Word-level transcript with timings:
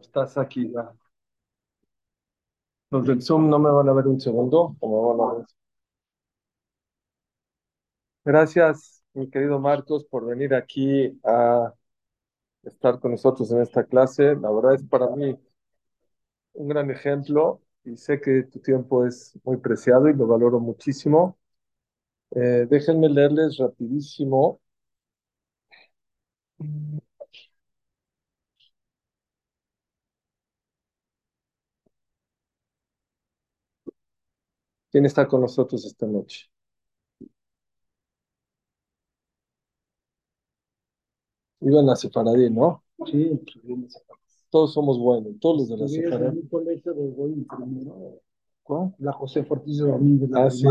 Estás 0.00 0.36
aquí 0.38 0.70
ya. 0.72 0.92
Los 2.90 3.06
del 3.06 3.22
Zoom 3.22 3.48
no 3.48 3.58
me 3.58 3.70
van 3.70 3.88
a 3.88 3.94
ver 3.94 4.06
un 4.08 4.20
segundo, 4.20 4.76
o 4.80 4.88
me 5.16 5.22
van 5.24 5.30
a 5.30 5.34
ver. 5.38 5.46
Gracias, 8.24 9.02
mi 9.14 9.28
querido 9.30 9.58
Marcos, 9.58 10.04
por 10.04 10.26
venir 10.26 10.54
aquí 10.54 11.18
a 11.24 11.72
estar 12.64 13.00
con 13.00 13.12
nosotros 13.12 13.50
en 13.52 13.62
esta 13.62 13.84
clase. 13.84 14.36
La 14.36 14.50
verdad 14.50 14.74
es 14.74 14.84
para 14.84 15.08
mí 15.16 15.36
un 16.54 16.68
gran 16.68 16.90
ejemplo 16.90 17.62
y 17.84 17.96
sé 17.96 18.20
que 18.20 18.42
tu 18.44 18.60
tiempo 18.60 19.06
es 19.06 19.38
muy 19.44 19.56
preciado 19.58 20.08
y 20.08 20.14
lo 20.14 20.26
valoro 20.26 20.60
muchísimo. 20.60 21.38
Eh, 22.32 22.66
déjenme 22.70 23.08
leerles 23.10 23.58
rapidísimo. 23.58 24.60
¿Quién 34.90 35.06
está 35.06 35.26
con 35.26 35.40
nosotros 35.40 35.84
esta 35.86 36.06
noche? 36.06 36.50
Iban 41.60 41.88
a 41.90 41.96
Sefaradí, 41.96 42.50
¿no? 42.50 42.84
Sí, 43.06 43.40
Todos 44.50 44.72
somos 44.72 44.98
buenos, 44.98 45.32
todos 45.40 45.58
los 45.58 45.68
de 45.68 45.76
la 45.76 45.84
estuvieron 45.86 46.12
en 46.14 46.18
Sefaradí. 46.20 46.38
un 46.40 46.48
colegio 46.48 46.94
de 46.94 47.08
Goim 47.10 47.46
primero, 47.46 48.20
¿Cuál? 48.62 48.94
la 48.98 49.12
José 49.12 49.44
Fortillo 49.44 49.86
Domínguez, 49.86 50.30
la 50.30 50.44
Ah, 50.44 50.50
¿sí? 50.50 50.66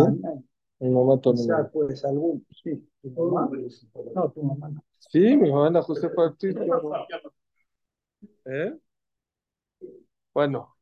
Mi 0.80 0.90
mamá 0.90 1.20
también. 1.20 1.48
pues 1.74 2.06
algún, 2.06 2.46
sí, 2.64 2.88
tu 3.02 3.10
mamá, 3.10 3.50
no, 4.14 4.30
tu 4.32 4.44
mamá 4.44 4.70
no. 4.70 4.84
Sí, 5.00 5.20
mi 5.36 5.52
mamá 5.52 5.70
era 5.70 5.82
José 5.82 6.10
Ortiz. 6.16 6.56
¿Eh? 8.46 8.78
Bueno, 10.34 10.77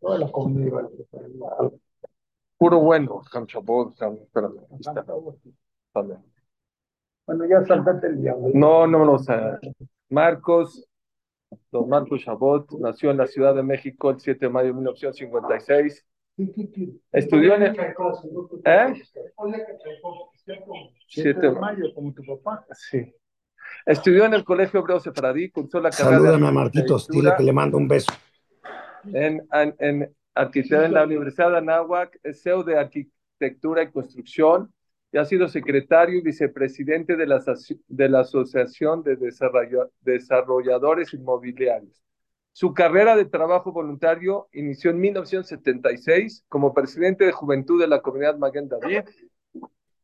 toda 0.00 0.18
la 0.18 0.30
comunidad 0.30 0.66
iba 0.66 0.80
a 0.80 0.82
la 0.82 0.88
preparatoria. 0.88 1.78
puro 2.56 2.80
bueno. 2.80 3.22
Ham 3.32 3.46
Shabbat, 3.46 4.00
Ham- 4.00 4.22
espérame, 4.22 4.58
aquí 4.58 4.80
está, 4.80 5.04
también. 5.92 6.24
Bueno, 7.26 7.44
ya 7.46 7.64
saltate 7.66 8.06
el 8.06 8.22
diablo. 8.22 8.48
No, 8.54 8.86
no, 8.86 9.04
no, 9.04 9.12
o 9.14 9.18
sea, 9.18 9.58
Marcos, 10.08 10.88
don 11.70 11.88
Marcos 11.88 12.22
Chabot, 12.22 12.70
nació 12.80 13.10
en 13.10 13.18
la 13.18 13.26
Ciudad 13.26 13.54
de 13.54 13.62
México 13.62 14.10
el 14.10 14.18
7 14.20 14.46
de 14.46 14.50
mayo 14.50 14.68
de 14.68 14.74
1956. 14.74 16.06
Estudió 17.12 17.54
en 17.56 17.62
el... 17.64 17.76
¿Eh? 18.64 18.94
7 21.08 21.40
de 21.40 21.50
mayo, 21.52 21.94
como 21.94 22.14
tu 22.14 22.22
papá. 22.24 22.66
Sí. 22.72 23.12
Estudió 23.84 24.24
en 24.24 24.34
el 24.34 24.44
Colegio 24.44 24.80
Hebreo 24.80 25.00
Sefaradí, 25.00 25.50
cursó 25.50 25.80
la 25.80 25.90
carrera 25.90 26.16
Salúdame 26.16 26.42
de 26.42 26.48
a 26.48 26.52
Marquitos, 26.52 27.08
dile 27.08 27.32
que 27.36 27.42
le 27.42 27.52
mando 27.52 27.76
un 27.76 27.88
beso. 27.88 28.12
En, 29.04 29.46
en, 29.52 29.74
en 29.78 30.14
en 30.34 30.92
la 30.92 31.04
Universidad 31.04 31.50
de 31.50 31.58
Anáhuac, 31.58 32.18
es 32.22 32.42
CEO 32.42 32.62
de 32.62 32.78
Arquitectura 32.78 33.82
y 33.82 33.90
Construcción 33.90 34.72
y 35.10 35.18
ha 35.18 35.24
sido 35.24 35.48
secretario 35.48 36.18
y 36.18 36.22
vicepresidente 36.22 37.16
de 37.16 37.26
la, 37.26 37.42
de 37.88 38.08
la 38.08 38.20
Asociación 38.20 39.02
de 39.02 39.16
Desarrolladores 40.00 41.14
Inmobiliarios. 41.14 42.02
Su 42.52 42.74
carrera 42.74 43.16
de 43.16 43.24
trabajo 43.24 43.72
voluntario 43.72 44.48
inició 44.52 44.90
en 44.90 45.00
1976 45.00 46.44
como 46.48 46.74
presidente 46.74 47.24
de 47.24 47.32
Juventud 47.32 47.80
de 47.80 47.86
la 47.86 48.02
Comunidad 48.02 48.36
Maguen 48.36 48.68
David, 48.68 49.02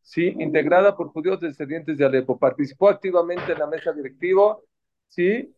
sí, 0.03 0.35
integrada 0.39 0.97
por 0.97 1.09
judíos 1.09 1.41
descendientes 1.41 1.99
de 1.99 2.05
Alepo. 2.05 2.39
Participó 2.39 2.89
activamente 2.89 3.53
en 3.53 3.59
la 3.59 3.67
mesa 3.67 3.93
directiva, 3.93 4.57
sí, 5.09 5.53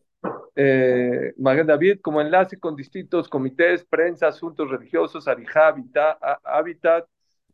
eh, 0.57 1.33
Maguen 1.37 1.67
David 1.67 1.99
como 2.01 2.21
enlace 2.21 2.59
con 2.59 2.75
distintos 2.75 3.29
comités, 3.29 3.85
prensa, 3.85 4.27
asuntos 4.27 4.69
religiosos, 4.71 5.27
Arijá, 5.27 5.75
Habitat. 6.43 7.05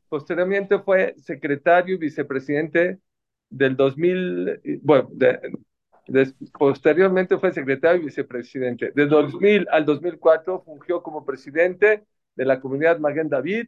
Posteriormente 0.09 0.79
fue 0.79 1.15
secretario 1.17 1.95
y 1.95 1.97
vicepresidente 1.99 2.99
del 3.49 3.75
2000, 3.75 4.61
y- 4.63 4.77
bueno, 4.77 5.09
posteriormente 6.57 7.37
fue 7.37 7.51
secretario 7.51 8.01
y 8.01 8.05
vicepresidente. 8.05 8.91
De 8.95 9.05
2000 9.05 9.67
al 9.71 9.85
2004 9.85 10.61
fungió 10.63 11.01
como 11.01 11.25
presidente 11.25 12.03
de 12.35 12.45
la 12.45 12.59
comunidad 12.59 12.99
Maguen 12.99 13.29
David. 13.29 13.67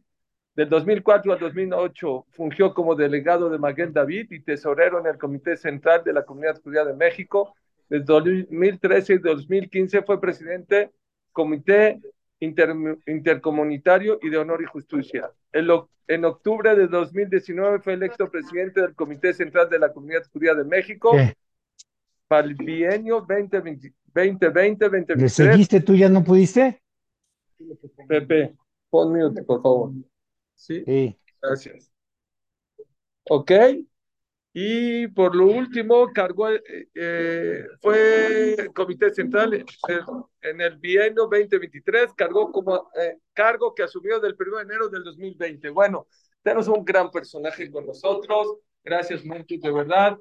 Del 0.54 0.68
2004 0.70 1.32
al 1.32 1.38
2008 1.38 2.26
fungió 2.30 2.72
como 2.74 2.94
delegado 2.94 3.50
de 3.50 3.58
Maguen 3.58 3.92
David 3.92 4.28
y 4.30 4.40
tesorero 4.40 4.98
en 5.00 5.06
el 5.06 5.18
Comité 5.18 5.56
Central 5.56 6.02
de 6.04 6.12
la 6.14 6.24
Comunidad 6.24 6.60
Judía 6.62 6.84
de 6.84 6.94
México. 6.94 7.54
Desde 7.88 8.04
2013 8.04 9.14
y 9.14 9.18
2015 9.18 10.02
fue 10.02 10.20
presidente 10.20 10.90
Comité 11.32 12.00
Inter- 12.40 12.74
Intercomunitario 13.06 14.18
y 14.22 14.28
de 14.30 14.38
Honor 14.38 14.62
y 14.62 14.66
Justicia. 14.66 15.30
En, 15.52 15.66
lo- 15.66 15.88
en 16.08 16.24
octubre 16.24 16.74
de 16.76 16.86
2019 16.88 17.80
fue 17.80 17.94
electo 17.94 18.30
presidente 18.30 18.80
del 18.80 18.94
Comité 18.94 19.32
Central 19.34 19.68
de 19.70 19.78
la 19.78 19.92
Comunidad 19.92 20.22
Judía 20.32 20.54
de 20.54 20.64
México 20.64 21.12
¿Qué? 21.12 21.34
para 22.28 22.46
el 22.46 22.54
bienio 22.54 23.20
2020 23.28 23.92
2020-2023. 24.14 25.16
¿Le 25.16 25.28
seguiste 25.28 25.80
tú 25.82 25.94
ya 25.94 26.08
no 26.08 26.24
pudiste? 26.24 26.80
Pepe, 28.08 28.54
pon 28.88 29.12
mute, 29.12 29.42
por 29.42 29.60
favor. 29.62 29.90
Sí, 30.54 30.82
Sí. 30.86 31.18
gracias. 31.42 31.92
Ok. 33.28 33.52
Y 34.58 35.08
por 35.08 35.36
lo 35.36 35.48
último, 35.48 36.10
cargó, 36.14 36.48
eh, 36.48 36.88
eh, 36.94 37.66
fue 37.78 38.56
comité 38.74 39.12
central 39.12 39.52
en, 39.52 40.60
el 40.62 40.78
bienio 40.78 41.28
2023, 41.30 42.14
cargó 42.14 42.50
como 42.50 42.90
eh, 42.98 43.18
cargo 43.34 43.74
que 43.74 43.82
asumió 43.82 44.18
del 44.18 44.34
1 44.34 44.56
de 44.56 44.62
enero 44.62 44.88
del 44.88 45.04
2020. 45.04 45.68
Bueno, 45.68 46.06
tenemos 46.40 46.68
un 46.68 46.82
gran 46.86 47.10
personaje 47.10 47.70
con 47.70 47.84
nosotros. 47.84 48.56
Gracias, 48.82 49.26
mucho, 49.26 49.56
de 49.60 49.70
verdad. 49.70 50.16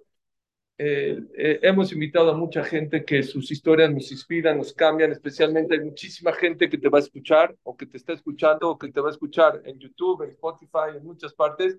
Eh, 0.78 1.18
eh, 1.38 1.60
hemos 1.62 1.94
invitado 1.94 2.32
a 2.32 2.38
mucha 2.38 2.62
gente 2.66 3.06
que 3.06 3.24
sus 3.24 3.50
historias 3.50 3.90
nos 3.90 4.12
inspiran, 4.12 4.58
nos 4.58 4.74
cambian, 4.74 5.14
especialmente 5.14 5.76
hay 5.76 5.80
muchísima 5.80 6.34
gente 6.34 6.70
que 6.70 6.78
te 6.78 6.90
va 6.90 6.98
a 6.98 7.02
escuchar 7.02 7.56
o 7.64 7.78
que 7.78 7.86
te 7.86 7.96
está 7.96 8.12
escuchando 8.12 8.70
o 8.70 8.78
que 8.78 8.92
te 8.92 9.00
va 9.00 9.08
a 9.08 9.12
escuchar 9.14 9.62
en 9.64 9.80
YouTube, 9.80 10.24
en 10.24 10.32
Spotify, 10.32 10.98
en 10.98 11.06
muchas 11.06 11.34
partes. 11.34 11.78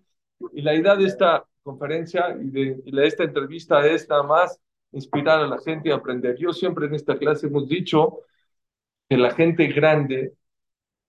Y 0.53 0.63
la 0.63 0.75
idea 0.75 0.97
de 0.97 1.07
esta 1.07 1.45
conferencia 1.63 2.37
y 2.41 2.51
de, 2.51 2.83
y 2.85 2.93
de 2.95 3.07
esta 3.07 3.25
entrevista 3.25 3.87
es 3.87 4.09
nada 4.09 4.23
más 4.23 4.61
inspirar 4.93 5.41
a 5.41 5.47
la 5.47 5.59
gente 5.59 5.89
y 5.89 5.93
aprender. 5.93 6.37
Yo 6.39 6.53
siempre 6.53 6.87
en 6.87 6.95
esta 6.95 7.19
clase 7.19 7.47
hemos 7.49 7.69
dicho 7.69 8.21
que 9.09 9.17
la 9.17 9.31
gente 9.33 9.67
grande, 9.69 10.35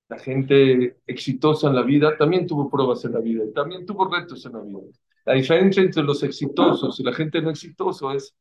la 0.10 0.20
gente 0.20 0.98
exitosa 1.08 1.68
en 1.68 1.76
la 1.76 1.84
vida, 1.84 2.18
también 2.18 2.48
tuvo 2.48 2.70
pruebas 2.70 3.04
en 3.06 3.14
la 3.14 3.20
vida 3.20 3.44
y 3.46 3.54
también 3.54 3.86
tuvo 3.86 4.10
retos 4.10 4.46
en 4.46 4.54
la 4.54 4.62
vida. 4.62 4.80
La 5.26 5.34
diferencia 5.34 5.84
entre 5.84 6.04
los 6.04 6.24
exitosos 6.24 7.00
y 7.00 7.04
la 7.04 7.14
gente 7.14 7.42
no 7.42 7.50
exitoso 7.50 8.12
es 8.12 8.36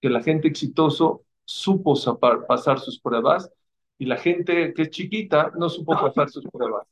que 0.00 0.08
la 0.10 0.22
gente 0.22 0.48
exitoso 0.48 1.24
supo 1.44 1.94
zapar- 1.94 2.46
pasar 2.46 2.78
sus 2.80 3.00
pruebas 3.00 3.50
y 3.98 4.06
la 4.06 4.16
gente 4.16 4.72
que 4.74 4.82
es 4.82 4.90
chiquita 4.90 5.52
no 5.58 5.68
supo 5.68 5.92
pasar 5.92 6.30
sus 6.30 6.46
pruebas. 6.46 6.86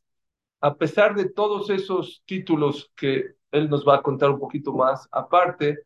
A 0.61 0.77
pesar 0.77 1.15
de 1.15 1.31
todos 1.31 1.71
esos 1.71 2.23
títulos 2.27 2.91
que 2.97 3.38
él 3.53 3.71
nos 3.71 3.87
va 3.87 3.97
a 3.97 4.03
contar 4.03 4.31
un 4.31 4.39
poquito 4.41 4.73
más, 4.73 5.09
aparte, 5.13 5.81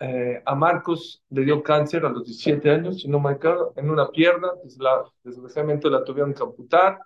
eh, 0.00 0.42
a 0.46 0.54
Marcos 0.54 1.22
le 1.30 1.44
dio 1.44 1.62
cáncer 1.62 2.04
a 2.06 2.10
los 2.10 2.24
17 2.24 2.70
años, 2.70 3.02
si 3.02 3.08
no 3.08 3.20
me 3.20 3.30
acuerdo, 3.32 3.72
en 3.76 3.90
una 3.90 4.10
pierna, 4.10 4.48
la, 4.78 5.04
desgraciadamente 5.24 5.90
la 5.90 6.04
tuvieron 6.04 6.34
que 6.34 6.42
amputar. 6.42 7.00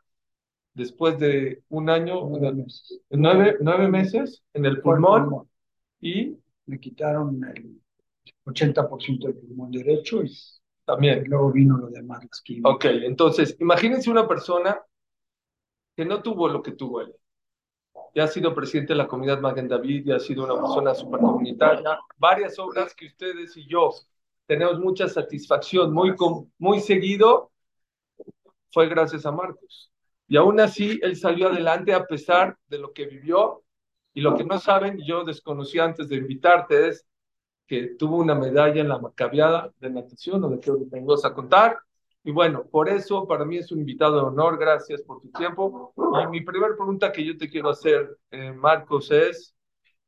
Después 0.74 1.18
de 1.18 1.62
un 1.68 1.88
año, 1.90 2.36
el- 2.36 2.66
nueve, 3.10 3.56
nueve 3.60 3.88
meses 3.88 4.42
en 4.54 4.66
el 4.66 4.80
pulmón 4.80 5.48
y 6.00 6.38
Me 6.66 6.80
quitaron 6.80 7.44
el 7.44 7.80
80% 8.46 9.28
del 9.28 9.36
pulmón 9.36 9.70
derecho 9.72 10.22
y 10.22 10.30
también 10.84 11.24
luego 11.26 11.52
vino 11.52 11.76
lo 11.78 11.88
demás, 11.88 12.24
las. 12.24 12.60
Ok, 12.74 12.86
entonces, 12.86 13.56
imagínense 13.60 14.10
una 14.10 14.28
persona 14.28 14.78
que 15.96 16.04
no 16.04 16.22
tuvo 16.22 16.48
lo 16.48 16.62
que 16.62 16.72
tuvo 16.72 17.00
él. 17.00 17.14
Ya 18.14 18.24
ha 18.24 18.28
sido 18.28 18.54
presidente 18.54 18.92
de 18.92 18.98
la 18.98 19.08
comunidad 19.08 19.40
Maguen 19.40 19.68
David, 19.68 20.04
ya 20.06 20.16
ha 20.16 20.20
sido 20.20 20.44
una 20.44 20.54
persona 20.54 20.94
supercomunitaria. 20.94 21.98
Varias 22.16 22.58
obras 22.58 22.94
que 22.94 23.06
ustedes 23.06 23.56
y 23.56 23.66
yo 23.66 23.90
tenemos 24.46 24.78
mucha 24.78 25.08
satisfacción, 25.08 25.92
muy, 25.92 26.14
muy 26.58 26.80
seguido, 26.80 27.50
fue 28.70 28.88
gracias 28.88 29.24
a 29.26 29.32
Marcos. 29.32 29.90
Y 30.28 30.36
aún 30.36 30.60
así, 30.60 30.98
él 31.02 31.16
salió 31.16 31.48
adelante 31.48 31.94
a 31.94 32.04
pesar 32.06 32.56
de 32.66 32.78
lo 32.78 32.92
que 32.92 33.06
vivió. 33.06 33.62
Y 34.12 34.20
lo 34.20 34.36
que 34.36 34.44
no 34.44 34.58
saben, 34.58 34.98
yo 35.04 35.24
desconocí 35.24 35.78
antes 35.78 36.08
de 36.08 36.16
invitarte, 36.16 36.88
es 36.88 37.06
que 37.66 37.94
tuvo 37.98 38.18
una 38.18 38.34
medalla 38.34 38.80
en 38.80 38.88
la 38.88 38.98
macabiada 38.98 39.72
de 39.80 39.90
natación, 39.90 40.44
o 40.44 40.48
de 40.50 40.60
que 40.60 40.70
vengo 40.90 41.14
a 41.24 41.34
contar. 41.34 41.78
Y 42.26 42.32
bueno, 42.32 42.64
por 42.64 42.88
eso 42.88 43.26
para 43.26 43.44
mí 43.44 43.58
es 43.58 43.70
un 43.70 43.80
invitado 43.80 44.16
de 44.16 44.22
honor, 44.22 44.58
gracias 44.58 45.02
por 45.02 45.20
tu 45.20 45.30
tiempo. 45.30 45.92
Y 46.24 46.26
mi 46.28 46.40
primera 46.40 46.74
pregunta 46.74 47.12
que 47.12 47.24
yo 47.24 47.36
te 47.36 47.50
quiero 47.50 47.68
hacer, 47.68 48.18
eh, 48.30 48.50
Marcos, 48.50 49.10
es, 49.10 49.54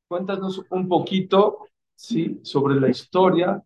cuéntanos 0.08 0.64
un 0.70 0.88
poquito, 0.88 1.66
¿sí?, 1.94 2.40
sobre 2.42 2.80
la 2.80 2.88
historia 2.88 3.62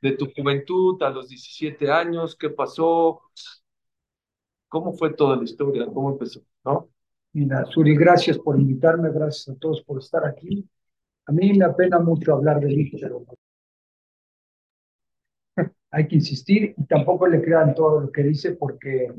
de 0.00 0.12
tu 0.12 0.26
juventud 0.34 1.02
a 1.02 1.10
los 1.10 1.28
17 1.28 1.90
años, 1.90 2.34
¿qué 2.34 2.48
pasó? 2.48 3.20
¿Cómo 4.68 4.94
fue 4.94 5.12
toda 5.12 5.36
la 5.36 5.44
historia? 5.44 5.86
¿Cómo 5.86 6.12
empezó? 6.12 6.40
¿No? 6.64 6.88
Mira, 7.34 7.64
Suri, 7.66 7.94
gracias 7.94 8.38
por 8.38 8.58
invitarme, 8.58 9.10
gracias 9.10 9.54
a 9.54 9.58
todos 9.58 9.82
por 9.82 9.98
estar 9.98 10.24
aquí. 10.26 10.66
A 11.26 11.32
mí 11.32 11.52
me 11.52 11.64
apena 11.64 11.98
mucho 11.98 12.34
hablar 12.34 12.60
de 12.60 12.68
mí, 12.68 12.90
pero 12.90 13.24
hay 15.92 16.08
que 16.08 16.16
insistir 16.16 16.74
y 16.76 16.84
tampoco 16.86 17.26
le 17.26 17.42
crean 17.42 17.74
todo 17.74 18.00
lo 18.00 18.10
que 18.10 18.22
dice 18.22 18.52
porque 18.52 19.12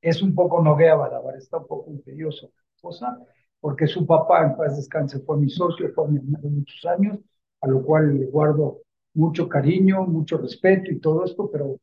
es 0.00 0.22
un 0.22 0.34
poco 0.34 0.60
noguea 0.60 0.96
Badabar, 0.96 1.36
está 1.36 1.58
un 1.58 1.66
poco 1.68 1.90
imperioso 1.90 2.50
cosa, 2.82 3.18
porque 3.60 3.86
su 3.86 4.06
papá, 4.06 4.44
en 4.44 4.56
paz 4.56 4.76
descanse, 4.76 5.20
fue 5.20 5.38
mi 5.38 5.48
socio, 5.48 5.88
fue 5.94 6.08
mi 6.08 6.18
hermano 6.18 6.48
muchos 6.50 6.84
años, 6.84 7.18
a 7.60 7.68
lo 7.68 7.82
cual 7.82 8.18
le 8.18 8.26
guardo 8.26 8.82
mucho 9.14 9.48
cariño, 9.48 10.04
mucho 10.04 10.36
respeto 10.36 10.90
y 10.90 10.98
todo 10.98 11.24
esto, 11.24 11.48
pero 11.50 11.78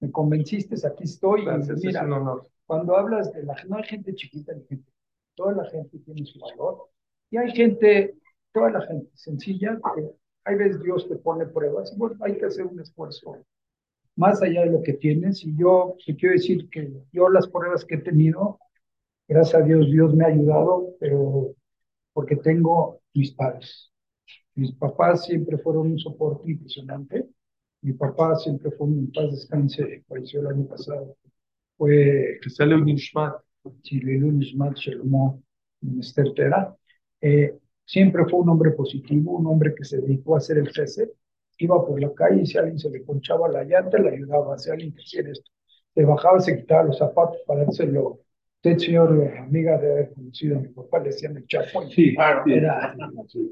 me 0.00 0.10
convenciste, 0.10 0.76
aquí 0.86 1.04
estoy. 1.04 1.44
Gracias, 1.44 1.82
y 1.82 1.86
mira, 1.88 2.00
es 2.00 2.06
un 2.06 2.12
honor. 2.12 2.46
cuando 2.66 2.96
hablas 2.96 3.32
de 3.32 3.42
la 3.42 3.56
no 3.68 3.76
hay 3.76 3.84
gente 3.84 4.14
chiquita 4.14 4.52
ni 4.54 4.64
gente, 4.66 4.90
toda 5.34 5.52
la 5.52 5.64
gente 5.64 5.98
tiene 6.00 6.24
su 6.26 6.38
valor 6.38 6.88
y 7.30 7.38
hay 7.38 7.50
gente, 7.52 8.14
toda 8.52 8.70
la 8.70 8.82
gente 8.82 9.10
sencilla, 9.14 9.78
que 9.94 10.10
hay 10.44 10.56
veces 10.56 10.82
Dios 10.82 11.08
te 11.08 11.16
pone 11.16 11.46
pruebas 11.46 11.92
y 11.92 11.98
bueno, 11.98 12.16
hay 12.20 12.36
que 12.36 12.46
hacer 12.46 12.66
un 12.66 12.78
esfuerzo 12.78 13.36
más 14.16 14.42
allá 14.42 14.62
de 14.62 14.70
lo 14.70 14.82
que 14.82 14.94
tienes 14.94 15.44
y 15.44 15.54
yo 15.56 15.96
te 16.04 16.16
quiero 16.16 16.34
decir 16.34 16.68
que 16.70 16.90
yo 17.12 17.28
las 17.28 17.46
pruebas 17.48 17.84
que 17.84 17.96
he 17.96 17.98
tenido, 17.98 18.58
gracias 19.28 19.62
a 19.62 19.64
Dios, 19.64 19.86
Dios 19.90 20.14
me 20.14 20.24
ha 20.24 20.28
ayudado, 20.28 20.94
pero 20.98 21.54
porque 22.12 22.36
tengo 22.36 23.00
mis 23.14 23.32
padres. 23.32 23.92
Mis 24.54 24.72
papás 24.72 25.26
siempre 25.26 25.58
fueron 25.58 25.92
un 25.92 25.98
soporte 25.98 26.50
impresionante. 26.50 27.28
Mi 27.82 27.92
papá 27.92 28.34
siempre 28.36 28.70
fue 28.70 28.86
un 28.86 29.12
paz 29.12 29.30
descanse, 29.30 30.02
falleció 30.08 30.40
el 30.40 30.46
año 30.46 30.66
pasado. 30.66 31.16
Fue 31.76 32.38
Que 32.42 32.50
sale 32.50 32.74
un 32.74 32.88
Ishmat. 32.88 33.34
Minister 35.82 36.32
Tera. 36.34 36.74
Siempre 37.84 38.24
fue 38.24 38.40
un 38.40 38.48
hombre 38.48 38.70
positivo, 38.72 39.36
un 39.38 39.46
hombre 39.46 39.74
que 39.74 39.84
se 39.84 40.00
dedicó 40.00 40.34
a 40.34 40.38
hacer 40.38 40.58
el 40.58 40.70
jefe. 40.70 41.10
Iba 41.58 41.84
por 41.86 42.00
la 42.00 42.12
calle 42.12 42.42
y 42.42 42.46
si 42.46 42.58
a 42.58 42.60
alguien 42.60 42.78
se 42.78 42.90
le 42.90 43.00
ponchaba 43.00 43.48
la 43.48 43.64
llanta, 43.64 43.98
le 43.98 44.10
ayudaba. 44.10 44.58
Si 44.58 44.70
alguien 44.70 44.94
quisiera 44.94 45.30
esto, 45.30 45.50
se 45.94 46.04
bajaba, 46.04 46.40
se 46.40 46.56
quitaba 46.56 46.84
los 46.84 46.98
zapatos 46.98 47.38
para 47.46 47.64
dárselo. 47.64 48.20
Usted, 48.56 48.78
señor, 48.78 49.22
eh, 49.22 49.38
amiga 49.38 49.78
de 49.78 49.92
haber 49.92 50.12
conocido 50.12 50.58
a 50.58 50.60
mi 50.60 50.68
papá, 50.68 50.98
le 50.98 51.06
decían 51.06 51.36
el 51.36 51.46
chapo. 51.46 51.82
Sí, 51.88 52.14
Era, 52.46 52.94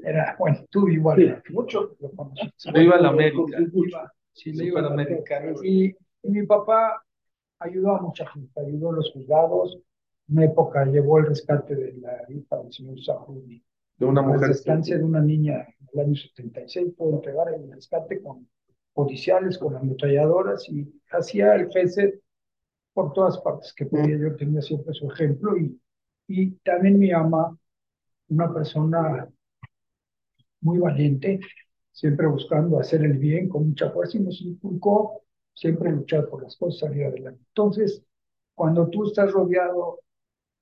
era, 0.03 0.35
bueno, 0.37 0.57
tú 0.69 0.87
igual, 0.89 1.41
mucho 1.49 1.95
lo 1.99 2.11
conocí. 2.11 2.51
Viva 2.73 2.97
la 2.97 3.09
América. 3.09 3.57
Iba, 3.59 4.11
sí, 4.33 4.51
le 4.53 4.65
iba 4.65 4.79
a 4.79 4.83
la. 4.83 4.89
América. 4.89 5.41
Y, 5.63 5.95
y 6.23 6.29
mi 6.29 6.45
papá 6.45 7.01
ayudó 7.59 7.95
a 7.95 8.01
mucha 8.01 8.27
gente, 8.27 8.59
ayudó 8.59 8.89
a 8.91 8.93
los 8.93 9.11
juzgados. 9.11 9.79
Una 10.27 10.45
época 10.45 10.85
llevó 10.85 11.19
el 11.19 11.27
rescate 11.27 11.75
de 11.75 11.93
la 11.93 12.25
hija 12.29 12.57
del 12.57 12.73
señor 12.73 12.99
Sahudi, 12.99 13.63
De 13.97 14.05
una 14.05 14.21
el 14.21 14.27
mujer. 14.27 14.49
descanse 14.49 14.97
de 14.97 15.03
una 15.03 15.21
niña 15.21 15.67
en 15.79 15.87
el 15.93 15.99
año 15.99 16.15
76, 16.15 16.93
pudo 16.97 17.15
entregar 17.15 17.53
el 17.53 17.71
rescate 17.71 18.21
con 18.21 18.47
policiales, 18.93 19.57
con 19.57 19.75
ametralladoras 19.75 20.67
y 20.69 21.01
hacía 21.11 21.55
el 21.55 21.69
GESED 21.71 22.15
por 22.93 23.13
todas 23.13 23.39
partes 23.39 23.73
que 23.73 23.85
podía. 23.85 24.17
Yo 24.17 24.35
tenía 24.35 24.61
siempre 24.61 24.93
su 24.93 25.11
ejemplo 25.11 25.57
y, 25.57 25.79
y 26.27 26.51
también 26.59 26.99
mi 26.99 27.11
ama, 27.11 27.57
una 28.29 28.53
persona 28.53 29.29
muy 30.61 30.79
valiente, 30.79 31.39
siempre 31.91 32.27
buscando 32.27 32.79
hacer 32.79 33.03
el 33.03 33.17
bien 33.17 33.47
con 33.49 33.69
mucha 33.69 33.91
fuerza 33.91 34.17
y 34.17 34.21
nos 34.21 34.41
inculcó 34.41 35.21
siempre 35.53 35.91
luchar 35.91 36.27
por 36.27 36.43
las 36.43 36.57
cosas, 36.57 36.79
salir 36.89 37.05
adelante. 37.05 37.41
Entonces, 37.49 38.03
cuando 38.53 38.89
tú 38.89 39.05
estás 39.05 39.31
rodeado 39.31 39.99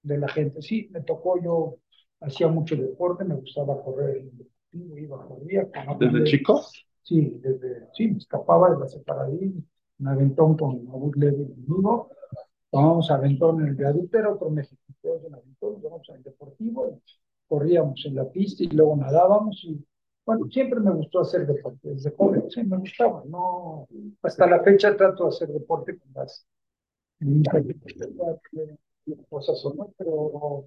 de 0.04 0.18
la 0.18 0.28
gente, 0.30 0.62
sí, 0.62 0.90
me 0.92 1.02
tocó, 1.02 1.42
yo 1.42 1.78
hacía 2.24 2.48
mucho 2.48 2.76
deporte, 2.76 3.24
me 3.24 3.36
gustaba 3.36 3.82
correr 3.84 4.18
en 4.18 4.30
el 4.30 4.38
deportivo, 4.38 4.98
iba, 4.98 5.28
corría. 5.28 5.70
con 5.70 6.00
¿Desde 6.00 6.24
chico? 6.24 6.62
Sí, 7.04 7.40
desde, 7.42 7.88
sí, 7.94 8.08
me 8.08 8.18
escapaba 8.18 8.72
de 8.72 8.80
la 8.80 8.88
separadín, 8.88 9.68
un 10.00 10.08
aventón 10.08 10.58
con 10.58 10.88
Abud 10.88 11.16
Levi 11.18 11.46
conmigo, 11.46 12.10
tomábamos 12.72 13.12
aventón 13.12 13.62
en 13.62 13.68
el 13.68 13.76
viaducto, 13.76 14.18
era 14.18 14.32
otro 14.32 14.50
México, 14.50 14.82
en 15.04 15.34
aventón, 15.34 15.80
íbamos 15.82 16.10
al 16.10 16.24
deportivo, 16.24 16.88
y 16.88 17.02
corríamos 17.48 18.02
en 18.06 18.16
la 18.16 18.30
pista 18.30 18.64
y 18.64 18.68
luego 18.68 18.96
nadábamos 18.96 19.64
y 19.66 19.86
bueno, 20.26 20.48
siempre 20.50 20.80
me 20.80 20.92
gustó 20.92 21.20
hacer 21.20 21.46
deporte, 21.46 21.90
desde 21.90 22.12
joven, 22.12 22.50
sí, 22.50 22.64
me 22.64 22.78
gustaba, 22.78 23.24
no, 23.26 23.86
hasta 24.22 24.48
la 24.48 24.64
fecha 24.64 24.96
trato 24.96 25.24
de 25.24 25.30
hacer 25.30 25.50
deporte 25.50 26.00
con 26.00 26.14
las 26.14 26.48
cosas 29.30 29.66
o 29.66 29.74
no, 29.74 29.94
pero, 29.98 30.66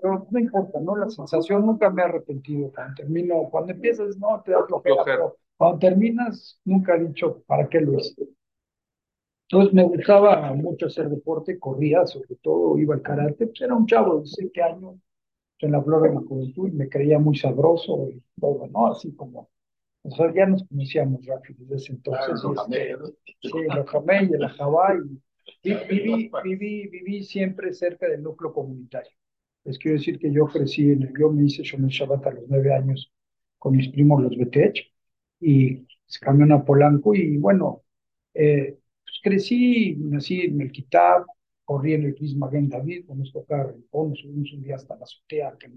pero 0.00 0.26
no 0.30 0.38
importa, 0.38 0.80
¿no? 0.80 0.96
La 0.96 1.08
sensación 1.10 1.66
nunca 1.66 1.90
me 1.90 2.02
ha 2.02 2.06
arrepentido 2.06 2.70
cuando 2.72 2.94
termino, 2.94 3.48
cuando 3.50 3.72
empiezas, 3.72 4.16
no, 4.18 4.42
te 4.44 4.52
da 4.52 4.64
flojera, 4.66 5.04
pero 5.10 5.36
cuando 5.56 5.78
terminas, 5.78 6.60
nunca 6.64 6.96
he 6.96 7.04
dicho, 7.04 7.42
¿para 7.46 7.68
qué 7.68 7.80
lo 7.80 7.94
hice? 7.98 8.28
Entonces 9.50 9.74
me 9.74 9.82
gustaba 9.84 10.52
mucho 10.54 10.86
hacer 10.86 11.08
deporte, 11.08 11.58
corría 11.58 12.06
sobre 12.06 12.36
todo, 12.42 12.78
iba 12.78 12.94
al 12.94 13.02
karate, 13.02 13.46
pues 13.46 13.60
era 13.62 13.74
un 13.74 13.86
chavo 13.86 14.14
de 14.16 14.20
17 14.22 14.62
años, 14.62 14.96
en 15.60 15.72
la 15.72 15.82
flor 15.82 16.02
de 16.04 16.14
la 16.14 16.20
juventud, 16.22 16.68
y 16.68 16.72
me 16.72 16.88
creía 16.88 17.18
muy 17.20 17.36
sabroso 17.36 18.08
y 18.10 18.22
todo, 18.40 18.66
¿no? 18.68 18.88
Así 18.92 19.14
como, 19.16 19.50
o 20.04 20.10
sea, 20.12 20.32
ya 20.34 20.46
nos 20.46 20.64
conocíamos 20.68 21.26
rápido 21.26 21.58
desde 21.62 21.76
ese 21.76 21.92
entonces. 21.94 22.44
y, 22.44 22.52
este, 22.54 22.98
sí, 23.42 23.58
el 23.58 23.78
Ojamé 23.78 24.24
y 24.30 24.34
el 24.34 24.44
Ajabá, 24.44 24.96
y 24.96 25.20
vi- 25.64 25.84
viví, 25.88 26.36
viví, 26.42 26.88
viví 26.88 27.24
siempre 27.24 27.74
cerca 27.74 28.08
del 28.08 28.22
núcleo 28.24 28.52
comunitario. 28.54 29.12
Les 29.64 29.78
quiero 29.78 29.98
decir 29.98 30.18
que 30.18 30.32
yo 30.32 30.46
crecí 30.46 30.90
en 30.90 31.02
el, 31.02 31.12
yo 31.18 31.30
me 31.30 31.44
hice 31.44 31.62
Shomer 31.62 31.90
Shabbat 31.90 32.26
a 32.26 32.30
los 32.32 32.44
nueve 32.48 32.72
años 32.74 33.12
con 33.58 33.76
mis 33.76 33.88
primos 33.88 34.22
los 34.22 34.36
Betech, 34.36 34.92
y 35.40 35.86
se 36.06 36.20
cambió 36.20 36.52
a 36.54 36.64
Polanco, 36.64 37.14
y 37.14 37.36
bueno, 37.36 37.82
eh, 38.34 38.78
pues 39.04 39.20
crecí, 39.22 39.96
nací 39.98 40.42
en 40.42 40.60
el 40.60 40.72
Kitab, 40.72 41.26
corrí 41.64 41.94
en 41.94 42.04
el 42.04 42.14
Cris 42.14 42.34
Maguen 42.36 42.68
David, 42.68 43.06
nos 43.08 43.32
tocaba 43.32 43.72
Rincón, 43.72 44.14
subimos 44.16 44.52
un 44.52 44.62
día 44.62 44.76
hasta 44.76 44.96
la 44.96 45.02
azotea, 45.04 45.56
que 45.58 45.70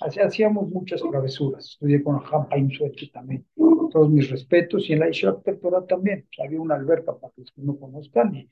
hacía- 0.00 0.26
hacíamos 0.26 0.68
muchas 0.68 1.00
travesuras, 1.02 1.66
estudié 1.66 2.02
con 2.02 2.16
Hampa 2.16 2.56
Suechi 2.76 3.10
también, 3.10 3.46
todos 3.92 4.10
mis 4.10 4.28
respetos, 4.30 4.88
y 4.88 4.94
en 4.94 5.00
la 5.00 5.10
Isha 5.10 5.36
Torah 5.60 5.86
también, 5.86 6.26
había 6.42 6.60
una 6.60 6.74
alberca 6.74 7.16
para 7.18 7.32
los 7.36 7.52
que 7.52 7.62
no 7.62 7.78
conozcan, 7.78 8.34
y 8.34 8.48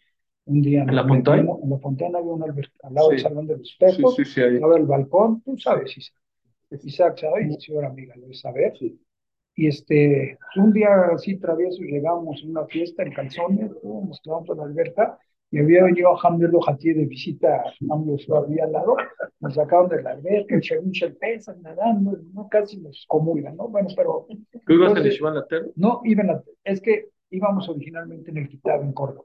un 0.47 0.63
día 0.63 0.83
¿En 0.83 0.95
la 0.95 1.07
Fontana? 1.07 1.53
En 1.63 1.71
la 1.71 1.79
Fontana 1.79 2.19
había 2.19 2.33
alberca, 2.47 2.73
al 2.89 2.95
lado 2.95 3.09
del 3.11 3.19
Sí. 3.19 3.23
Salón 3.25 3.47
de 3.47 3.59
los 3.59 3.77
Sí, 4.17 4.25
sí, 4.25 4.41
lado 4.41 4.75
del 4.75 4.87
balcón, 4.87 5.43
tú 5.43 5.57
sabes, 5.59 5.97
Isaac. 5.97 6.17
Isaac 6.85 7.19
sabe, 7.19 7.47
y 7.49 7.61
señora 7.61 7.89
amiga, 7.89 8.15
debe 8.17 8.35
saber. 8.35 8.73
Y 9.59 9.67
este, 9.69 10.37
un 10.57 10.73
día 10.73 10.89
así 11.15 11.37
travieso 11.39 11.83
llegamos 11.83 12.43
a 12.45 12.47
una 12.49 12.67
fiesta 12.67 13.03
en 13.03 13.13
calzones, 13.13 13.71
nos 13.83 14.21
quedamos 14.21 14.49
en 14.51 14.57
la 14.59 14.65
alberca, 14.65 15.19
y 15.51 15.59
había 15.61 15.85
venido 15.85 16.13
a 16.15 16.19
Hamder 16.21 16.51
Hatí 16.67 16.93
de 16.93 17.07
visita 17.07 17.57
a 17.63 17.73
Hamder 17.95 18.19
había 18.37 18.65
al 18.65 18.73
lado, 18.73 18.97
nos 19.41 19.55
sacaron 19.55 19.89
de 19.89 20.03
la 20.03 20.11
alberca, 20.11 20.57
el 20.57 20.61
Shevin 20.61 20.91
Shelpesa, 20.91 21.55
nadando, 21.63 22.19
no 22.35 22.49
casi 22.49 22.79
nos 22.81 23.05
comulgan, 23.09 23.57
¿no? 23.57 23.69
Bueno, 23.69 23.89
pero 23.97 24.27
¿Tú 24.67 24.73
ibas 24.75 24.97
en 24.97 25.35
Laterno? 25.37 25.69
no, 25.77 26.01
iban 26.05 26.31
a- 26.31 26.43
es 26.65 26.81
que 26.81 27.07
íbamos 27.31 27.69
originalmente 27.69 28.31
en 28.33 28.39
el 28.39 28.49
Kitab 28.49 28.83
en 28.83 28.93
Córdoba. 28.93 29.25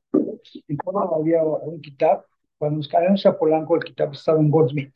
En 0.68 0.78
Córdoba 0.78 1.18
había 1.18 1.44
un 1.44 1.82
Kitab, 1.82 2.26
cuando 2.58 2.78
nos 2.78 2.88
cambiamos 2.88 3.26
a 3.26 3.38
Polanco, 3.38 3.76
el 3.76 3.84
Kitab 3.84 4.14
estaba 4.14 4.40
en 4.40 4.50
Goldsmith. 4.50 4.94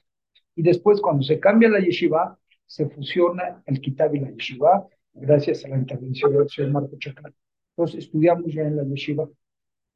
Y 0.55 0.61
después, 0.61 1.01
cuando 1.01 1.23
se 1.23 1.39
cambia 1.39 1.69
la 1.69 1.79
yeshiva, 1.79 2.37
se 2.65 2.87
fusiona 2.89 3.61
el 3.65 3.81
Kitab 3.81 4.15
y 4.15 4.19
la 4.19 4.31
yeshiva, 4.31 4.87
gracias 5.13 5.65
a 5.65 5.69
la 5.69 5.77
intervención 5.77 6.33
del 6.33 6.49
señor 6.49 6.71
Marco 6.71 6.97
Chacal. 6.97 7.33
Entonces, 7.71 8.05
estudiamos 8.05 8.53
ya 8.53 8.63
en 8.63 8.77
la 8.77 8.83
yeshiva. 8.83 9.27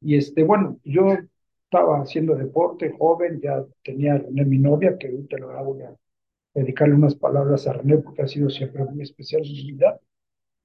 Y 0.02 0.16
este, 0.16 0.44
bueno, 0.44 0.80
yo 0.84 1.18
estaba 1.64 2.02
haciendo 2.02 2.36
deporte, 2.36 2.94
joven, 2.98 3.40
ya 3.42 3.64
tenía 3.84 4.16
a 4.16 4.18
René, 4.18 4.46
mi 4.46 4.58
novia, 4.58 4.98
que 4.98 5.08
ahorita 5.08 5.38
lo 5.38 5.64
voy 5.64 5.84
a 5.84 5.96
dedicarle 6.54 6.96
unas 6.96 7.16
palabras 7.16 7.68
a 7.68 7.74
René, 7.74 7.98
porque 7.98 8.24
ha 8.24 8.28
sido 8.28 8.50
siempre 8.50 8.84
muy 8.86 9.04
especial 9.04 9.42
mi 9.44 9.72
vida 9.72 10.00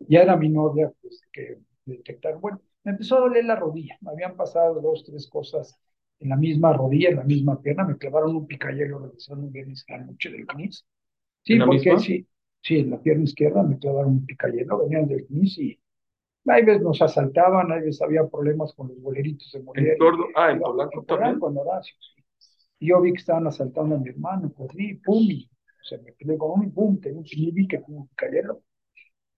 ya 0.09 0.23
era 0.23 0.37
mi 0.37 0.49
novia, 0.49 0.93
pues 1.01 1.23
que 1.33 1.59
detectaron. 1.85 2.41
Bueno, 2.41 2.61
me 2.85 2.93
empezó 2.93 3.17
a 3.17 3.21
doler 3.21 3.45
la 3.45 3.57
rodilla. 3.57 3.97
Me 4.01 4.11
habían 4.13 4.37
pasado 4.37 4.81
dos, 4.81 5.05
tres 5.05 5.29
cosas 5.29 5.79
en 6.21 6.29
la 6.31 6.37
misma 6.37 6.73
rodilla, 6.73 7.11
en 7.11 7.17
la 7.17 7.25
misma 7.25 7.61
pierna. 7.61 7.85
Me 7.85 7.99
clavaron 7.99 8.37
un 8.37 8.47
picayelo 8.47 8.99
regresando 9.01 9.47
un 9.47 9.53
viernes 9.53 9.85
a 9.89 9.99
la 9.99 10.05
noche 10.07 10.31
del 10.31 10.47
CNIS. 10.47 10.85
Sí, 11.45 11.55
¿En 11.55 11.61
porque 11.61 11.91
misma? 11.91 11.99
sí, 11.99 12.29
sí, 12.63 12.79
en 12.79 12.91
la 12.91 13.01
pierna 13.01 13.25
izquierda 13.25 13.63
me 13.63 13.79
clavaron 13.79 14.13
un 14.13 14.27
picayelo. 14.27 14.79
Venían 14.79 15.09
del 15.09 15.27
CNIS 15.29 15.59
y 15.59 15.81
hay 16.47 16.65
veces 16.65 16.83
nos 16.83 17.03
asaltaban, 17.03 17.73
hay 17.73 17.81
veces 17.83 18.03
había 18.03 18.27
problemas 18.29 18.73
con 18.75 18.89
los 18.89 19.01
boleritos 19.01 19.51
de 19.53 19.63
Morelia. 19.63 19.95
Ah, 20.37 20.51
en 20.51 20.61
Polanco 20.61 21.01
en 21.01 21.07
también. 21.07 21.37
En 21.47 21.59
Horacio, 21.59 21.95
sí. 22.01 22.25
Y 22.81 22.89
yo 22.89 23.01
vi 23.01 23.13
que 23.13 23.19
estaban 23.21 23.47
asaltando 23.47 23.97
a 23.97 23.99
mi 23.99 24.11
hermano, 24.11 24.53
corrí, 24.53 24.95
pum, 24.97 25.23
y 25.31 25.51
se 25.83 25.99
me 25.99 26.13
peleé 26.13 26.39
con 26.39 26.53
uno 26.53 26.65
y 26.65 26.71
pum, 26.71 27.01
tenía 27.01 27.19
un 27.21 27.25
que 27.69 27.83
un 27.89 28.09
picayelo. 28.09 28.63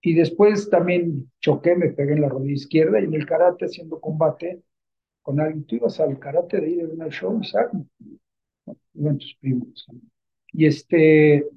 Y 0.07 0.15
después 0.15 0.71
también 0.71 1.33
choqué, 1.41 1.75
me 1.75 1.89
pegué 1.89 2.13
en 2.13 2.21
la 2.21 2.29
rodilla 2.29 2.55
izquierda 2.55 3.01
y 3.01 3.07
en 3.07 3.15
el 3.15 3.27
karate 3.27 3.65
haciendo 3.65 4.01
combate 4.01 4.63
con 5.21 5.41
alguien. 5.41 5.65
Tú 5.65 5.75
ibas 5.75 5.99
al 5.99 6.17
karate 6.21 6.61
de 6.61 6.71
ir 6.71 6.85
a 6.85 6.95
una 6.95 7.09
show, 7.09 7.37
Isaac, 7.43 7.73
iban 8.95 9.19
tus 9.19 9.35
primos. 9.41 9.85
Y 10.53 10.67
este, 10.67 11.49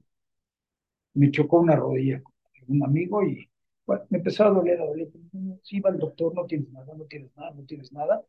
me 1.14 1.30
chocó 1.30 1.60
una 1.60 1.76
rodilla 1.76 2.24
con 2.24 2.76
un 2.76 2.84
amigo 2.84 3.24
y 3.24 3.48
bueno, 3.86 4.06
me 4.10 4.18
empezó 4.18 4.46
a 4.46 4.50
doler, 4.50 4.82
a 4.82 4.86
doler. 4.88 5.10
Sí, 5.62 5.80
va 5.80 5.92
el 5.92 6.00
doctor, 6.00 6.34
no 6.34 6.48
tienes 6.48 6.72
nada, 6.72 6.92
no 6.96 7.04
tienes 7.04 7.30
nada, 7.38 7.52
no 7.52 7.64
tienes 7.66 7.94
nada. 7.94 8.26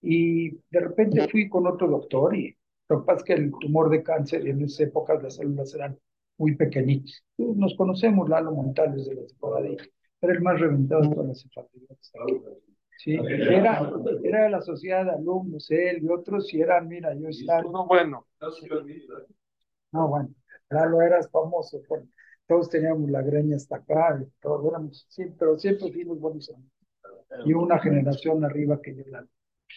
Y 0.00 0.50
de 0.50 0.80
repente 0.80 1.26
fui 1.26 1.48
con 1.48 1.66
otro 1.66 1.88
doctor 1.88 2.36
y 2.36 2.56
lo 2.88 3.04
que 3.04 3.24
que 3.24 3.32
el 3.32 3.50
tumor 3.58 3.90
de 3.90 4.04
cáncer 4.04 4.46
en 4.46 4.62
esas 4.62 4.86
épocas 4.86 5.20
las 5.20 5.34
células 5.34 5.74
eran 5.74 5.98
muy 6.38 6.56
pequeñitos. 6.56 7.22
Nos 7.36 7.74
conocemos, 7.76 8.28
Lalo 8.28 8.52
Montal, 8.52 8.94
desde 8.94 9.14
la 9.14 9.26
temporada 9.26 9.66
era 10.20 10.32
el 10.32 10.40
más 10.40 10.58
reventado 10.58 11.02
de 11.02 11.08
todas 11.10 11.28
las 11.28 11.44
enfermedades. 11.44 12.12
Sí, 12.96 13.14
era, 13.14 13.92
era 14.24 14.44
de 14.44 14.50
la 14.50 14.60
sociedad 14.60 15.04
de 15.04 15.12
alumnos, 15.12 15.70
él 15.70 16.02
y 16.02 16.08
otros, 16.08 16.52
y 16.52 16.60
eran, 16.60 16.88
mira, 16.88 17.14
yo 17.14 17.28
estaba... 17.28 17.62
No, 17.62 17.86
bueno. 17.86 18.26
No, 19.92 20.08
bueno, 20.08 20.30
Lalo 20.70 21.02
eras 21.02 21.30
famoso, 21.30 21.80
todos 22.46 22.68
teníamos 22.68 23.08
la 23.10 23.22
greña 23.22 23.56
hasta 23.56 23.76
acá, 23.76 24.24
todos 24.40 24.66
éramos, 24.66 25.06
sí, 25.08 25.26
pero 25.38 25.58
siempre 25.58 25.92
fuimos 25.92 26.18
buenos 26.18 26.50
amigos. 26.50 26.72
Y 27.44 27.52
una 27.52 27.78
generación 27.78 28.44
arriba 28.44 28.80
que 28.80 28.96
yo, 28.96 29.04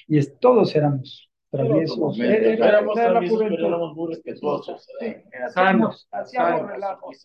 Y 0.07 0.17
es, 0.17 0.39
todos 0.39 0.75
éramos 0.75 1.30
traviesos. 1.51 2.19
Era, 2.19 2.69
éramos 2.69 2.95
traviesos, 2.95 3.39
pero 3.39 3.67
éramos 3.67 3.95
muy 3.95 4.13
respetuosos. 4.13 4.87
Sí, 4.99 5.15
sanos, 5.53 6.07
hacíamos 6.11 6.71
relajos. 6.71 7.23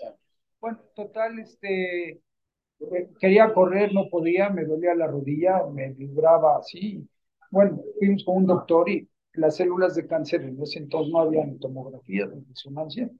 Bueno, 0.61 0.78
total, 0.95 1.38
este, 1.38 2.11
eh, 2.11 3.09
quería 3.18 3.52
correr, 3.54 3.92
no 3.95 4.09
podía, 4.11 4.50
me 4.50 4.64
dolía 4.64 4.95
la 4.95 5.06
rodilla, 5.06 5.64
me 5.73 5.92
vibraba 5.92 6.59
así. 6.59 7.09
Bueno, 7.50 7.80
fuimos 7.99 8.25
con 8.25 8.38
un 8.38 8.47
doctor 8.47 8.88
y 8.90 9.09
las 9.35 9.56
células 9.56 9.95
de 9.95 10.06
cáncer 10.06 10.42
en 10.42 10.61
ese 10.61 10.80
entonces 10.80 11.12
no 11.12 11.21
había 11.21 11.45
tomografía 11.61 12.26
de 12.26 12.42
resonancia, 12.49 13.11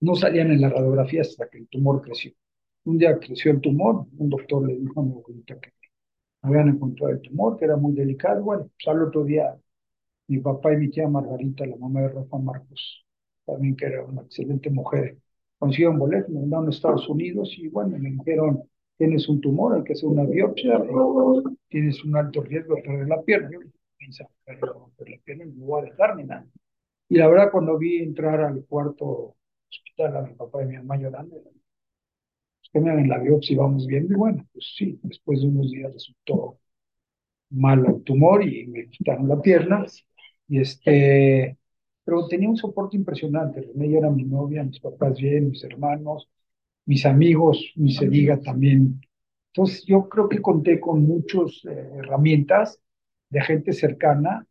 no 0.00 0.14
salían 0.14 0.50
en 0.52 0.60
la 0.60 0.70
radiografía 0.70 1.22
hasta 1.22 1.48
que 1.48 1.58
el 1.58 1.68
tumor 1.68 2.00
creció. 2.02 2.32
Un 2.84 2.98
día 2.98 3.18
creció 3.18 3.50
el 3.50 3.60
tumor, 3.60 4.06
un 4.16 4.28
doctor 4.30 4.66
le 4.66 4.76
dijo 4.76 5.00
a 5.00 5.04
mi 5.04 5.12
abuelita 5.12 5.58
que 5.58 5.72
habían 6.42 6.68
encontrado 6.68 7.12
el 7.12 7.20
tumor, 7.20 7.56
que 7.58 7.64
era 7.64 7.76
muy 7.76 7.94
delicado. 7.94 8.42
Bueno, 8.42 8.64
pues 8.64 8.88
al 8.88 9.02
otro 9.02 9.24
día 9.24 9.56
mi 10.28 10.38
papá 10.38 10.72
y 10.72 10.76
mi 10.78 10.90
tía 10.90 11.08
Margarita, 11.08 11.66
la 11.66 11.76
mamá 11.76 12.02
de 12.02 12.08
Rafa 12.08 12.38
Marcos, 12.38 13.04
también 13.44 13.76
que 13.76 13.86
era 13.86 14.04
una 14.04 14.22
excelente 14.22 14.70
mujer, 14.70 15.18
consiguieron 15.58 15.98
boleto, 15.98 16.30
me 16.30 16.40
mandaron 16.40 16.66
a 16.66 16.70
Estados 16.70 17.08
Unidos 17.08 17.54
y 17.56 17.68
bueno, 17.68 17.96
me 17.98 18.10
dijeron, 18.10 18.62
tienes 18.96 19.28
un 19.28 19.40
tumor, 19.40 19.76
hay 19.76 19.84
que 19.84 19.92
hacer 19.92 20.08
una 20.08 20.24
biopsia, 20.24 20.82
tienes 21.68 22.04
un 22.04 22.16
alto 22.16 22.42
riesgo 22.42 22.76
de 22.76 22.82
perder 22.82 23.08
la 23.08 23.22
pierna. 23.22 23.50
Yo 23.52 23.60
pensaba, 23.98 24.30
pero 24.44 24.90
la 24.98 25.18
pierna 25.24 25.44
no 25.46 25.64
voy 25.64 25.82
a 25.82 25.84
dejar 25.90 26.16
ni 26.16 26.24
nada. 26.24 26.46
Y 27.08 27.16
la 27.16 27.28
verdad, 27.28 27.50
cuando 27.52 27.78
vi 27.78 27.98
entrar 27.98 28.40
al 28.40 28.64
cuarto 28.66 29.36
hospital 29.70 30.16
a 30.16 30.22
mi 30.22 30.34
papá 30.34 30.62
y 30.62 30.66
mi 30.66 30.76
mamá 30.76 30.96
llorando, 30.96 31.36
pues 31.42 31.54
que 32.72 32.80
me 32.80 32.90
hagan 32.90 33.08
la 33.08 33.18
biopsia 33.18 33.56
vamos 33.58 33.86
viendo, 33.86 34.14
y 34.14 34.16
bueno, 34.16 34.46
pues 34.52 34.74
sí, 34.76 34.98
después 35.02 35.40
de 35.40 35.48
unos 35.48 35.70
días 35.70 35.92
resultó 35.92 36.58
mal 37.50 37.84
el 37.86 38.02
tumor 38.02 38.44
y 38.44 38.66
me 38.66 38.88
quitaron 38.88 39.28
la 39.28 39.40
pierna 39.40 39.84
y 40.48 40.60
este, 40.60 41.58
pero 42.04 42.26
tenía 42.28 42.48
un 42.48 42.56
soporte 42.56 42.96
impresionante. 42.96 43.60
René 43.62 43.96
era 43.98 44.10
mi 44.10 44.24
novia, 44.24 44.62
mis 44.64 44.80
papás 44.80 45.18
bien, 45.18 45.50
mis 45.50 45.64
hermanos, 45.64 46.28
mis 46.86 47.06
amigos, 47.06 47.72
mi 47.76 47.92
se 47.92 48.08
diga 48.08 48.40
también. 48.40 49.00
Entonces 49.48 49.84
yo 49.86 50.08
creo 50.08 50.28
que 50.28 50.42
conté 50.42 50.80
con 50.80 51.02
muchas 51.06 51.64
eh, 51.64 51.70
herramientas 51.98 52.80
de 53.30 53.40
gente 53.42 53.72
cercana 53.72 54.46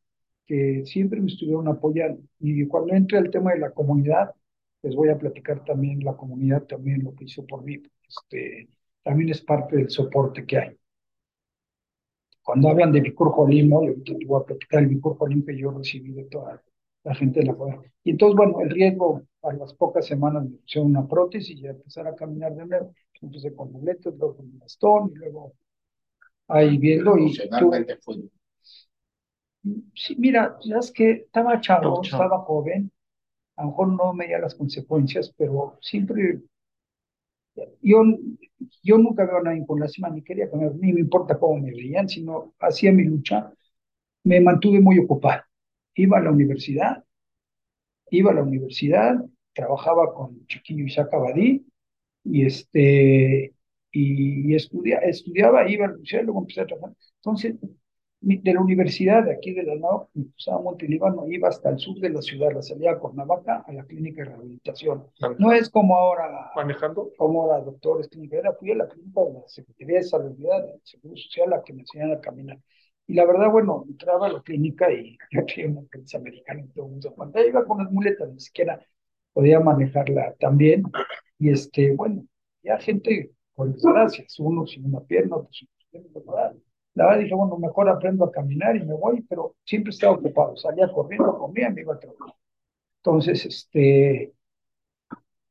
que 0.46 0.84
siempre 0.86 1.22
me 1.22 1.28
estuvieron 1.32 1.68
apoyando. 1.68 2.22
Y 2.40 2.66
cuando 2.68 2.94
entré 2.94 3.18
al 3.18 3.32
tema 3.32 3.54
de 3.54 3.60
la 3.60 3.72
comunidad, 3.72 4.32
les 4.84 4.96
voy 4.96 5.10
a 5.10 5.18
platicar 5.18 5.64
también 5.66 6.04
la 6.04 6.16
comunidad, 6.16 6.64
también 6.64 7.04
lo 7.04 7.16
que 7.16 7.26
hizo 7.26 7.46
por 7.46 7.64
mí. 7.64 7.82
Este, 8.08 8.70
también 9.04 9.30
es 9.30 9.42
parte 9.42 9.78
del 9.78 9.90
soporte 9.90 10.46
que 10.46 10.58
hay 10.58 10.78
cuando 12.46 12.70
hablan 12.70 12.92
de 12.92 13.02
Vicur 13.02 13.32
Jolimo, 13.32 13.84
yo 13.84 13.96
te 14.04 14.24
voy 14.24 14.40
a 14.40 14.46
platicar 14.46 14.84
el 14.84 14.88
Vicur 14.88 15.18
Jolim 15.18 15.44
que 15.44 15.58
yo 15.58 15.72
recibí 15.72 16.12
de 16.12 16.26
toda 16.26 16.62
la 17.04 17.16
gente 17.16 17.40
de 17.40 17.48
la 17.48 17.56
comunidad. 17.56 17.92
Y 18.04 18.12
entonces, 18.12 18.38
bueno, 18.38 18.62
el 18.62 18.70
riesgo, 18.70 19.24
a 19.42 19.52
las 19.54 19.74
pocas 19.74 20.06
semanas 20.06 20.44
me 20.44 20.58
pusieron 20.58 20.92
una 20.92 21.08
prótesis 21.08 21.58
y 21.58 21.62
ya 21.62 21.72
empezar 21.72 22.08
a 22.08 22.16
caminar 22.16 22.54
de 22.54 22.68
nuevo. 22.68 22.94
Empecé 23.20 23.56
con 23.56 23.72
muletas, 23.72 24.14
luego 24.16 24.38
con 24.38 24.46
un 24.46 24.60
bastón, 24.60 25.12
y 25.12 25.16
luego 25.18 25.54
ahí 26.48 26.78
viendo. 26.78 27.18
Y 27.18 27.36
tú, 27.60 27.72
sí, 29.96 30.16
mira, 30.16 30.56
es 30.80 30.92
que 30.92 31.12
estaba 31.12 31.60
chavo, 31.60 32.04
estaba 32.04 32.40
joven, 32.42 32.92
a 33.56 33.64
lo 33.64 33.70
mejor 33.70 33.88
no 33.88 34.14
me 34.14 34.28
las 34.28 34.54
consecuencias, 34.54 35.34
pero 35.36 35.80
siempre 35.82 36.42
yo, 37.82 38.04
yo 38.84 38.98
nunca 38.98 39.26
veo 39.26 39.38
a 39.38 39.44
nadie 39.44 39.66
con 39.66 39.80
lástima, 39.80 40.10
ni 40.10 40.22
quería 40.22 40.50
comer, 40.50 40.76
ni 40.76 40.94
me 40.94 41.02
importa 41.02 41.38
cómo 41.38 41.60
me 41.60 41.72
veían, 41.72 42.08
sino 42.10 42.54
hacía 42.60 42.92
mi 42.92 43.04
lucha. 43.04 43.52
Me 44.24 44.42
mantuve 44.42 44.80
muy 44.80 45.00
ocupado. 45.00 45.44
Iba 45.96 46.18
a 46.18 46.22
la 46.22 46.32
universidad, 46.32 47.04
iba 48.10 48.32
a 48.32 48.34
la 48.36 48.44
universidad, 48.44 49.16
trabajaba 49.54 50.14
con 50.14 50.46
Chiquillo 50.48 50.86
Isaac 50.86 51.14
Abadí, 51.14 51.66
y 52.24 52.46
este 52.46 53.54
y, 53.92 54.54
estudiaba, 54.56 55.70
iba 55.70 55.86
a 55.86 55.88
la 55.88 55.94
universidad, 55.94 56.24
luego 56.24 56.40
empecé 56.42 56.62
a 56.62 56.68
trabajar. 56.68 56.96
Entonces, 57.18 57.56
de 58.26 58.54
la 58.54 58.62
universidad 58.62 59.24
de 59.24 59.34
aquí 59.34 59.54
de 59.54 59.62
la 59.62 59.76
NAO, 59.76 60.10
me 60.16 60.26
cruzaba 60.26 60.60
Montelíbano, 60.60 61.28
iba 61.28 61.48
hasta 61.48 61.70
el 61.70 61.78
sur 61.78 62.00
de 62.00 62.10
la 62.10 62.24
ciudad, 62.24 62.52
la 62.52 62.64
salida 62.64 62.94
a 62.94 62.98
Cuernavaca, 62.98 63.64
a 63.68 63.72
la 63.72 63.86
clínica 63.86 64.24
de 64.24 64.30
rehabilitación. 64.30 65.06
No 65.38 65.52
es 65.52 65.70
como 65.70 65.96
ahora, 65.96 66.52
manejando, 66.56 67.12
como 67.18 67.44
ahora 67.44 67.64
doctores, 67.64 68.08
clínica, 68.08 68.38
era, 68.38 68.54
fui 68.54 68.72
a 68.72 68.76
la 68.76 68.88
clínica 68.88 69.22
de 69.22 69.34
la 69.34 69.48
Secretaría 69.48 69.98
de 69.98 70.04
Salud, 70.04 70.32
de 70.32 70.80
Seguro 70.82 71.16
Social, 71.16 71.54
a 71.54 71.64
que 71.64 71.74
me 71.74 71.82
enseñaran 71.82 72.18
a 72.18 72.20
caminar. 72.20 72.58
Y 73.06 73.14
la 73.14 73.26
verdad, 73.26 73.52
bueno, 73.52 73.86
entraba 73.88 74.26
a 74.26 74.32
la 74.32 74.42
clínica 74.42 74.92
y 74.92 75.18
yo 75.32 75.46
tenía 75.46 75.70
una 75.70 75.88
prensa 75.88 76.18
americana 76.18 76.62
y 76.62 76.68
todo 76.70 76.86
el 76.86 76.92
mundo, 76.94 77.14
cuando 77.16 77.46
iba 77.46 77.64
con 77.64 77.78
las 77.78 77.92
muletas, 77.92 78.28
ni 78.32 78.40
siquiera 78.40 78.80
podía 79.34 79.60
manejarla 79.60 80.34
también. 80.40 80.82
Y 81.38 81.50
este, 81.52 81.94
bueno, 81.94 82.26
ya 82.64 82.80
gente 82.80 83.32
con 83.54 83.72
desgracias, 83.72 84.40
uno 84.40 84.66
sin 84.66 84.86
una 84.86 85.02
pierna, 85.02 85.36
otro 85.36 85.54
sin 85.54 85.70
una 85.92 86.22
pierna, 86.24 86.54
la 86.96 87.08
verdad 87.08 87.20
dije, 87.20 87.36
bueno, 87.36 87.58
mejor 87.58 87.90
aprendo 87.90 88.26
a 88.26 88.32
caminar 88.32 88.76
y 88.76 88.84
me 88.84 88.94
voy, 88.94 89.22
pero 89.22 89.56
siempre 89.66 89.92
estaba 89.92 90.14
ocupado. 90.14 90.56
Salía 90.56 90.92
corriendo, 90.92 91.38
comía, 91.38 91.70
me 91.70 91.82
iba 91.82 91.94
a 91.94 92.00
trabajar. 92.00 92.34
Entonces, 93.04 93.46
este, 93.46 94.34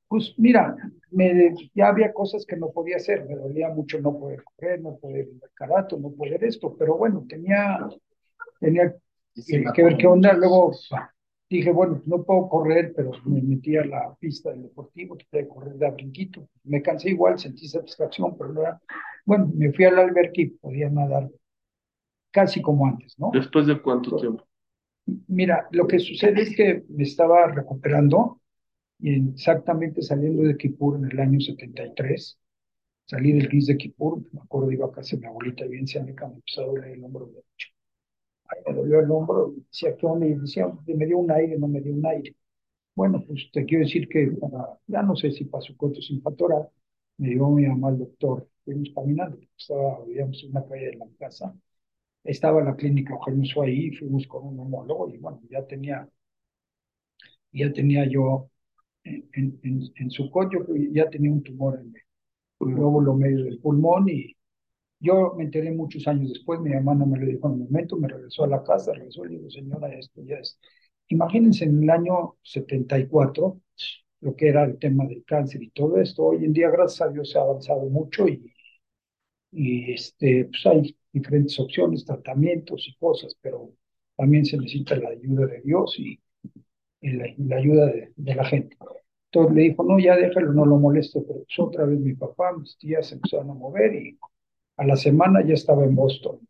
pues 0.08 0.34
mira, 0.38 0.74
me, 1.10 1.54
ya 1.74 1.88
había 1.88 2.14
cosas 2.14 2.46
que 2.46 2.56
no 2.56 2.70
podía 2.70 2.96
hacer. 2.96 3.26
Me 3.28 3.36
dolía 3.36 3.68
mucho 3.68 4.00
no 4.00 4.18
poder 4.18 4.42
correr, 4.42 4.80
no 4.80 4.96
poder 4.96 5.28
ir 5.28 5.40
al 5.42 5.50
carato, 5.52 5.98
no 5.98 6.10
poder 6.12 6.42
esto, 6.44 6.74
pero 6.78 6.96
bueno, 6.96 7.26
tenía, 7.28 7.88
tenía 8.58 8.94
que, 9.74 9.82
ver 9.82 9.96
qué 9.98 10.06
onda. 10.06 10.32
Luego 10.32 10.72
dije, 11.56 11.70
bueno, 11.70 12.02
no 12.06 12.22
puedo 12.22 12.48
correr, 12.48 12.92
pero 12.94 13.12
me 13.24 13.42
metí 13.42 13.76
a 13.76 13.84
la 13.84 14.14
pista 14.18 14.50
del 14.50 14.62
deportivo, 14.62 15.16
que 15.16 15.48
correr 15.48 15.74
de 15.74 15.90
brinquito. 15.90 16.48
Me 16.64 16.82
cansé 16.82 17.10
igual, 17.10 17.38
sentí 17.38 17.68
satisfacción, 17.68 18.36
pero 18.36 18.52
no 18.52 18.60
era 18.62 18.80
bueno, 19.24 19.50
me 19.54 19.72
fui 19.72 19.84
al 19.84 19.98
albergue 19.98 20.42
y 20.42 20.46
podía 20.46 20.90
nadar 20.90 21.30
casi 22.30 22.60
como 22.60 22.86
antes, 22.86 23.18
¿no? 23.18 23.30
¿Después 23.32 23.66
de 23.66 23.80
cuánto 23.80 24.16
tiempo? 24.16 24.44
Mira, 25.28 25.66
lo 25.70 25.86
que 25.86 25.98
sucede 25.98 26.42
es 26.42 26.56
que 26.56 26.84
me 26.88 27.04
estaba 27.04 27.46
recuperando 27.46 28.40
y 28.98 29.30
exactamente 29.30 30.02
saliendo 30.02 30.42
de 30.42 30.56
Kipur 30.56 30.96
en 30.96 31.10
el 31.10 31.20
año 31.20 31.40
73. 31.40 32.38
Salí 33.06 33.32
del 33.32 33.48
GIS 33.50 33.66
de 33.66 33.76
Kipur, 33.76 34.22
me 34.32 34.40
acuerdo, 34.40 34.72
iba 34.72 34.86
a 34.86 34.92
casa 34.92 35.16
de 35.16 35.22
mi 35.22 35.26
abuelita 35.26 35.66
bien 35.66 35.86
cerca, 35.86 36.26
me 36.26 36.36
empezó 36.36 36.62
a 36.62 36.66
doler 36.66 36.92
el 36.92 37.04
hombro 37.04 37.26
derecho. 37.26 37.68
Ahí 38.48 38.60
me 38.66 38.74
dolió 38.74 39.00
el 39.00 39.10
hombro, 39.10 39.54
decía 39.70 39.96
que 39.96 40.06
onda, 40.06 40.26
y 40.26 40.34
decía, 40.34 40.68
me 40.86 41.06
dio 41.06 41.18
un 41.18 41.30
aire, 41.30 41.58
no 41.58 41.68
me 41.68 41.80
dio 41.80 41.92
un 41.94 42.06
aire. 42.06 42.34
Bueno, 42.94 43.24
pues 43.26 43.50
te 43.52 43.64
quiero 43.66 43.84
decir 43.84 44.08
que 44.08 44.30
ya 44.88 45.02
no 45.02 45.16
sé 45.16 45.30
si 45.32 45.44
pasó 45.46 45.76
corto 45.76 46.00
sin 46.02 46.22
factorar, 46.22 46.70
me 47.18 47.28
llevó 47.30 47.50
mi 47.52 47.66
mamá 47.66 47.88
al 47.88 47.98
doctor 47.98 48.48
fuimos 48.64 48.90
caminando, 48.94 49.38
estaba, 49.58 50.04
vivíamos 50.06 50.42
en 50.44 50.50
una 50.50 50.66
calle 50.66 50.86
de 50.86 50.96
la 50.96 51.06
casa, 51.18 51.54
estaba 52.24 52.62
la 52.64 52.76
clínica 52.76 53.14
Eugenio 53.14 53.62
ahí, 53.62 53.92
fuimos 53.92 54.26
con 54.28 54.46
un 54.48 54.60
homólogo 54.60 55.10
y 55.10 55.18
bueno, 55.18 55.40
ya 55.50 55.66
tenía, 55.66 56.08
ya 57.52 57.72
tenía 57.72 58.06
yo 58.08 58.50
en, 59.04 59.60
en, 59.64 59.82
en 59.96 60.10
su 60.10 60.30
coche, 60.30 60.58
ya 60.92 61.10
tenía 61.10 61.32
un 61.32 61.42
tumor 61.42 61.80
en 61.80 61.94
el 62.60 62.74
lóbulo 62.76 63.14
medio 63.14 63.44
del 63.44 63.60
pulmón 63.60 64.08
y 64.08 64.36
yo 65.04 65.34
me 65.36 65.44
enteré 65.44 65.70
muchos 65.72 66.06
años 66.08 66.30
después, 66.30 66.60
mi 66.60 66.72
hermana 66.72 67.04
me 67.06 67.18
lo 67.18 67.26
dijo 67.26 67.46
en 67.48 67.54
un 67.54 67.64
momento, 67.64 67.96
me 67.96 68.08
regresó 68.08 68.44
a 68.44 68.48
la 68.48 68.62
casa, 68.64 68.92
regresó 68.94 69.24
y 69.26 69.36
digo, 69.36 69.50
señora, 69.50 69.88
esto 69.94 70.22
ya 70.24 70.36
es. 70.36 70.58
Imagínense 71.08 71.64
en 71.64 71.82
el 71.82 71.90
año 71.90 72.36
74, 72.42 73.60
lo 74.20 74.36
que 74.36 74.48
era 74.48 74.64
el 74.64 74.78
tema 74.78 75.04
del 75.06 75.24
cáncer 75.24 75.62
y 75.62 75.70
todo 75.70 75.98
esto. 76.00 76.24
Hoy 76.24 76.44
en 76.44 76.52
día, 76.54 76.70
gracias 76.70 77.02
a 77.08 77.12
Dios, 77.12 77.30
se 77.30 77.38
ha 77.38 77.42
avanzado 77.42 77.82
mucho 77.90 78.26
y, 78.26 78.50
y 79.52 79.92
este, 79.92 80.46
pues 80.46 80.66
hay 80.66 80.96
diferentes 81.12 81.58
opciones, 81.60 82.04
tratamientos 82.04 82.86
y 82.88 82.96
cosas, 82.96 83.36
pero 83.40 83.72
también 84.16 84.44
se 84.44 84.56
necesita 84.56 84.96
la 84.96 85.10
ayuda 85.10 85.46
de 85.46 85.60
Dios 85.62 85.98
y, 85.98 86.20
la, 87.02 87.56
ayuda 87.56 87.86
de, 88.16 88.34
la 88.34 88.44
gente. 88.44 88.76
Entonces 89.30 89.54
le 89.54 89.62
dijo, 89.62 89.84
no, 89.84 89.98
ya 89.98 90.16
déjalo, 90.16 90.52
no 90.52 90.64
lo 90.64 90.78
moleste, 90.78 91.20
pero 91.20 91.40
pues 91.40 91.58
otra 91.58 91.84
vez 91.84 92.00
mi 92.00 92.14
papá, 92.14 92.56
mis 92.56 92.78
tías 92.78 93.08
se 93.08 93.16
empezaron 93.16 93.50
a 93.50 93.54
mover 93.54 93.94
y 93.94 94.18
a 94.76 94.84
la 94.84 94.96
semana 94.96 95.44
ya 95.44 95.54
estaba 95.54 95.84
en 95.84 95.94
Boston 95.94 96.40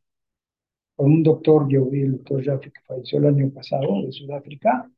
con 0.97 1.11
un 1.11 1.23
doctor, 1.23 1.66
vi 1.66 2.02
el 2.02 2.12
doctor 2.12 2.45
Jaffe 2.45 2.71
que 2.71 2.81
falleció 2.87 3.19
el 3.19 3.26
año 3.26 3.50
pasado 3.50 4.02
de 4.04 4.12
Sudáfrica. 4.12 4.90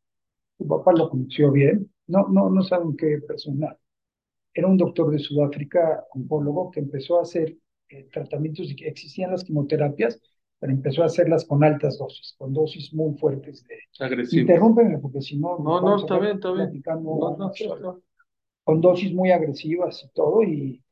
Su 0.58 0.66
papá 0.66 0.92
lo 0.92 1.08
conoció 1.08 1.50
bien, 1.52 1.90
no, 2.06 2.28
no, 2.28 2.50
no 2.50 2.62
saben 2.62 2.96
qué 2.96 3.18
persona. 3.26 3.76
Era 4.52 4.68
un 4.68 4.76
doctor 4.76 5.10
de 5.10 5.18
Sudáfrica, 5.18 6.04
oncólogo, 6.14 6.70
que 6.70 6.80
empezó 6.80 7.18
a 7.18 7.22
hacer 7.22 7.56
eh, 7.88 8.08
tratamientos, 8.12 8.74
existían 8.78 9.30
las 9.30 9.44
quimioterapias, 9.44 10.20
pero 10.58 10.72
empezó 10.72 11.02
a 11.02 11.06
hacerlas 11.06 11.44
con 11.44 11.62
altas 11.62 11.98
dosis, 11.98 12.34
con 12.38 12.54
dosis 12.54 12.92
muy 12.94 13.16
fuertes 13.18 13.64
de... 13.64 13.76
Agresivo. 14.04 14.42
Interrúmpeme, 14.42 14.98
porque 14.98 15.20
si 15.20 15.36
no... 15.36 15.58
No, 15.58 15.80
no, 15.82 15.96
está 15.96 16.18
bien, 16.18 16.36
está 16.36 16.52
bien. 16.52 16.82
con 18.64 18.80
dosis 18.80 19.12
muy 19.12 19.30
agresivas 19.30 20.02
y 20.04 20.14
todo, 20.14 20.42
y, 20.42 20.82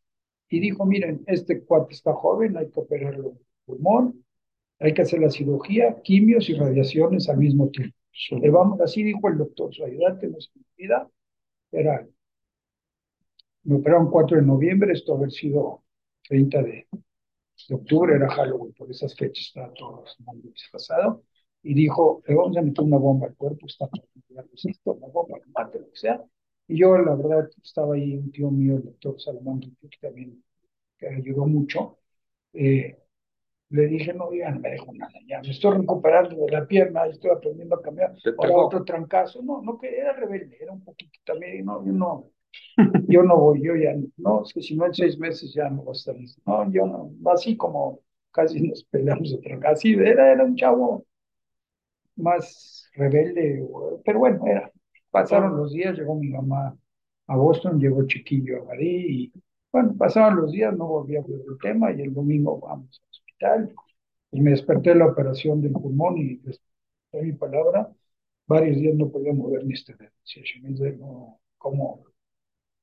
y 0.54 0.60
dijo, 0.60 0.86
miren, 0.86 1.24
este 1.26 1.64
cuate 1.64 1.94
está 1.94 2.12
joven, 2.12 2.56
hay 2.56 2.70
que 2.70 2.78
operarlo 2.78 3.30
el 3.32 3.38
pulmón, 3.66 4.24
hay 4.78 4.94
que 4.94 5.02
hacer 5.02 5.18
la 5.18 5.28
cirugía, 5.28 6.00
quimios 6.00 6.48
y 6.48 6.54
radiaciones 6.54 7.28
al 7.28 7.38
mismo 7.38 7.70
tiempo. 7.70 7.96
Le 8.40 8.50
vamos, 8.50 8.80
así 8.80 9.02
dijo 9.02 9.28
el 9.28 9.38
doctor, 9.38 9.74
su 9.74 9.84
ayudante 9.84 10.28
no 10.28 10.40
se 10.40 10.50
olvida, 10.56 11.10
era, 11.72 12.06
me 13.64 13.74
operaron 13.74 14.12
4 14.12 14.36
de 14.36 14.44
noviembre, 14.44 14.92
esto 14.92 15.16
haber 15.16 15.32
sido 15.32 15.82
30 16.28 16.62
de, 16.62 16.86
octubre, 17.70 18.14
era 18.14 18.28
Halloween, 18.28 18.74
por 18.74 18.88
esas 18.88 19.12
fechas 19.16 19.46
estaba 19.46 19.72
todo 19.74 20.04
pasado, 20.70 21.24
y 21.64 21.74
dijo, 21.74 22.22
le 22.28 22.34
vamos 22.36 22.56
a 22.56 22.62
meter 22.62 22.84
una 22.84 22.98
bomba 22.98 23.26
al 23.26 23.34
cuerpo, 23.34 23.66
está 23.66 23.88
esto, 24.52 24.92
una 24.92 25.08
bomba, 25.08 25.40
que 25.40 25.50
mate, 25.50 25.80
lo 25.80 25.90
que 25.90 25.96
sea. 25.96 26.24
Y 26.68 26.78
yo, 26.78 26.96
la 26.98 27.14
verdad, 27.14 27.48
estaba 27.62 27.94
ahí 27.94 28.16
un 28.16 28.30
tío 28.32 28.50
mío, 28.50 28.76
el 28.76 28.84
doctor 28.84 29.20
Salomón, 29.20 29.60
que 29.60 29.88
también 30.00 30.42
que 30.98 31.08
ayudó 31.08 31.46
mucho. 31.46 31.98
Eh, 32.52 32.98
le 33.70 33.86
dije, 33.86 34.14
no, 34.14 34.32
ya 34.32 34.50
no 34.50 34.60
me 34.60 34.70
dejo 34.70 34.92
nada, 34.94 35.12
ya 35.26 35.40
me 35.42 35.50
estoy 35.50 35.78
recuperando 35.78 36.36
de 36.44 36.52
la 36.52 36.66
pierna, 36.66 37.06
estoy 37.06 37.30
aprendiendo 37.32 37.76
a 37.76 37.82
cambiar. 37.82 38.14
Ahora 38.38 38.56
otro 38.56 38.84
trancazo. 38.84 39.42
No, 39.42 39.62
no, 39.62 39.78
que 39.78 39.96
era 39.98 40.12
rebelde, 40.12 40.56
era 40.60 40.72
un 40.72 40.84
poquito 40.84 41.18
también, 41.24 41.64
no, 41.64 41.84
yo 41.84 41.92
no, 41.92 42.30
yo 43.08 43.22
no 43.22 43.36
voy, 43.38 43.62
yo 43.62 43.74
ya 43.76 43.94
no, 44.18 44.42
es 44.44 44.52
que 44.52 44.62
si 44.62 44.76
no 44.76 44.86
en 44.86 44.94
seis 44.94 45.18
meses 45.18 45.52
ya 45.54 45.68
no 45.70 45.84
va 45.84 45.92
a 45.92 45.94
estar 45.94 46.14
listo. 46.14 46.40
No, 46.46 46.70
yo 46.70 46.86
no, 46.86 47.12
así 47.32 47.56
como 47.56 48.00
casi 48.30 48.60
nos 48.62 48.84
peleamos 48.84 49.34
otra 49.34 49.58
así, 49.70 49.94
era, 49.94 50.32
era 50.32 50.44
un 50.44 50.56
chavo 50.56 51.04
más 52.16 52.88
rebelde, 52.94 53.64
pero 54.04 54.18
bueno, 54.18 54.46
era. 54.46 54.70
Pasaron 55.14 55.56
los 55.56 55.72
días, 55.72 55.96
llegó 55.96 56.14
mi 56.16 56.28
mamá 56.28 56.76
a 57.28 57.36
Boston, 57.36 57.80
llegó 57.80 58.06
chiquillo 58.06 58.62
a 58.62 58.64
Madrid 58.66 59.06
y 59.08 59.32
bueno, 59.72 59.94
pasaron 59.96 60.36
los 60.42 60.52
días, 60.52 60.76
no 60.76 60.86
volví 60.86 61.16
a 61.16 61.22
ver 61.22 61.40
el 61.48 61.58
tema 61.62 61.92
y 61.92 62.02
el 62.02 62.12
domingo 62.14 62.58
vamos 62.60 63.00
y 64.32 64.40
me 64.40 64.50
desperté 64.50 64.90
de 64.90 64.96
la 64.96 65.06
operación 65.06 65.60
del 65.60 65.72
pulmón 65.72 66.18
y 66.18 66.36
de 66.36 67.22
mi 67.22 67.32
palabra, 67.32 67.90
varios 68.46 68.76
días 68.78 68.94
no 68.96 69.10
podía 69.10 69.32
mover 69.32 69.64
ni 69.64 69.74
este 69.74 69.94
dedo. 69.94 70.10
No, 70.98 71.40
como 71.58 72.04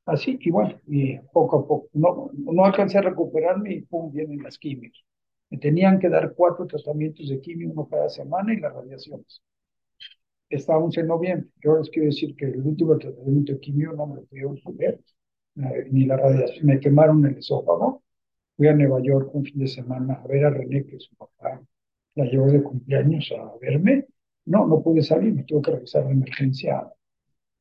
así, 0.05 0.37
y 0.41 0.51
bueno, 0.51 0.79
y 0.87 1.17
poco 1.33 1.59
a 1.59 1.67
poco, 1.67 1.89
no, 1.93 2.31
no 2.33 2.65
alcancé 2.65 2.99
a 2.99 3.01
recuperarme 3.01 3.73
y 3.73 3.81
pum, 3.81 4.11
vienen 4.13 4.43
las 4.43 4.57
quimios. 4.57 5.05
Me 5.49 5.57
tenían 5.57 5.99
que 5.99 6.09
dar 6.09 6.33
cuatro 6.35 6.67
tratamientos 6.67 7.29
de 7.29 7.41
quimio, 7.41 7.71
uno 7.71 7.87
cada 7.89 8.09
semana 8.09 8.53
y 8.53 8.59
las 8.59 8.73
radiaciones. 8.73 9.41
Estábamos 10.51 10.97
en 10.97 11.07
noviembre. 11.07 11.49
Yo 11.63 11.77
les 11.77 11.89
quiero 11.89 12.07
decir 12.07 12.35
que 12.35 12.45
el 12.45 12.61
último 12.61 12.97
tratamiento 12.97 13.53
de 13.53 13.59
quimio 13.59 13.93
no 13.93 14.07
me 14.07 14.15
lo 14.17 14.25
pudieron 14.25 14.57
poner, 14.61 14.99
ni 15.91 16.05
la 16.05 16.17
radiación. 16.17 16.65
Me 16.65 16.79
quemaron 16.79 17.25
el 17.25 17.37
esófago 17.37 18.03
Fui 18.57 18.67
a 18.67 18.73
Nueva 18.73 19.01
York 19.01 19.33
un 19.33 19.43
fin 19.43 19.59
de 19.59 19.67
semana 19.67 20.21
a 20.23 20.27
ver 20.27 20.45
a 20.45 20.49
René, 20.51 20.85
que 20.85 20.97
es 20.97 21.03
su 21.03 21.15
papá 21.15 21.61
la 22.15 22.25
llevó 22.25 22.47
de 22.47 22.61
cumpleaños 22.61 23.31
a 23.31 23.57
verme. 23.59 24.05
No, 24.45 24.67
no 24.67 24.81
pude 24.81 25.01
salir, 25.01 25.33
me 25.33 25.43
tuve 25.43 25.61
que 25.61 25.71
regresar 25.71 26.05
de 26.05 26.11
emergencia 26.11 26.91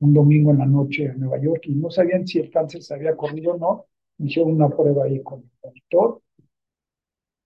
un 0.01 0.15
domingo 0.15 0.51
en 0.51 0.59
la 0.59 0.67
noche 0.67 1.09
a 1.09 1.15
Nueva 1.15 1.39
York 1.39 1.63
y 1.67 1.75
no 1.75 1.91
sabían 1.91 2.27
si 2.27 2.39
el 2.39 2.51
cáncer 2.51 2.83
se 2.83 2.95
había 2.95 3.17
corrido 3.17 3.55
o 3.55 3.59
no. 3.59 3.87
Me 4.19 4.29
hicieron 4.29 4.53
una 4.53 4.69
prueba 4.69 5.05
ahí 5.05 5.23
con 5.23 5.41
el 5.41 5.51
monitor 5.63 6.23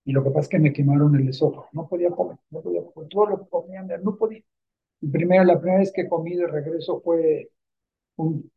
y 0.05 0.13
lo 0.13 0.23
que 0.23 0.31
pasa 0.31 0.41
es 0.41 0.49
que 0.49 0.59
me 0.59 0.73
quemaron 0.73 1.15
el 1.17 1.29
esófago. 1.29 1.69
No 1.73 1.89
podía 1.89 2.11
comer, 2.11 2.39
no 2.51 2.61
podía 2.61 2.83
comer. 2.85 3.09
Todo 3.09 3.27
lo 3.27 3.39
que 3.43 3.49
comían, 3.49 3.89
no 4.03 4.17
podía. 4.17 4.43
Primero, 5.13 5.45
la 5.45 5.59
primera 5.59 5.81
vez 5.81 5.93
que 5.93 6.09
comí 6.09 6.35
de 6.37 6.47
regreso 6.47 7.01
fue 7.03 7.51
un, 8.17 8.51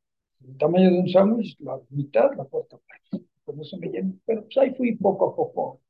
el 0.46 0.58
tamaño 0.58 0.92
de 0.92 1.00
un 1.00 1.10
sándwich, 1.10 1.58
la 1.60 1.80
mitad, 1.90 2.32
la 2.38 2.46
cuarta 2.46 2.78
parte 2.78 3.28
pues 3.56 3.70
se 3.70 3.78
me 3.78 3.88
llenó, 3.88 4.14
pero 4.26 4.44
pues 4.44 4.58
ahí 4.58 4.74
fui 4.76 4.96
poco 4.96 5.30
a 5.30 5.36
poco. 5.36 5.82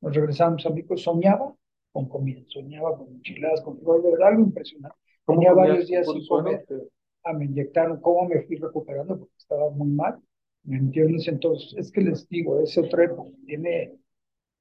Nos 0.00 0.14
regresamos 0.14 0.64
a 0.66 0.70
México, 0.70 0.96
soñaba 0.96 1.54
con 1.92 2.08
comida, 2.08 2.42
soñaba 2.48 2.96
con 2.96 3.08
enchiladas, 3.08 3.62
con 3.62 3.78
de 3.78 4.10
verdad 4.10 4.28
algo 4.28 4.42
impresionante. 4.42 4.96
Tenía 5.26 5.52
varios 5.52 5.86
días 5.86 6.06
sin 6.06 6.26
comer. 6.26 6.66
Ah, 7.24 7.32
me 7.32 7.46
inyectaron, 7.46 8.00
cómo 8.00 8.28
me 8.28 8.42
fui 8.42 8.56
recuperando 8.56 9.18
porque 9.18 9.34
estaba 9.38 9.70
muy 9.70 9.88
mal. 9.88 10.20
Me 10.64 10.80
metieron 10.80 11.12
en 11.12 11.16
ese 11.16 11.30
entonces, 11.30 11.74
es 11.76 11.90
que 11.90 12.02
les 12.02 12.28
digo, 12.28 12.60
ese 12.60 12.80
época, 12.80 13.30
tiene, 13.46 13.94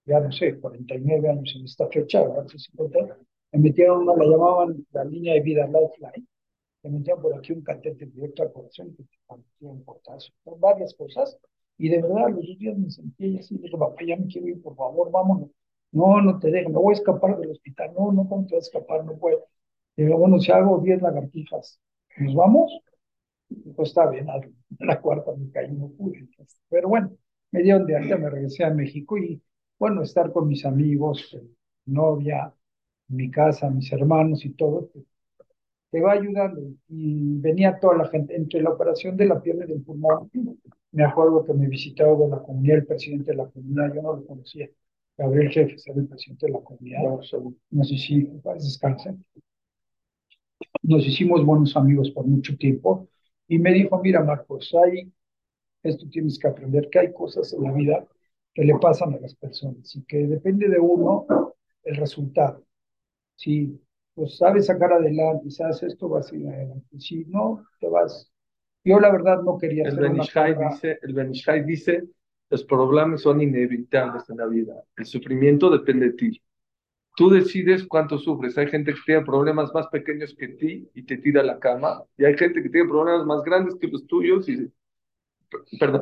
ya 0.05 0.19
no 0.19 0.31
sé, 0.31 0.59
49 0.59 1.29
años 1.29 1.53
en 1.55 1.65
esta 1.65 1.87
fecha, 1.89 2.19
ahora 2.19 2.47
50, 2.47 3.17
me 3.55 3.69
metieron 3.69 4.07
una, 4.07 4.15
la 4.15 4.25
llamaban 4.25 4.85
la 4.91 5.03
línea 5.05 5.33
de 5.33 5.41
vida 5.41 5.65
Lifeline, 5.65 6.27
me 6.83 6.89
metían 6.91 7.21
por 7.21 7.35
aquí 7.35 7.53
un 7.53 7.61
catete 7.61 8.05
directo 8.07 8.43
al 8.43 8.51
corazón, 8.51 8.95
que 8.95 9.03
te 9.03 9.65
un 9.65 9.83
potasio, 9.83 10.33
varias 10.59 10.93
cosas, 10.93 11.37
y 11.77 11.89
de 11.89 12.01
verdad, 12.01 12.29
los 12.29 12.45
dos 12.47 12.57
días 12.59 12.77
me 12.77 12.89
sentí 12.89 13.37
así, 13.37 13.57
dije, 13.57 13.77
papá, 13.77 14.03
ya 14.05 14.17
me 14.17 14.27
quiero 14.27 14.47
ir, 14.47 14.61
por 14.61 14.75
favor, 14.75 15.11
vámonos. 15.11 15.49
No, 15.91 16.21
no 16.21 16.39
te 16.39 16.51
dejo, 16.51 16.69
me 16.69 16.77
voy 16.77 16.93
a 16.93 16.97
escapar 16.97 17.37
del 17.37 17.51
hospital. 17.51 17.93
No, 17.97 18.11
no, 18.11 18.27
¿cómo 18.27 18.45
te 18.45 18.55
vas 18.55 18.65
a 18.65 18.67
escapar? 18.67 19.05
No 19.05 19.17
puedo. 19.17 19.45
Digo, 19.95 20.17
bueno, 20.17 20.39
si 20.39 20.51
hago 20.51 20.79
10 20.79 21.01
lagartijas, 21.01 21.79
¿nos 22.17 22.35
vamos? 22.35 22.81
Pues 23.75 23.89
está 23.89 24.09
bien, 24.09 24.29
a 24.29 24.39
la 24.79 25.01
cuarta 25.01 25.31
me 25.37 25.49
caí, 25.51 25.71
no 25.71 25.89
pude. 25.89 26.27
Pero 26.69 26.89
bueno, 26.89 27.15
me 27.51 27.61
dieron 27.61 27.85
de 27.85 27.95
alta, 27.95 28.17
me 28.17 28.29
regresé 28.29 28.63
a 28.63 28.69
México 28.71 29.17
y, 29.17 29.41
bueno, 29.79 30.03
estar 30.03 30.31
con 30.31 30.47
mis 30.47 30.65
amigos, 30.65 31.37
mi 31.85 31.93
novia, 31.93 32.53
mi 33.07 33.29
casa, 33.31 33.69
mis 33.69 33.91
hermanos 33.91 34.45
y 34.45 34.51
todo, 34.51 34.89
te, 34.93 35.03
te 35.91 36.01
va 36.01 36.13
ayudando. 36.13 36.61
Y 36.89 37.39
venía 37.39 37.79
toda 37.79 37.97
la 37.97 38.07
gente, 38.09 38.35
entre 38.35 38.61
la 38.61 38.71
operación 38.71 39.17
de 39.17 39.25
la 39.25 39.41
pierna 39.41 39.65
y 39.65 39.69
del 39.69 39.81
pulmón, 39.81 40.29
me 40.91 41.03
acuerdo 41.03 41.43
que 41.43 41.53
me 41.53 41.67
visitaba 41.67 42.17
de 42.17 42.29
la 42.29 42.41
comunidad 42.41 42.77
el 42.77 42.85
presidente 42.85 43.31
de 43.31 43.37
la 43.37 43.47
comunidad, 43.49 43.93
yo 43.93 44.01
no 44.01 44.15
lo 44.15 44.25
conocía. 44.25 44.69
Gabriel 45.17 45.49
Jefe 45.51 45.75
era 45.85 46.01
el 46.01 46.07
presidente 46.07 46.47
de 46.47 46.51
la 46.53 46.59
comunidad. 46.61 46.99
Nos 47.69 47.91
hicimos, 47.91 48.43
descansen. 48.43 49.23
Nos 50.83 51.05
hicimos 51.05 51.45
buenos 51.45 51.75
amigos 51.75 52.11
por 52.11 52.25
mucho 52.25 52.57
tiempo 52.57 53.07
y 53.47 53.59
me 53.59 53.73
dijo, 53.73 53.99
mira 54.01 54.23
Marcos, 54.23 54.73
hay, 54.83 55.11
esto 55.83 56.07
tienes 56.09 56.39
que 56.39 56.47
aprender, 56.47 56.89
que 56.89 56.99
hay 56.99 57.13
cosas 57.13 57.53
en 57.53 57.63
la 57.63 57.71
vida 57.71 58.07
que 58.53 58.63
le 58.63 58.77
pasan 58.79 59.13
a 59.13 59.19
las 59.19 59.35
personas 59.35 59.95
y 59.95 60.03
que 60.03 60.27
depende 60.27 60.69
de 60.69 60.79
uno 60.79 61.25
el 61.83 61.95
resultado. 61.97 62.63
Si 63.35 63.79
pues 64.13 64.37
sabes 64.37 64.67
sacar 64.67 64.93
adelante, 64.93 65.51
sabes 65.51 65.83
esto, 65.83 66.09
vas 66.09 66.31
a 66.31 66.35
ir 66.35 66.47
adelante. 66.47 66.99
Si 66.99 67.25
no, 67.25 67.65
te 67.79 67.87
vas 67.89 68.31
yo 68.85 68.99
la 68.99 69.11
verdad 69.11 69.41
no 69.43 69.57
quería 69.57 69.83
el 69.83 69.89
hacer 69.89 70.09
dice, 70.57 70.99
El 71.01 71.13
Benishai 71.13 71.63
dice, 71.65 72.03
los 72.49 72.63
problemas 72.63 73.21
son 73.21 73.41
inevitables 73.41 74.29
en 74.29 74.37
la 74.37 74.45
vida. 74.47 74.73
El 74.97 75.05
sufrimiento 75.05 75.69
depende 75.69 76.07
de 76.07 76.13
ti. 76.13 76.41
Tú 77.15 77.29
decides 77.29 77.85
cuánto 77.87 78.17
sufres. 78.17 78.57
Hay 78.57 78.67
gente 78.69 78.93
que 78.93 79.01
tiene 79.05 79.25
problemas 79.25 79.73
más 79.73 79.87
pequeños 79.87 80.35
que 80.37 80.49
ti 80.49 80.89
y 80.93 81.03
te 81.03 81.17
tira 81.17 81.41
a 81.41 81.45
la 81.45 81.59
cama. 81.59 82.03
Y 82.17 82.25
hay 82.25 82.37
gente 82.37 82.63
que 82.63 82.69
tiene 82.69 82.89
problemas 82.89 83.25
más 83.25 83.43
grandes 83.43 83.75
que 83.79 83.87
los 83.87 84.07
tuyos 84.07 84.49
y, 84.49 84.71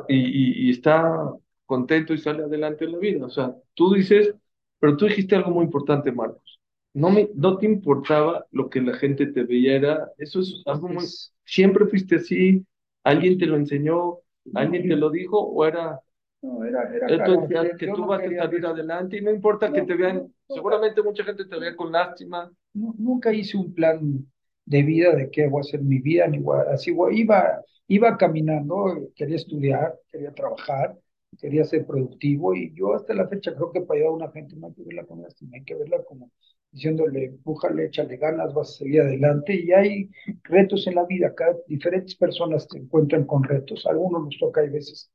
y, 0.08 0.68
y 0.68 0.70
está 0.70 1.32
contento 1.66 2.12
y 2.14 2.18
sale 2.18 2.44
adelante 2.44 2.84
en 2.84 2.92
la 2.92 2.98
vida. 2.98 3.26
O 3.26 3.30
sea, 3.30 3.54
tú 3.74 3.92
dices, 3.94 4.34
pero 4.78 4.96
tú 4.96 5.06
dijiste 5.06 5.36
algo 5.36 5.50
muy 5.50 5.64
importante, 5.64 6.12
Marcos. 6.12 6.60
No, 6.94 7.10
me, 7.10 7.28
no 7.34 7.58
te 7.58 7.66
importaba 7.66 8.46
lo 8.52 8.70
que 8.70 8.80
la 8.80 8.96
gente 8.96 9.26
te 9.26 9.44
veía, 9.44 10.08
eso 10.18 10.40
es 10.40 10.62
algo 10.64 10.88
muy... 10.88 11.04
Siempre 11.44 11.86
fuiste 11.86 12.16
así, 12.16 12.64
¿Alguien 13.04 13.38
te 13.38 13.46
lo 13.46 13.56
enseñó? 13.56 14.18
¿Alguien 14.54 14.88
te 14.88 14.96
lo 14.96 15.10
dijo? 15.10 15.38
¿O 15.38 15.64
era.? 15.64 16.00
No, 16.42 16.64
era, 16.64 16.94
era 16.94 17.76
que 17.76 17.86
tú 17.86 18.04
vas 18.06 18.20
a 18.20 18.24
salir 18.24 18.66
adelante 18.66 19.16
y 19.16 19.22
no 19.22 19.30
importa 19.30 19.72
que 19.72 19.82
te 19.82 19.94
vean. 19.94 20.32
Seguramente 20.48 21.02
mucha 21.02 21.24
gente 21.24 21.44
te 21.44 21.58
vea 21.58 21.76
con 21.76 21.92
lástima. 21.92 22.50
nunca 22.72 23.32
hice 23.32 23.56
un 23.56 23.72
plan 23.72 24.26
de 24.66 24.82
vida, 24.82 25.14
de 25.14 25.30
qué 25.30 25.46
voy 25.46 25.60
a 25.60 25.60
hacer 25.60 25.80
mi 25.80 26.00
vida, 26.00 26.26
ni 26.26 26.42
así 26.70 26.94
iba, 27.12 27.62
iba 27.86 28.16
caminando, 28.16 29.10
quería 29.14 29.36
estudiar, 29.36 29.94
quería 30.10 30.32
trabajar, 30.32 30.98
quería 31.38 31.64
ser 31.64 31.86
productivo 31.86 32.54
y 32.54 32.72
yo 32.74 32.94
hasta 32.94 33.14
la 33.14 33.28
fecha 33.28 33.54
creo 33.54 33.72
que 33.72 33.80
para 33.82 34.00
ayudar 34.00 34.12
a 34.12 34.16
una 34.16 34.32
gente 34.32 34.56
no 34.56 34.66
hay 34.68 34.74
que 34.74 34.82
verla 34.82 35.04
como 35.04 35.26
hay 35.52 35.64
que 35.64 35.74
verla 35.74 36.02
como 36.04 36.30
diciéndole, 36.74 37.26
empújale, 37.26 37.86
échale 37.86 38.16
ganas, 38.16 38.52
vas 38.52 38.70
a 38.70 38.78
salir 38.78 39.00
adelante 39.00 39.54
y 39.54 39.70
hay 39.70 40.10
retos 40.42 40.86
en 40.88 40.96
la 40.96 41.04
vida, 41.04 41.32
cada, 41.32 41.54
diferentes 41.68 42.16
personas 42.16 42.66
se 42.68 42.78
encuentran 42.78 43.24
con 43.24 43.44
retos, 43.44 43.86
a 43.86 43.90
algunos 43.90 44.24
nos 44.24 44.36
toca 44.38 44.60
hay 44.60 44.70
veces 44.70 45.08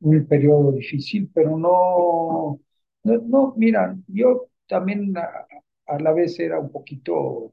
un 0.00 0.24
periodo 0.26 0.70
difícil, 0.70 1.28
pero 1.34 1.58
no, 1.58 2.60
no, 3.02 3.22
no 3.26 3.54
mira, 3.56 3.96
yo 4.06 4.46
también 4.68 5.12
a, 5.16 5.46
a, 5.86 5.98
la 5.98 6.12
vez 6.12 6.38
era 6.38 6.60
un 6.60 6.70
poquito, 6.70 7.52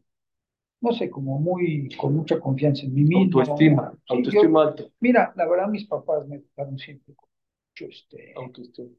no 0.81 0.91
sé, 0.91 1.09
como 1.09 1.39
muy, 1.39 1.89
con 1.97 2.15
mucha 2.15 2.39
confianza 2.39 2.85
en 2.85 2.93
mí 2.93 3.03
mismo. 3.03 3.39
Autoestima, 3.39 3.93
autoestima 4.09 4.63
alto. 4.63 4.91
Mira, 4.99 5.33
la 5.35 5.47
verdad 5.47 5.69
mis 5.69 5.87
papás 5.87 6.27
me 6.27 6.35
educaron 6.35 6.77
siempre 6.77 7.15
con 7.15 7.29
mucho 7.71 7.91
este... 7.91 8.31
Autoestima. 8.35 8.89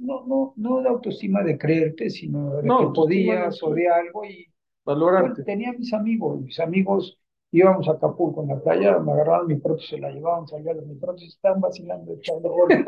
No, 0.00 0.26
no, 0.26 0.54
no 0.56 0.80
de 0.80 0.88
autoestima 0.88 1.42
de 1.42 1.58
creerte, 1.58 2.10
sino 2.10 2.56
de 2.56 2.62
que 2.62 2.86
podías 2.94 3.62
o 3.62 3.74
de 3.74 3.88
algo 3.88 4.24
y... 4.24 4.46
Valorarte. 4.82 5.44
tenía 5.44 5.72
mis 5.72 5.92
amigos, 5.92 6.40
mis 6.40 6.58
amigos 6.58 7.20
íbamos 7.52 7.88
a 7.88 7.92
Acapulco 7.92 8.42
en 8.42 8.48
la 8.48 8.60
playa, 8.60 8.98
me 8.98 9.12
agarraban 9.12 9.46
mi 9.46 9.56
propio, 9.56 9.84
se 9.86 9.98
la 9.98 10.10
llevaban, 10.10 10.46
salían 10.46 10.78
de 10.78 10.86
mi 10.86 10.94
propio, 10.94 11.26
estaban 11.26 11.60
vacilando, 11.60 12.14
echando 12.14 12.48
goles. 12.50 12.84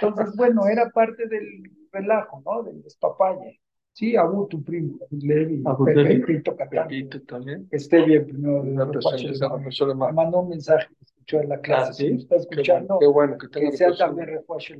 Entonces, 0.00 0.36
bueno, 0.36 0.66
era 0.66 0.88
parte 0.90 1.26
del 1.28 1.46
relajo, 1.92 2.42
¿no? 2.44 2.62
Del 2.62 2.82
despapalle. 2.82 3.60
Sí, 3.92 4.16
Abu, 4.16 4.48
tu 4.48 4.62
primo, 4.62 4.98
Levi, 5.10 5.62
Pepe, 5.84 6.16
Pito 6.20 6.56
Pepito 6.56 7.22
también. 7.22 7.68
esté 7.70 8.02
bien 8.02 8.24
primero. 8.24 8.62
De 8.64 9.94
me 9.94 10.12
mandó 10.12 10.40
un 10.40 10.48
mensaje 10.48 10.88
escuchó 11.00 11.40
en 11.40 11.48
la 11.48 11.60
clase. 11.60 11.90
Ah, 11.90 11.92
¿sí? 11.92 12.08
Si 12.08 12.14
está 12.16 12.36
escuchando, 12.36 12.98
qué 12.98 13.06
bueno, 13.06 13.38
que, 13.38 13.48
tenga 13.48 13.70
que 13.70 13.76
sea 13.76 13.94
también 13.96 14.28
refuerzo 14.28 14.74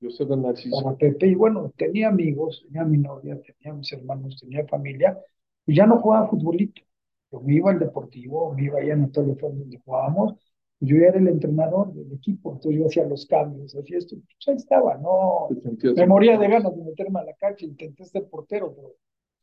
Yo 0.00 0.10
soy 0.10 0.26
de 0.26 0.36
Narciso. 0.36 0.82
Para 0.82 0.96
Pepe, 0.96 1.28
y 1.28 1.34
bueno, 1.34 1.72
tenía 1.76 2.08
amigos, 2.08 2.62
tenía 2.66 2.84
mi 2.84 2.98
novia, 2.98 3.40
tenía 3.40 3.74
mis 3.74 3.92
hermanos, 3.92 4.38
tenía 4.40 4.66
familia, 4.66 5.18
y 5.66 5.74
ya 5.74 5.86
no 5.86 6.00
jugaba 6.00 6.28
futbolito. 6.28 6.82
Yo 7.32 7.40
me 7.40 7.54
iba 7.54 7.70
al 7.70 7.78
deportivo, 7.78 8.52
me 8.54 8.64
iba 8.64 8.78
allá 8.78 8.92
en 8.92 9.04
Antonio 9.04 9.36
donde 9.40 9.80
jugábamos, 9.84 10.34
yo 10.80 10.96
era 10.96 11.18
el 11.18 11.28
entrenador 11.28 11.92
del 11.92 12.12
equipo, 12.12 12.52
entonces 12.52 12.78
yo 12.78 12.86
hacía 12.86 13.06
los 13.06 13.26
cambios, 13.26 13.74
hacía 13.74 13.98
esto, 13.98 14.16
pues 14.16 14.48
ahí 14.48 14.56
estaba, 14.56 14.96
no, 14.98 15.48
me 15.96 16.06
moría 16.06 16.38
de 16.38 16.48
ganas 16.48 16.76
de 16.76 16.84
meterme 16.84 17.20
a 17.20 17.24
la 17.24 17.34
cancha, 17.34 17.64
intenté 17.64 18.04
ser 18.04 18.28
portero, 18.28 18.74
pero 18.74 18.94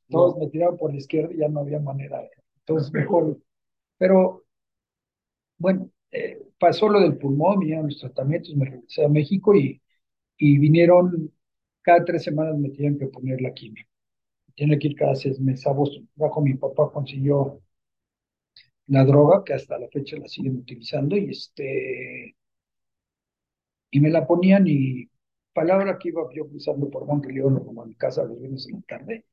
todos 0.10 0.38
me 0.38 0.48
tiraban 0.48 0.78
por 0.78 0.92
la 0.92 0.98
izquierda 0.98 1.34
y 1.34 1.38
ya 1.38 1.48
no 1.48 1.62
había 1.62 1.80
manera, 1.80 2.22
entonces 2.60 2.94
mejor, 2.94 3.38
pero 3.98 4.44
bueno, 5.58 5.90
eh, 6.12 6.44
pasó 6.60 6.88
lo 6.88 7.00
del 7.00 7.18
pulmón, 7.18 7.60
vinieron 7.60 7.88
los 7.88 8.00
tratamientos, 8.00 8.56
me 8.56 8.66
regresé 8.66 9.04
a 9.04 9.10
México 9.10 9.56
y, 9.56 9.82
y 10.38 10.58
vinieron, 10.60 11.32
cada 11.82 12.06
tres 12.06 12.24
semanas 12.24 12.58
me 12.58 12.70
tenían 12.70 12.98
que 12.98 13.08
poner 13.08 13.42
la 13.42 13.54
quimio, 13.54 13.86
tiene 14.56 14.80
que 14.80 14.90
ir 14.90 14.96
cada 14.98 15.16
seis 15.16 15.40
meses 15.40 15.68
a 15.68 15.74
Boston, 15.74 16.10
bajo 16.16 16.42
mi 16.42 16.56
papá 16.56 16.92
consiguió 16.94 17.62
la 18.88 19.04
droga, 19.06 19.44
que 19.44 19.54
hasta 19.54 19.78
la 19.78 19.88
fecha 19.90 20.16
la 20.18 20.28
siguen 20.30 20.58
utilizando, 20.58 21.18
y 21.18 21.30
este 21.32 22.36
y 23.92 24.00
me 24.00 24.10
la 24.10 24.26
ponían 24.28 24.66
y 24.68 25.10
palabra 25.54 25.98
que 26.00 26.10
iba 26.10 26.24
yo 26.34 26.48
cruzando 26.48 26.90
por 26.90 27.06
León 27.32 27.64
como 27.66 27.84
a 27.84 27.86
mi 27.86 27.96
casa 27.96 28.24
los 28.24 28.40
viernes 28.40 28.68
en 28.68 28.76
la 28.76 28.82
tarde, 28.82 29.26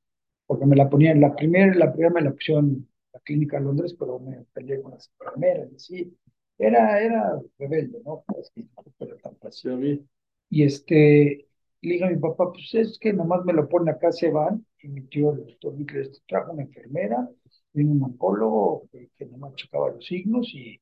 porque 0.47 0.67
me 0.67 0.77
la 0.77 0.91
ponían, 0.91 1.21
la 1.21 1.35
primera, 1.37 1.75
la 1.75 1.93
primera 1.93 2.15
me 2.15 2.23
la 2.23 2.33
pusieron 2.33 2.67
en 2.71 2.89
la 3.13 3.21
clínica 3.21 3.59
de 3.59 3.65
Londres, 3.65 3.97
pero 3.99 4.19
me 4.21 4.45
peleé 4.55 4.83
con 4.83 4.93
las 4.93 5.11
enfermeras, 5.21 5.71
así, 5.75 6.17
era, 6.59 7.01
era 7.03 7.41
rebelde, 7.59 8.01
¿no? 8.05 8.25
Pues, 8.27 8.53
pero 8.99 9.17
tan 9.19 9.37
fácil. 9.39 10.09
Y 10.51 10.65
este, 10.65 11.49
le 11.83 11.93
dije 11.95 12.05
a 12.05 12.11
mi 12.11 12.19
papá, 12.19 12.53
pues 12.53 12.75
es 12.75 12.99
que 13.01 13.13
nomás 13.15 13.45
me 13.47 13.55
lo 13.55 13.69
pone 13.69 13.91
acá, 13.93 14.13
se 14.13 14.31
van, 14.31 14.67
y 14.83 14.89
mi 14.89 15.03
tío, 15.03 15.33
el 15.33 15.47
doctor 15.47 15.75
Mikles, 15.77 16.23
trajo 16.29 16.53
una 16.53 16.63
enfermera, 16.63 17.29
vino 17.73 17.93
un 17.93 18.03
oncólogo 18.05 18.89
que, 18.93 19.11
que 19.17 19.27
nomás 19.27 19.55
checaba 19.57 19.91
los 19.93 20.07
signos 20.07 20.49
y, 20.55 20.81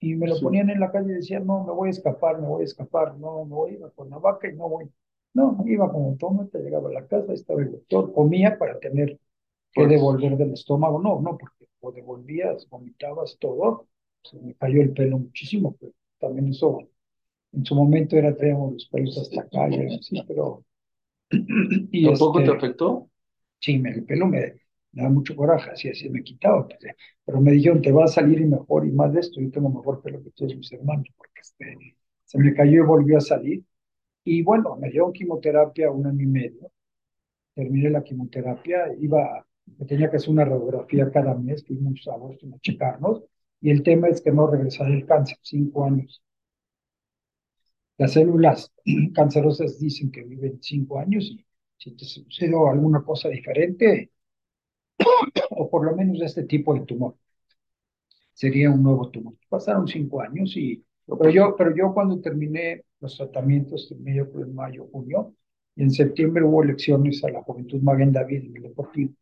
y 0.00 0.14
me 0.14 0.28
lo 0.28 0.40
ponían 0.40 0.70
en 0.70 0.80
la 0.80 0.92
calle 0.92 1.12
y 1.12 1.14
decían, 1.16 1.46
no, 1.46 1.64
me 1.64 1.72
voy 1.72 1.88
a 1.88 1.90
escapar, 1.92 2.40
me 2.40 2.46
voy 2.48 2.62
a 2.62 2.64
escapar, 2.64 3.16
no, 3.18 3.44
me 3.44 3.54
voy, 3.54 3.72
iba 3.74 3.90
con 3.90 4.10
la 4.10 4.18
vaca 4.18 4.48
y 4.48 4.54
no 4.56 4.68
voy. 4.68 4.90
No, 5.34 5.62
iba 5.66 5.90
con 5.92 6.16
te 6.50 6.58
llegaba 6.60 6.88
a 6.90 6.92
la 6.92 7.06
casa, 7.06 7.32
estaba 7.32 7.62
el 7.62 7.70
doctor, 7.72 8.12
comía 8.12 8.58
para 8.58 8.78
tener 8.80 9.18
que 9.72 9.86
devolver 9.86 10.36
del 10.36 10.52
estómago, 10.54 11.00
no, 11.00 11.20
no, 11.20 11.38
porque 11.38 11.66
o 11.80 11.92
devolvías, 11.92 12.68
vomitabas 12.68 13.38
todo, 13.40 13.88
se 14.22 14.38
me 14.40 14.54
cayó 14.54 14.82
el 14.82 14.92
pelo 14.92 15.18
muchísimo, 15.18 15.76
pero 15.80 15.92
también 16.18 16.48
eso, 16.48 16.88
en 17.52 17.64
su 17.64 17.74
momento 17.74 18.16
era, 18.16 18.34
traíamos 18.36 18.74
los 18.74 18.86
pelos 18.86 19.18
hasta 19.18 19.42
acá, 19.42 19.68
y 19.70 19.94
así, 19.94 20.22
pero... 20.26 20.64
y 21.30 22.04
¿Tampoco 22.04 22.40
este, 22.40 22.50
te 22.50 22.56
afectó? 22.56 23.10
Sí, 23.60 23.78
me, 23.78 23.90
el 23.90 24.04
pelo 24.04 24.26
me, 24.26 24.54
me 24.92 25.02
da 25.02 25.08
mucho 25.08 25.36
coraje, 25.36 25.70
así, 25.70 25.88
así 25.88 26.08
me 26.08 26.22
quitaba. 26.22 26.66
Pues, 26.66 26.84
eh, 26.84 26.94
pero 27.24 27.40
me 27.40 27.52
dijeron, 27.52 27.82
te 27.82 27.92
va 27.92 28.04
a 28.04 28.08
salir 28.08 28.44
mejor 28.46 28.86
y 28.86 28.92
más 28.92 29.12
de 29.12 29.20
esto, 29.20 29.40
yo 29.40 29.50
tengo 29.50 29.68
mejor 29.70 30.02
pelo 30.02 30.22
que 30.22 30.30
todos 30.30 30.56
mis 30.56 30.72
hermanos, 30.72 31.06
porque 31.16 31.40
este, 31.40 31.96
se 32.24 32.38
me 32.38 32.54
cayó 32.54 32.82
y 32.84 32.86
volvió 32.86 33.18
a 33.18 33.20
salir. 33.20 33.64
Y 34.24 34.42
bueno, 34.42 34.76
me 34.76 34.90
dieron 34.90 35.12
quimioterapia 35.12 35.90
un 35.90 36.06
año 36.06 36.22
y 36.22 36.26
medio. 36.26 36.70
Terminé 37.54 37.90
la 37.90 38.04
quimioterapia, 38.04 38.94
iba, 39.00 39.46
me 39.78 39.86
tenía 39.86 40.10
que 40.10 40.16
hacer 40.16 40.30
una 40.30 40.44
radiografía 40.44 41.10
cada 41.10 41.34
mes, 41.34 41.64
fuimos 41.66 42.06
a 42.08 42.16
Boston 42.16 42.54
a 42.54 42.58
checarnos, 42.60 43.24
y 43.60 43.70
el 43.70 43.82
tema 43.82 44.08
es 44.08 44.20
que 44.20 44.30
no 44.32 44.46
regresaré 44.46 44.94
el 44.94 45.06
cáncer, 45.06 45.38
cinco 45.42 45.84
años. 45.84 46.22
Las 47.98 48.12
células 48.12 48.72
cancerosas 49.14 49.78
dicen 49.78 50.10
que 50.10 50.22
viven 50.22 50.62
cinco 50.62 50.98
años 51.00 51.24
y 51.24 51.44
si 51.76 51.92
te 51.92 52.04
sucede 52.04 52.54
alguna 52.56 53.02
cosa 53.02 53.28
diferente, 53.28 54.10
o 55.50 55.68
por 55.70 55.84
lo 55.84 55.94
menos 55.96 56.20
este 56.22 56.44
tipo 56.44 56.74
de 56.74 56.80
tumor. 56.80 57.16
Sería 58.32 58.70
un 58.70 58.82
nuevo 58.82 59.10
tumor. 59.10 59.34
Pasaron 59.48 59.86
cinco 59.88 60.20
años 60.20 60.56
y, 60.56 60.84
pero 61.06 61.30
yo, 61.30 61.56
pero 61.56 61.74
yo 61.74 61.92
cuando 61.92 62.20
terminé 62.20 62.84
los 63.00 63.16
tratamientos, 63.16 63.90
en 63.90 64.54
mayo, 64.54 64.88
junio, 64.92 65.34
y 65.74 65.82
en 65.82 65.90
septiembre 65.90 66.44
hubo 66.44 66.62
elecciones 66.62 67.22
a 67.24 67.30
la 67.30 67.42
Juventud 67.42 67.80
Maguen 67.82 68.12
David 68.12 68.44
en 68.44 68.56
el 68.56 68.62
Deportivo. 68.62 69.12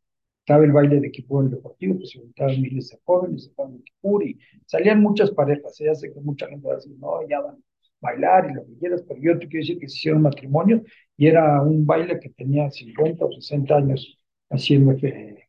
Estaba 0.41 0.65
el 0.65 0.73
baile 0.73 1.01
de 1.01 1.09
equipo 1.09 1.43
del 1.43 1.51
Deportivo, 1.51 1.97
pues 1.97 2.11
se 2.11 2.19
juntaban 2.19 2.61
miles 2.61 2.91
de 2.91 2.99
jóvenes, 3.05 3.51
de 3.57 3.77
equipo 3.79 4.23
y 4.23 4.39
salían 4.67 5.03
muchas 5.03 5.31
parejas. 5.31 5.77
Ya 5.79 5.95
sé 5.95 6.13
que 6.13 6.21
mucha 6.21 6.47
gente 6.49 6.67
va 6.67 6.75
a 6.75 6.77
decir, 6.77 6.97
no, 6.99 7.27
ya 7.29 7.41
van 7.41 7.57
bailar 8.01 8.51
y 8.51 8.55
lo 8.55 8.67
que 8.67 8.79
quieras, 8.79 9.03
pero 9.07 9.21
yo 9.21 9.39
te 9.39 9.49
quiero 9.49 9.63
decir 9.63 9.79
que 9.79 9.89
se 9.89 9.97
hicieron 9.97 10.23
matrimonio 10.23 10.83
y 11.17 11.27
era 11.27 11.63
un 11.63 11.87
baile 11.87 12.21
que 12.21 12.31
tenía 12.31 12.71
50 12.71 13.25
o 13.25 13.33
60 13.33 13.75
años 13.75 14.19
haciendo 14.51 14.97
que 14.97 15.49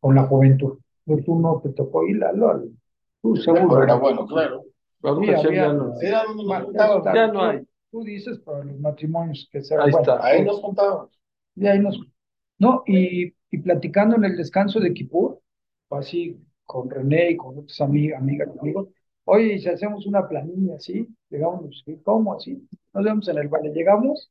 con 0.00 0.14
la 0.14 0.24
juventud. 0.24 0.78
Pero 1.04 1.22
tú 1.22 1.38
no 1.38 1.60
te 1.62 1.70
tocó 1.70 2.06
ir, 2.06 2.16
Lalo, 2.16 2.64
tú 3.22 3.36
seguro. 3.36 3.82
Era 3.82 3.94
bueno, 3.96 4.26
claro. 4.26 4.64
ya, 5.02 5.72
no, 5.72 6.00
ya 7.14 7.26
no 7.28 7.44
hay. 7.44 7.66
Tú 7.90 8.02
dices 8.02 8.38
para 8.40 8.64
los 8.64 8.78
matrimonios 8.80 9.48
que 9.52 9.62
se 9.62 9.76
Ahí 9.76 9.90
está, 9.90 10.24
ahí 10.24 10.44
nos 10.44 10.60
juntábamos. 10.60 11.10
Y 11.54 11.66
ahí 11.66 11.78
nos. 11.78 12.00
No, 12.58 12.82
y, 12.86 13.34
y 13.50 13.58
platicando 13.58 14.16
en 14.16 14.24
el 14.24 14.36
descanso 14.36 14.80
de 14.80 14.92
Kipur, 14.92 15.40
así 15.90 16.40
con 16.64 16.90
René 16.90 17.32
y 17.32 17.36
con 17.36 17.58
otras 17.58 17.80
amigas, 17.80 18.20
amigas, 18.20 18.48
amigos, 18.60 18.88
oye, 19.24 19.58
si 19.58 19.68
hacemos 19.68 20.06
una 20.06 20.28
planilla 20.28 20.76
así, 20.76 21.08
llegamos, 21.30 21.84
¿cómo 22.02 22.34
así? 22.34 22.66
Nos 22.92 23.04
vemos 23.04 23.28
en 23.28 23.38
el 23.38 23.48
valle, 23.48 23.70
llegamos, 23.70 24.30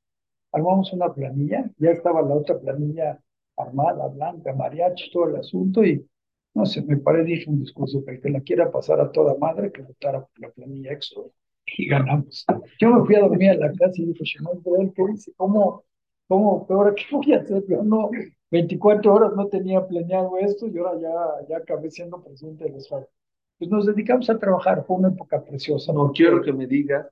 armamos 0.51 0.93
una 0.93 1.13
planilla, 1.13 1.69
ya 1.77 1.91
estaba 1.91 2.21
la 2.21 2.35
otra 2.35 2.59
planilla 2.59 3.19
armada, 3.57 4.07
blanca, 4.07 4.53
mariachi, 4.53 5.11
todo 5.11 5.29
el 5.29 5.35
asunto, 5.37 5.83
y 5.83 6.05
no 6.53 6.65
sé, 6.65 6.81
me 6.83 6.97
paré, 6.97 7.23
dije 7.23 7.49
un 7.49 7.59
discurso 7.59 8.03
que 8.05 8.11
el 8.11 8.21
que 8.21 8.29
la 8.29 8.41
quiera 8.41 8.71
pasar 8.71 8.99
a 8.99 9.11
toda 9.11 9.35
madre, 9.37 9.71
que 9.71 9.81
votara 9.81 10.21
por 10.21 10.39
la 10.39 10.49
planilla 10.51 10.93
extra, 10.93 11.23
y 11.65 11.87
ganamos. 11.87 12.45
Yo 12.79 12.89
me 12.93 13.05
fui 13.05 13.15
a 13.15 13.21
dormir 13.21 13.51
a 13.51 13.55
la 13.55 13.73
casa 13.73 13.93
y 14.01 14.05
dije, 14.05 14.23
no, 14.41 14.61
¿qué 14.93 15.03
dice? 15.11 15.33
¿Cómo, 15.37 15.83
cómo, 16.27 16.65
ahora 16.69 16.93
qué 16.95 17.03
voy 17.11 17.33
a 17.33 17.39
hacer? 17.39 17.63
Yo 17.67 17.83
no, 17.83 18.09
24 18.51 19.13
horas 19.13 19.33
no 19.35 19.47
tenía 19.47 19.85
planeado 19.87 20.37
esto 20.37 20.67
y 20.67 20.77
ahora 20.77 20.99
ya, 20.99 21.47
ya 21.49 21.57
acabé 21.57 21.89
siendo 21.89 22.23
presidente 22.23 22.65
del 22.65 22.75
Estado. 22.75 23.07
Pues 23.57 23.69
nos 23.71 23.85
dedicamos 23.85 24.29
a 24.29 24.37
trabajar, 24.37 24.83
fue 24.85 24.97
una 24.97 25.09
época 25.09 25.43
preciosa. 25.43 25.93
No 25.93 26.11
quiero 26.11 26.41
que 26.41 26.51
me 26.53 26.67
digas 26.67 27.07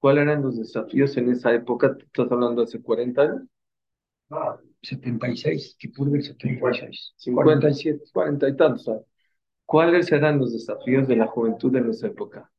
cuáles 0.00 0.24
eran 0.24 0.42
los 0.42 0.58
desafíos 0.58 1.16
en 1.16 1.30
esa 1.30 1.54
época, 1.54 1.96
estás 1.98 2.30
hablando 2.30 2.62
hace 2.62 2.82
40 2.82 3.22
años. 3.22 3.42
76, 4.82 5.76
Kipur 5.78 6.10
del 6.10 6.22
76. 6.22 7.14
47, 7.32 8.04
40 8.12 8.48
y 8.48 8.56
tantos. 8.56 8.90
¿Cuáles 9.64 10.12
eran 10.12 10.38
los 10.38 10.52
desafíos 10.52 11.08
de 11.08 11.16
la 11.16 11.26
juventud 11.26 11.72
de 11.72 11.80
nuestra 11.80 12.08
época? 12.08 12.50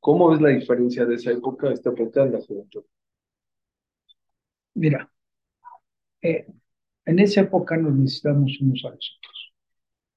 ¿Cómo 0.00 0.30
ves 0.30 0.40
la 0.40 0.50
diferencia 0.50 1.04
de 1.04 1.14
esa 1.16 1.32
época 1.32 1.68
a 1.68 1.72
esta 1.72 1.90
época 1.90 2.22
en 2.22 2.32
la 2.32 2.40
juventud? 2.40 2.84
Mira, 4.74 5.10
eh, 6.22 6.46
en 7.04 7.18
esa 7.18 7.42
época 7.42 7.76
nos 7.76 7.94
necesitamos 7.94 8.60
unos 8.60 8.84
a 8.84 8.90
los 8.90 9.18
otros. 9.18 9.31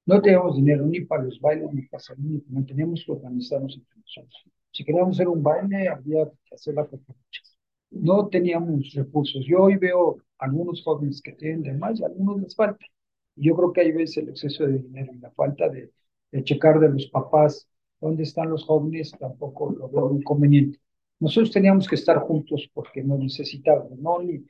No 0.06 0.22
teníamos 0.22 0.56
dinero 0.56 0.86
ni 0.86 1.02
para 1.02 1.24
los 1.24 1.40
bailes 1.40 1.72
ni 1.74 1.84
para 1.84 2.02
salir, 2.04 2.44
ni 2.50 2.64
teníamos 2.66 3.04
que 3.06 3.12
organizarnos 3.12 3.76
entre 3.76 4.00
nosotros. 4.00 4.44
Si 4.72 4.84
queríamos 4.84 5.16
hacer 5.16 5.28
un 5.28 5.42
baile, 5.42 5.88
había 5.90 6.26
que 6.46 6.56
hacer 6.56 6.76
la 6.76 6.86
cooperacha. 6.86 7.42
No 7.92 8.28
teníamos 8.28 8.92
recursos. 8.94 9.46
Yo 9.46 9.62
hoy 9.64 9.78
veo 9.78 10.18
algunos 10.38 10.84
jóvenes 10.84 11.22
que 11.22 11.32
tienen 11.34 11.64
de 11.64 11.74
más 11.74 12.00
y 12.00 12.04
a 12.04 12.08
algunos 12.08 12.42
les 12.42 12.56
falta. 12.56 12.86
Y 13.36 13.48
yo 13.48 13.56
creo 13.56 13.74
que 13.74 13.82
ahí 13.82 13.92
ves 13.92 14.18
el 14.18 14.30
exceso 14.30 14.66
de 14.66 14.80
dinero 14.80 15.14
y 15.14 15.20
la 15.20 15.32
falta 15.32 15.70
de, 15.70 15.92
de 16.32 16.44
checar 16.44 16.80
de 16.80 16.90
los 16.90 17.08
papás 17.08 17.68
dónde 18.00 18.24
están 18.24 18.50
los 18.50 18.66
jóvenes, 18.66 19.12
tampoco 19.18 19.72
lo 19.72 19.90
veo 19.90 20.14
inconveniente. 20.14 20.80
Nosotros 21.20 21.52
teníamos 21.52 21.88
que 21.88 21.96
estar 21.96 22.20
juntos 22.20 22.70
porque 22.74 23.04
nos 23.04 23.20
necesitábamos, 23.20 23.98
¿no? 24.00 24.22
Ni, 24.22 24.46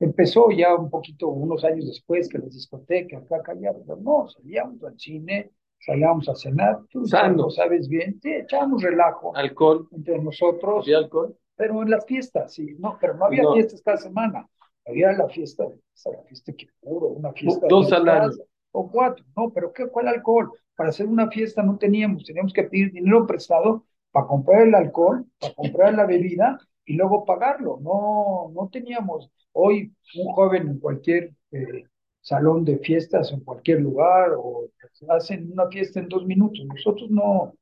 empezó 0.00 0.50
ya 0.50 0.74
un 0.74 0.90
poquito, 0.90 1.28
unos 1.28 1.62
años 1.64 1.86
después, 1.86 2.28
que 2.28 2.38
las 2.38 2.52
discotecas, 2.52 3.30
acá, 3.30 3.54
pero 3.54 3.96
no, 4.00 4.26
salíamos 4.28 4.82
al 4.82 4.98
cine, 4.98 5.50
salíamos 5.78 6.28
a 6.28 6.34
cenar, 6.34 6.80
tú 6.90 7.06
sabes 7.06 7.88
bien, 7.88 8.18
sí, 8.20 8.32
echábamos 8.32 8.82
relajo 8.82 9.34
Alcohol. 9.36 9.86
entre 9.92 10.18
nosotros, 10.18 10.84
¿Había 10.84 10.98
alcohol? 10.98 11.36
pero 11.56 11.82
en 11.82 11.90
las 11.90 12.06
fiestas, 12.06 12.54
sí, 12.54 12.74
no, 12.78 12.96
pero 13.00 13.14
no 13.14 13.26
había 13.26 13.42
No. 13.42 13.52
fiestas 13.54 13.82
cada 13.82 13.98
semana, 13.98 14.48
había 14.86 15.12
la 15.12 15.28
fiesta 15.28 15.64
la 16.06 16.22
fiesta 16.26 16.52
que 16.54 16.66
puro, 16.80 17.08
una 17.08 17.32
fiesta 17.32 17.66
Dos 17.68 17.92
al 17.92 18.08
año. 18.08 18.30
o 18.72 18.90
cuatro, 18.90 19.24
no, 19.36 19.50
pero 19.52 19.72
¿qué, 19.72 19.86
cuál 19.88 20.08
alcohol? 20.08 20.50
Para 20.74 20.88
hacer 20.88 21.06
una 21.06 21.28
fiesta 21.30 21.62
no 21.62 21.76
teníamos, 21.76 22.24
teníamos 22.24 22.54
que 22.54 22.62
pedir 22.64 22.90
dinero 22.92 23.26
prestado 23.26 23.84
para 24.12 24.26
comprar 24.26 24.62
el 24.66 24.74
alcohol, 24.74 25.26
para 25.38 25.54
comprar 25.54 25.94
la 25.94 26.06
bebida 26.06 26.58
y 26.84 26.94
luego 26.96 27.24
pagarlo, 27.24 27.78
no, 27.82 28.50
no 28.54 28.68
teníamos, 28.70 29.30
hoy 29.52 29.92
un 30.16 30.32
joven 30.32 30.68
en 30.68 30.78
cualquier 30.78 31.32
eh, 31.52 31.84
salón 32.20 32.64
de 32.64 32.78
fiestas, 32.78 33.32
en 33.32 33.40
cualquier 33.40 33.80
lugar, 33.80 34.32
o 34.36 34.68
hacen 35.08 35.52
una 35.52 35.68
fiesta 35.68 36.00
en 36.00 36.08
dos 36.08 36.26
minutos, 36.26 36.64
nosotros 36.66 37.10
no, 37.10 37.54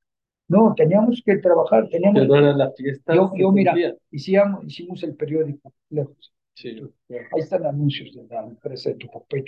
no, 0.48 0.74
teníamos 0.76 1.22
que 1.24 1.36
trabajar, 1.38 1.88
teníamos 1.90 2.26
no 2.26 2.36
era 2.36 2.52
la 2.54 2.72
fiesta. 2.72 3.14
Yo- 3.14 3.32
yo, 3.36 3.52
mira. 3.52 3.74
Hicimos, 4.10 4.64
hicimos 4.64 5.02
el 5.02 5.14
periódico, 5.16 5.72
lejos. 5.90 6.32
Sí. 6.54 6.80
Ahí 7.10 7.40
están 7.40 7.66
anuncios 7.66 8.12
de 8.14 8.26
la 8.28 8.44
empresa 8.44 8.90
de 8.90 8.96
tu 8.96 9.06
papá 9.08 9.38
y 9.38 9.44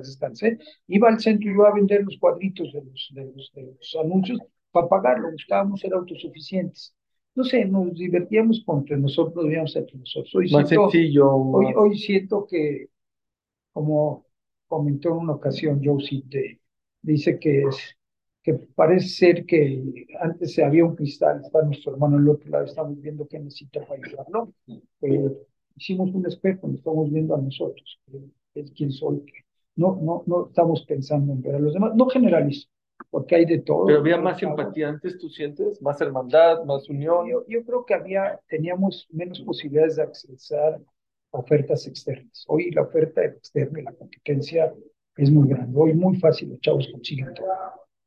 descanse. 0.00 0.58
Iba 0.88 1.08
al 1.08 1.20
centro 1.20 1.50
yo 1.54 1.66
a 1.66 1.72
vender 1.74 2.02
los 2.04 2.18
cuadritos 2.18 2.72
de 2.72 2.82
los, 2.84 3.10
de 3.14 3.24
los, 3.34 3.52
de 3.54 3.62
los 3.62 3.96
anuncios 4.02 4.40
para 4.72 4.88
pagarlo, 4.88 5.30
buscábamos 5.30 5.80
ser 5.80 5.94
autosuficientes. 5.94 6.94
No 7.36 7.44
sé, 7.44 7.64
nos 7.66 7.94
divertíamos 7.94 8.64
entre 8.66 8.96
nosotros, 8.96 9.36
nos 9.36 9.46
veíamos 9.46 9.76
entre 9.76 9.98
nosotros. 9.98 10.34
Hoy 10.34 10.48
Más 10.48 10.68
siento, 10.68 10.88
sencillo. 10.90 11.30
hoy, 11.34 11.66
hoy 11.76 11.98
siento 11.98 12.46
que, 12.46 12.88
como 13.72 14.26
comentó 14.66 15.10
en 15.10 15.16
una 15.18 15.34
ocasión 15.34 15.80
Josie, 15.84 16.22
de- 16.26 16.60
dice 17.02 17.38
que, 17.38 17.62
es, 17.64 17.96
que 18.42 18.54
parece 18.54 19.08
ser 19.08 19.46
que 19.46 20.06
antes 20.20 20.58
había 20.58 20.84
un 20.84 20.96
cristal, 20.96 21.42
está 21.44 21.62
nuestro 21.62 21.92
hermano 21.92 22.16
al 22.18 22.28
otro 22.28 22.50
lado, 22.50 22.64
estamos 22.64 23.00
viendo 23.00 23.28
qué 23.28 23.38
necesita 23.38 23.80
para 23.86 24.02
ayudarlo. 24.02 24.52
Eh, 25.02 25.30
hicimos 25.76 26.10
un 26.14 26.26
espejo, 26.26 26.66
nos 26.68 26.78
estamos 26.78 27.10
viendo 27.12 27.34
a 27.34 27.40
nosotros, 27.40 28.00
es 28.54 28.70
quien 28.72 28.92
soy. 28.92 29.24
No, 29.76 29.98
no, 30.02 30.24
no 30.26 30.46
estamos 30.46 30.84
pensando 30.86 31.32
en 31.32 31.42
ver 31.42 31.56
a 31.56 31.58
los 31.58 31.74
demás, 31.74 31.94
no 31.94 32.08
generalizo, 32.08 32.68
porque 33.16 33.34
hay 33.34 33.46
de 33.46 33.60
todo. 33.60 33.86
Pero 33.86 34.00
había 34.00 34.18
más 34.18 34.42
empatía 34.42 34.90
antes, 34.90 35.16
¿tú 35.16 35.30
sientes? 35.30 35.80
Más 35.80 35.98
hermandad, 36.02 36.62
más 36.64 36.86
unión. 36.90 37.26
Yo, 37.26 37.46
yo 37.48 37.64
creo 37.64 37.82
que 37.86 37.94
había, 37.94 38.38
teníamos 38.46 39.08
menos 39.10 39.40
posibilidades 39.40 39.96
de 39.96 40.02
accesar 40.02 40.78
a 41.32 41.38
ofertas 41.38 41.86
externas. 41.86 42.44
Hoy 42.46 42.70
la 42.72 42.82
oferta 42.82 43.24
externa 43.24 43.80
y 43.80 43.84
la 43.84 43.92
competencia 43.92 44.70
es 45.16 45.30
muy 45.30 45.48
grande. 45.48 45.72
Hoy 45.74 45.94
muy 45.94 46.18
fácil 46.18 46.50
los 46.50 46.60
chavos 46.60 46.86
consiguen 46.92 47.32
todo. 47.32 47.48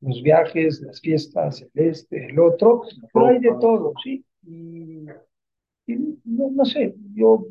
Los 0.01 0.21
viajes, 0.21 0.79
las 0.81 1.01
fiestas, 1.01 1.65
el 1.73 1.87
este, 1.87 2.27
el 2.27 2.39
otro, 2.39 2.83
pero 3.11 3.25
hay 3.25 3.39
de 3.39 3.55
todo, 3.59 3.93
¿sí? 4.03 4.23
Y, 4.43 5.07
y 5.87 6.19
no, 6.23 6.51
no 6.51 6.65
sé, 6.65 6.93
yo, 7.15 7.47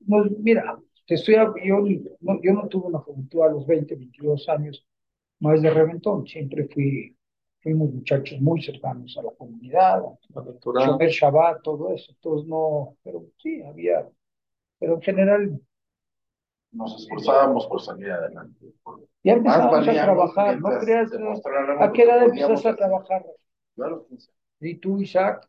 no, 0.00 0.24
mira, 0.40 0.78
te 1.06 1.14
estoy, 1.14 1.36
yo, 1.64 1.82
no, 2.20 2.38
yo 2.42 2.52
no 2.52 2.68
tuve 2.68 2.88
una 2.88 2.98
juventud 2.98 3.40
a 3.40 3.48
los 3.48 3.66
20, 3.66 3.94
22 3.94 4.46
años 4.50 4.86
más 5.40 5.62
de 5.62 5.70
reventón. 5.70 6.26
Siempre 6.26 6.68
fui, 6.68 7.16
fuimos 7.60 7.92
muchachos 7.92 8.40
muy 8.40 8.62
cercanos 8.62 9.16
a 9.18 9.22
la 9.22 9.30
comunidad. 9.32 10.02
Shomer 10.64 11.10
Shabbat, 11.10 11.62
todo 11.62 11.92
eso. 11.92 12.12
Entonces 12.12 12.48
no, 12.48 12.96
pero 13.02 13.24
sí, 13.38 13.62
había, 13.62 14.08
pero 14.78 14.94
en 14.94 15.02
general 15.02 15.60
Nos 16.72 17.00
esforzábamos 17.00 17.66
por 17.66 17.80
salir 17.80 18.10
adelante. 18.10 18.66
ya 19.22 19.36
Más 19.36 19.56
empezamos 19.56 19.88
a 19.88 20.04
trabajar, 20.04 20.60
no 20.60 20.78
creas, 20.80 21.10
¿a 21.80 21.92
qué 21.92 22.02
edad 22.02 22.22
empezaste 22.22 22.68
a 22.68 22.76
trabajar? 22.76 23.24
Yo 23.76 23.84
a 23.84 23.88
los 23.90 24.06
15. 24.06 24.30
Y 24.60 24.76
tú, 24.76 25.00
Isaac, 25.00 25.48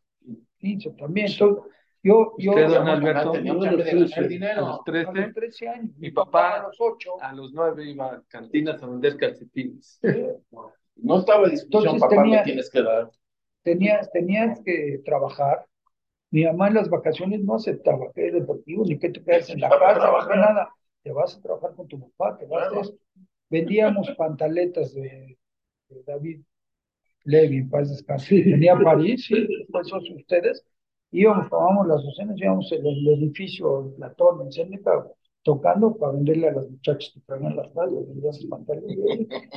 15 0.58 0.90
también. 0.92 1.28
Entonces, 1.30 1.64
yo, 2.06 2.34
yo 2.38 2.50
Usted, 2.52 2.64
a 2.64 2.68
don 2.78 2.88
Alberto, 2.88 3.32
teníamos 3.32 3.64
yo 3.64 3.70
a 3.70 3.72
que 3.72 3.76
los 3.76 3.86
ganar 3.86 4.08
13, 4.08 4.28
dinero. 4.28 4.64
a 4.66 4.68
los 4.68 4.84
13, 4.84 5.12
los 5.12 5.34
13 5.34 5.68
años, 5.68 5.90
mi 5.98 6.10
papá- 6.10 6.60
a 6.60 6.62
los 6.62 6.76
8. 6.78 7.10
a 7.20 7.32
los 7.32 7.52
9 7.52 7.84
iba 7.90 8.06
a 8.14 8.22
cantinas 8.28 8.82
a 8.82 8.86
vender 8.86 9.16
calcetines. 9.16 10.00
No 10.96 11.18
estaba 11.18 11.48
discusión, 11.48 11.98
papá, 11.98 12.14
tenía- 12.16 12.38
me 12.38 12.44
tienes 12.44 12.70
que 12.70 12.82
dar. 12.82 13.10
Tenías, 13.62 14.10
tenías 14.12 14.60
que 14.64 15.00
trabajar. 15.04 15.66
Mi 16.30 16.44
mamá 16.44 16.68
en 16.68 16.74
las 16.74 16.88
vacaciones 16.88 17.40
no 17.42 17.54
aceptaba 17.56 18.10
que 18.14 18.22
eres 18.28 18.40
deportivo 18.42 18.84
ni 18.84 18.98
que 18.98 19.10
te 19.10 19.22
quedes 19.22 19.50
en 19.50 19.60
la 19.60 19.68
a 19.68 19.70
casa, 19.78 20.28
ni 20.34 20.40
nada. 20.40 20.68
Te 21.02 21.12
vas 21.12 21.36
a 21.36 21.40
trabajar 21.42 21.74
con 21.74 21.86
tu 21.88 21.98
papá, 22.10 22.36
te 22.38 22.46
vas 22.46 22.64
a 22.66 22.68
Claro. 22.68 22.82
esto. 22.82 22.96
Vendíamos 23.50 24.10
pantaletas 24.16 24.92
de, 24.94 25.38
de 25.88 26.02
David 26.04 26.40
Levy, 27.24 27.58
en 27.58 27.70
paz 27.70 27.90
descanse. 27.90 28.42
Tenía 28.42 28.76
París, 28.76 29.24
sí, 29.26 29.46
pues 29.70 29.92
ustedes. 29.92 30.64
Íbamos, 31.12 31.48
tomábamos 31.48 31.86
las 31.86 32.02
docenas, 32.04 32.36
íbamos 32.38 32.70
al 32.72 32.86
el 32.86 33.08
edificio 33.08 33.92
Platón 33.96 34.42
en 34.42 34.52
Seneca, 34.52 35.06
tocando 35.42 35.96
para 35.96 36.12
venderle 36.12 36.48
a 36.48 36.52
las 36.52 36.68
muchachas 36.68 37.12
que 37.14 37.20
traían 37.20 37.56
las 37.56 37.72
radios, 37.74 38.04
pantalones. 38.50 38.98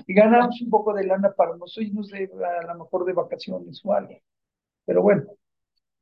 Y 0.08 0.14
ganábamos 0.14 0.62
un 0.62 0.70
poco 0.70 0.94
de 0.94 1.06
lana 1.06 1.32
para 1.34 1.58
nosotros 1.58 2.08
de, 2.10 2.30
a 2.46 2.74
lo 2.74 2.84
mejor 2.84 3.06
de 3.06 3.14
vacaciones 3.14 3.82
o 3.84 3.94
algo. 3.94 4.14
Pero 4.86 5.02
bueno, 5.02 5.24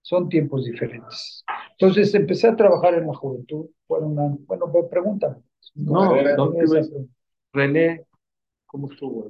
son 0.01 0.29
tiempos 0.29 0.65
diferentes. 0.65 1.43
Entonces 1.71 2.13
empecé 2.13 2.47
a 2.47 2.55
trabajar 2.55 2.93
en 2.95 3.07
la 3.07 3.13
juventud. 3.15 3.67
Fueron 3.87 4.11
una, 4.11 4.35
bueno, 4.45 4.69
pues 4.71 4.85
pregúntame. 4.89 5.37
No, 5.75 6.13
no, 6.35 6.51
René, 7.53 8.05
¿cómo 8.65 8.91
estuvo? 8.91 9.29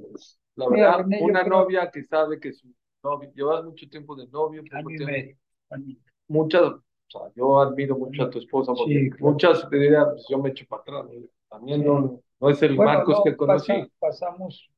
La 0.56 0.68
Mira, 0.68 0.86
verdad, 0.90 0.98
René, 1.04 1.20
yo 1.20 1.24
una 1.26 1.44
creo- 1.44 1.52
novia 1.62 1.90
que 1.90 2.02
sabe 2.04 2.40
que 2.40 2.52
su 2.52 2.68
novio, 3.02 3.30
llevas 3.34 3.64
mucho 3.64 3.88
tiempo 3.88 4.16
de 4.16 4.26
novio, 4.28 4.62
Año 4.72 4.90
y 4.90 4.96
tiempo- 4.96 5.12
medio. 5.12 5.36
año. 5.70 5.96
Muchas, 6.28 6.62
o 6.62 6.82
sea, 7.08 7.20
yo 7.34 7.60
admiro 7.60 7.96
mucho 7.98 8.22
a 8.24 8.30
tu 8.30 8.38
esposa 8.38 8.72
porque 8.74 8.94
Sí, 8.94 9.10
claro. 9.10 9.32
muchas 9.32 9.68
te 9.68 9.76
dirían, 9.78 10.06
pues 10.12 10.26
yo 10.28 10.38
me 10.38 10.50
echo 10.50 10.64
para 10.68 10.82
atrás, 10.82 11.06
también 11.48 11.80
Sí. 11.80 11.86
no, 11.86 12.20
no 12.40 12.50
es 12.50 12.62
el 12.62 12.76
Bueno, 12.76 12.92
Marcos 12.92 13.16
no, 13.18 13.24
que 13.24 13.36
conocí. 13.36 13.72
pasa- 13.72 13.88
pasamos 13.98 14.70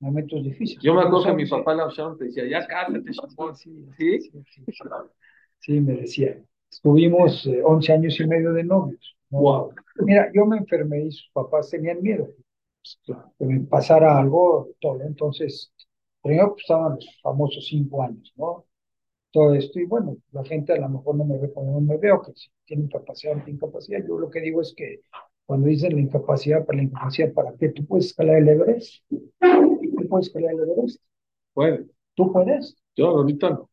momentos 0.00 0.42
difíciles. 0.42 0.82
Yo 0.82 0.94
me 0.94 1.02
acuerdo 1.02 1.24
que 1.26 1.32
mi 1.34 1.46
papá 1.46 1.74
la 1.74 1.88
Sharon 1.88 2.18
te 2.18 2.24
decía, 2.24 2.44
ya 2.46 2.66
chapón. 2.66 3.56
sí, 3.56 3.86
¿Sí? 3.98 4.20
sí, 4.20 4.64
sí, 5.60 5.80
me 5.80 5.94
decía. 5.94 6.42
Estuvimos 6.70 7.46
eh, 7.46 7.62
11 7.64 7.92
años 7.92 8.18
y 8.18 8.26
medio 8.26 8.52
de 8.52 8.64
novios. 8.64 9.16
¿no? 9.30 9.38
Wow. 9.40 9.74
Mira, 9.96 10.30
yo 10.34 10.46
me 10.46 10.56
enfermé 10.58 11.04
y 11.04 11.12
sus 11.12 11.30
papás 11.32 11.70
tenían 11.70 12.02
miedo 12.02 12.28
pues, 12.82 13.00
que 13.38 13.44
me 13.44 13.60
pasara 13.60 14.18
algo, 14.18 14.70
todo. 14.80 15.00
Entonces, 15.02 15.72
primero 16.22 16.50
pues, 16.52 16.62
estaban 16.64 16.94
los 16.96 17.20
famosos 17.22 17.66
cinco 17.66 18.02
años, 18.02 18.32
¿no? 18.36 18.64
Todo 19.32 19.54
esto, 19.54 19.80
y 19.80 19.86
bueno, 19.86 20.16
la 20.32 20.44
gente 20.44 20.72
a 20.74 20.76
lo 20.78 20.88
mejor 20.90 21.16
no 21.16 21.24
me 21.24 21.38
ve 21.38 21.52
como 21.52 21.72
no 21.72 21.80
me 21.80 21.96
veo, 21.96 22.20
que 22.22 22.32
si 22.34 22.50
tienen 22.66 22.88
capacidad 22.88 23.34
o 23.34 23.36
no 23.38 23.44
tienen 23.44 23.60
capacidad. 23.60 24.00
Yo 24.06 24.18
lo 24.18 24.30
que 24.30 24.40
digo 24.40 24.60
es 24.60 24.74
que 24.76 25.00
cuando 25.46 25.68
dicen 25.68 25.94
la 25.94 26.00
incapacidad, 26.02 26.64
para 26.66 26.78
la 26.78 26.84
incapacidad, 26.84 27.32
¿para 27.32 27.54
qué? 27.56 27.70
¿Tú 27.70 27.86
puedes 27.86 28.06
escalar 28.06 28.36
el 28.36 28.48
Everest? 28.48 29.04
¿Tú 29.10 30.08
puedes 30.08 30.26
escalar 30.28 30.52
el 30.54 30.60
Everest? 30.70 31.00
Bueno, 31.54 31.86
¿Tú 32.14 32.32
puedes? 32.32 32.76
yo 32.96 33.08
ahorita 33.08 33.50
no. 33.50 33.70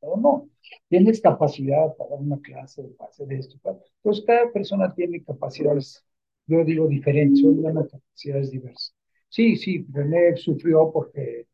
o 0.00 0.16
no. 0.20 0.48
Tienes 0.88 1.20
capacidad 1.20 1.94
para 1.96 2.10
dar 2.10 2.20
una 2.20 2.40
clase, 2.40 2.82
para 2.98 3.10
hacer 3.10 3.32
esto. 3.32 3.56
para- 3.62 3.78
Entonces, 4.02 4.24
cada 4.26 4.50
persona 4.52 4.94
tiene 4.94 5.22
capacidades, 5.24 6.04
yo 6.46 6.64
digo 6.64 6.86
diferentes, 6.88 7.40
son 7.40 7.58
una 7.64 7.86
capacidades 7.86 8.50
diversas. 8.50 8.94
Sí, 9.28 9.56
sí, 9.56 9.86
René 9.92 10.36
sufrió 10.36 10.90
porque 10.92 11.46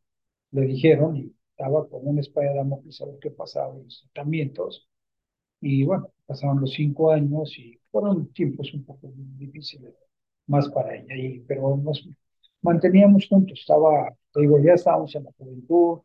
le 0.52 0.62
dijeron 0.62 1.16
y 1.16 1.34
estaba 1.60 1.88
con 1.88 2.06
una 2.06 2.20
espada 2.20 2.48
de 2.50 2.56
Damocles 2.56 3.00
a 3.02 3.06
ver 3.06 3.18
qué 3.20 3.30
pasaba 3.30 3.74
en 3.76 3.84
los 3.84 4.08
tratamientos. 4.12 4.88
Y 5.60 5.84
bueno, 5.84 6.10
pasaron 6.26 6.60
los 6.60 6.72
cinco 6.72 7.12
años 7.12 7.58
y 7.58 7.80
fueron 7.90 8.32
tiempos 8.32 8.72
un 8.74 8.84
poco 8.84 9.12
difíciles, 9.38 9.94
más 10.48 10.68
para 10.70 10.96
ella. 10.96 11.16
Y, 11.16 11.40
pero 11.40 11.76
nos 11.76 12.08
manteníamos 12.62 13.26
juntos, 13.28 13.60
estaba, 13.60 14.16
te 14.32 14.40
digo, 14.42 14.58
ya 14.60 14.74
estábamos 14.74 15.14
en 15.16 15.24
la 15.24 15.32
juventud, 15.38 16.00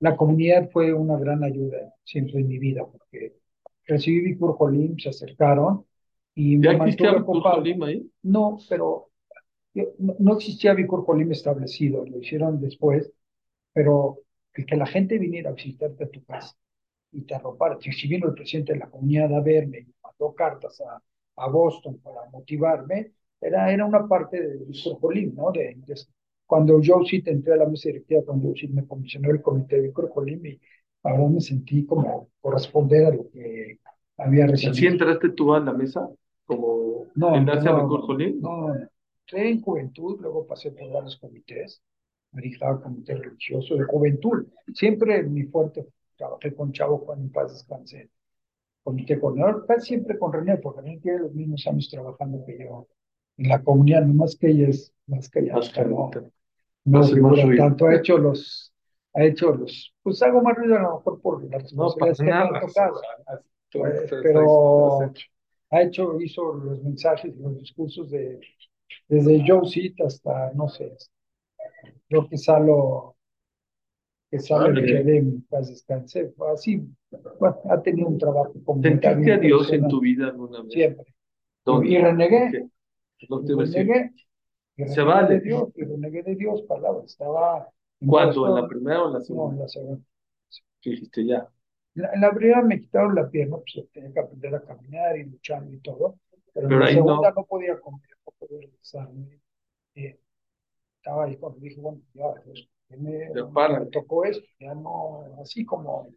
la 0.00 0.16
comunidad 0.16 0.70
fue 0.70 0.92
una 0.92 1.18
gran 1.18 1.44
ayuda 1.44 1.94
siempre 2.04 2.40
en 2.40 2.48
mi 2.48 2.58
vida, 2.58 2.84
porque 2.86 3.34
recibí 3.86 4.36
curso 4.36 4.56
Jolim, 4.56 4.98
se 4.98 5.10
acercaron 5.10 5.84
y 6.34 6.56
me 6.56 6.64
¿Ya 6.64 6.72
existía 6.72 7.12
ocupado. 7.12 7.60
Lima 7.60 7.86
ahí? 7.88 8.10
No, 8.22 8.58
pero 8.68 9.10
yo- 9.74 9.92
no, 9.98 10.16
no 10.18 10.34
existía 10.36 10.74
Vicor 10.74 11.04
Colim 11.06 11.32
establecido, 11.32 12.06
lo 12.06 12.18
hicieron 12.20 12.60
después, 12.60 13.12
pero 13.72 14.18
el 14.54 14.66
que 14.66 14.76
la 14.76 14.86
gente 14.86 15.18
viniera 15.18 15.50
a 15.50 15.54
visitarte 15.54 16.04
a 16.04 16.08
tu 16.10 16.24
casa 16.24 16.56
y 17.12 17.22
te 17.22 17.34
arropara, 17.34 17.78
si 17.80 17.92
si 17.92 18.08
vino 18.08 18.28
el 18.28 18.34
presidente 18.34 18.72
de 18.74 18.78
la 18.80 18.90
comunidad 18.90 19.34
a 19.34 19.40
verme 19.40 19.80
y 19.80 19.94
mandó 20.02 20.34
cartas 20.34 20.80
a, 20.82 21.02
a 21.36 21.48
Boston 21.50 21.98
para 22.00 22.28
motivarme, 22.30 23.12
era, 23.40 23.72
era 23.72 23.84
una 23.86 24.06
parte 24.08 24.40
de 24.40 24.64
Vicor 24.66 25.00
Colim, 25.00 25.34
¿no? 25.34 25.50
De, 25.52 25.74
de- 25.86 25.94
cuando 26.46 26.80
yo 26.80 27.02
sí 27.04 27.22
te 27.22 27.30
entré 27.30 27.54
a 27.54 27.56
la 27.56 27.66
mesa 27.66 27.88
directiva, 27.90 28.22
cuando 28.26 28.48
yo 28.48 28.54
sí 28.56 28.68
me 28.68 28.86
comisionó 28.86 29.30
el 29.30 29.40
comité 29.42 29.76
de 29.76 29.82
Vicor 29.88 30.10
Colim, 30.12 30.44
y 30.46 30.60
ahora 31.04 31.28
me 31.28 31.40
sentí 31.40 31.86
como 31.86 32.30
corresponder 32.40 33.06
a 33.06 33.10
lo 33.10 33.30
que 33.30 33.78
había 34.18 34.46
recibido. 34.46 34.70
¿Así 34.70 34.86
entraste 34.86 35.30
tú 35.30 35.54
a 35.54 35.60
la 35.60 35.72
mesa? 35.72 36.08
Como 36.46 37.12
No, 37.14 37.30
enlace 37.32 37.68
a 37.68 37.72
no, 37.72 37.74
Record 37.74 38.02
Jolín? 38.06 38.40
No, 38.40 38.74
entré 38.74 39.50
en 39.50 39.60
juventud, 39.62 40.18
luego 40.20 40.46
pasé 40.46 40.70
por 40.72 40.90
varios 40.90 41.16
comités, 41.18 41.82
me 42.32 42.42
dedicaba 42.42 42.80
comité 42.80 43.14
religioso 43.16 43.76
de 43.76 43.84
juventud. 43.84 44.46
Siempre 44.74 45.22
mi 45.24 45.44
fuerte, 45.44 45.86
trabajé 46.16 46.54
con 46.54 46.72
Chavo 46.72 46.98
Juan 46.98 47.20
en 47.20 47.30
paz 47.32 47.52
descanse, 47.52 48.10
comité 48.82 49.18
coordinador, 49.20 49.66
casi 49.66 49.88
siempre 49.88 50.18
con 50.18 50.32
René, 50.32 50.56
porque 50.58 50.80
René 50.82 50.98
tiene 50.98 51.18
los 51.20 51.34
mismos 51.34 51.66
años 51.66 51.88
trabajando 51.90 52.44
que 52.46 52.58
yo 52.58 52.86
en 53.36 53.48
la 53.48 53.62
comunidad, 53.62 54.02
no 54.04 54.14
más 54.14 54.36
que 54.36 54.48
ella 54.50 54.68
es 54.68 54.92
más 55.06 55.28
que 55.30 55.40
ella, 55.40 55.54
Más 55.54 55.72
no, 55.86 56.10
no 56.84 56.98
más 57.00 57.10
figura 57.12 57.42
ruido. 57.44 57.64
tanto, 57.64 57.86
ha 57.86 57.94
hecho 57.96 58.18
los, 58.18 58.72
ha 59.14 59.24
hecho 59.24 59.52
los, 59.54 59.94
pues 60.02 60.22
hago 60.22 60.42
más 60.42 60.56
ruido 60.56 60.76
a 60.76 60.82
lo 60.82 60.96
mejor 60.96 61.20
por 61.20 61.44
las 61.50 61.72
No, 61.72 61.94
que 61.94 62.22
me 62.24 62.32
han 62.32 62.48
tocado. 62.60 63.00
Pues, 63.72 64.02
estás- 64.02 64.20
pero- 64.22 65.12
ha 65.72 65.82
hecho, 65.82 66.20
hizo 66.20 66.52
los 66.54 66.82
mensajes, 66.82 67.36
los 67.36 67.56
discursos 67.58 68.10
de, 68.10 68.40
desde 69.08 69.44
Joe 69.46 69.64
Seat 69.68 69.94
hasta, 70.04 70.52
no 70.54 70.68
sé, 70.68 70.92
creo 72.08 72.28
que 72.28 72.36
Salo, 72.38 73.16
que 74.30 74.38
Salo 74.40 74.70
Órale. 74.70 74.82
Michele, 74.82 75.16
en 75.18 75.42
paz 75.42 75.68
descanse, 75.68 76.32
así, 76.52 76.82
bueno, 77.38 77.58
ha 77.70 77.82
tenido 77.82 78.08
un 78.08 78.18
trabajo 78.18 78.54
comunitario. 78.64 79.24
¿Sentiste 79.24 79.32
a 79.32 79.38
Dios 79.38 79.72
en 79.72 79.84
impresionante, 79.84 79.88
tu 79.88 80.00
vida 80.00 80.26
alguna 80.28 80.62
vez? 80.62 80.72
Siempre. 80.72 81.14
¿Dónde? 81.64 81.90
Y 81.90 81.98
renegué. 81.98 82.56
No 83.28 83.44
te 83.44 83.52
y 83.52 83.56
renegué, 83.56 84.12
y 84.76 84.84
Se 84.86 85.02
renegué 85.02 85.04
vale. 85.04 85.34
de 85.34 85.40
Dios, 85.40 85.68
y 85.76 85.84
renegué 85.84 86.22
de 86.22 86.36
Dios, 86.36 86.62
palabra, 86.62 87.04
estaba 87.04 87.68
en 88.00 88.08
¿Cuándo? 88.08 88.46
¿En 88.48 88.54
la 88.54 88.66
primera 88.68 89.02
o 89.04 89.06
en 89.08 89.12
la 89.14 89.20
no, 89.28 89.50
en 89.50 89.58
segunda? 89.58 89.58
la 89.58 89.68
segunda. 89.68 90.04
Dijiste 90.82 91.24
ya. 91.26 91.48
En 91.94 92.02
la, 92.02 92.12
en 92.14 92.20
la 92.20 92.32
primera 92.32 92.62
me 92.62 92.80
quitaron 92.80 93.14
la 93.14 93.28
pierna, 93.30 93.56
pues 93.58 93.86
tenía 93.92 94.12
que 94.12 94.20
aprender 94.20 94.54
a 94.54 94.62
caminar 94.64 95.16
y 95.18 95.24
luchar 95.24 95.64
y 95.72 95.78
todo, 95.78 96.18
pero, 96.54 96.68
Pero 96.68 96.80
en 96.80 96.80
la 96.80 96.88
segunda 96.88 97.30
no. 97.30 97.34
no, 97.36 97.44
podía 97.46 97.78
comer, 97.80 98.08
no 98.26 98.32
podía 98.38 98.60
regresarme. 98.60 99.40
Eh, 99.94 100.18
estaba 101.00 101.24
ahí 101.24 101.36
cuando 101.36 101.58
dije, 101.60 101.80
bueno, 101.80 102.00
ya, 102.14 102.26
pues, 102.44 102.68
¿qué 102.88 102.96
me, 102.96 103.30
me 103.30 103.86
tocó 103.86 104.24
esto, 104.24 104.46
ya 104.58 104.74
no, 104.74 105.24
así 105.40 105.64
como, 105.64 106.08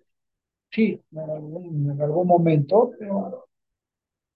sí, 0.71 1.01
en 1.11 1.19
algún, 1.19 1.91
en 1.91 2.01
algún 2.01 2.27
momento, 2.27 2.91
pero 2.99 3.47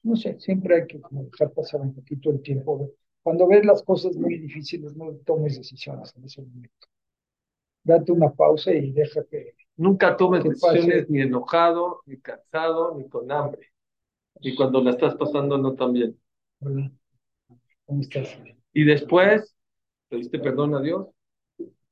no 0.03 0.15
sé, 0.15 0.39
siempre 0.39 0.75
hay 0.75 0.88
que 0.88 1.01
como 1.01 1.23
dejar 1.23 1.51
pasar 1.51 1.81
un 1.81 1.93
poquito 1.93 2.29
el 2.29 2.41
tiempo. 2.41 2.89
Cuando 3.21 3.45
ves 3.47 3.65
las 3.65 3.83
cosas 3.83 4.15
muy 4.15 4.38
difíciles, 4.39 4.95
no 4.95 5.12
tomes 5.25 5.57
decisiones 5.57 6.13
en 6.15 6.23
ese 6.23 6.41
momento. 6.41 6.88
Date 7.83 8.12
una 8.13 8.31
pausa 8.31 8.71
y 8.71 8.91
deja 8.91 9.25
que, 9.25 9.53
Nunca 9.75 10.15
tomes 10.17 10.43
Que 10.43 10.49
decisiones 10.49 11.01
pase. 11.03 11.12
ni 11.12 11.21
enojado, 11.21 12.01
ni 12.05 12.17
cansado, 12.17 12.95
ni 12.97 13.07
con 13.10 13.31
hambre. 13.31 13.67
Y 14.39 14.55
cuando 14.55 14.81
la 14.81 14.91
estás 14.91 15.15
pasando, 15.15 15.57
no 15.57 15.75
bien. 15.91 16.17
¿verdad? 16.60 16.91
¿Cómo 17.86 18.01
estás? 18.01 18.38
Y 18.73 18.83
después, 18.86 19.57
¿pediste 20.10 20.39
perdón 20.39 20.76
a 20.76 20.82
Dios? 20.82 21.08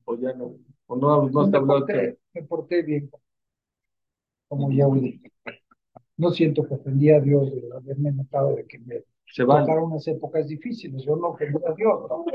¿O 0.06 0.16
ya 0.18 0.34
no? 0.34 0.56
¿O 0.88 0.96
no, 0.96 1.30
no 1.30 1.42
has 1.42 1.50
me, 1.50 1.58
hablado 1.58 1.86
porté, 1.86 2.18
me 2.34 2.44
porté 2.44 2.82
bien, 2.84 3.10
como 4.48 4.72
ya 4.72 4.88
dije. 4.88 5.32
No 6.18 6.32
siento 6.32 6.66
que 6.68 6.76
ofendí 6.76 7.10
a 7.12 7.20
Dios 7.20 7.52
de 7.52 7.62
haberme 7.76 8.12
notado 8.12 8.56
de 8.56 8.66
que 8.66 8.80
me 8.80 9.04
Se 9.28 9.44
vale. 9.44 9.66
tocaron 9.66 9.92
unas 9.92 10.08
épocas 10.08 10.48
difíciles. 10.48 11.04
Yo 11.04 11.16
no 11.16 11.30
ofendí 11.30 11.60
a 11.68 11.74
Dios, 11.74 12.10
¿no? 12.10 12.26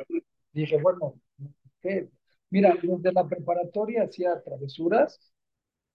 Dije, 0.52 0.80
bueno, 0.82 1.14
¿qué? 1.80 2.08
Mira, 2.50 2.76
desde 2.82 3.12
la 3.12 3.26
preparatoria 3.28 4.02
hacía 4.04 4.42
travesuras 4.42 5.32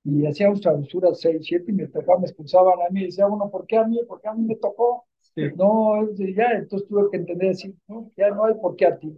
y 0.04 0.26
hacíamos 0.26 0.62
travesuras 0.62 1.20
6, 1.20 1.42
7 1.44 1.72
y 1.72 1.74
me 1.76 1.88
tocaban, 1.88 2.22
me 2.22 2.28
expulsaban 2.28 2.80
a 2.88 2.90
mí. 2.92 3.06
Decía 3.06 3.28
uno, 3.28 3.50
¿por 3.52 3.68
qué 3.68 3.78
a 3.78 3.86
mí? 3.86 4.00
¿Por 4.08 4.22
qué 4.22 4.30
a 4.30 4.34
mí 4.34 4.46
me 4.46 4.56
tocó? 4.56 5.06
Sí. 5.36 5.44
No, 5.56 6.10
ya, 6.14 6.52
entonces 6.54 6.88
tuve 6.88 7.10
que 7.12 7.18
entender 7.18 7.50
así, 7.52 7.76
no, 7.88 8.12
ya 8.16 8.30
no 8.30 8.46
hay 8.46 8.54
por 8.56 8.76
qué 8.76 8.86
a 8.86 8.98
ti, 8.98 9.16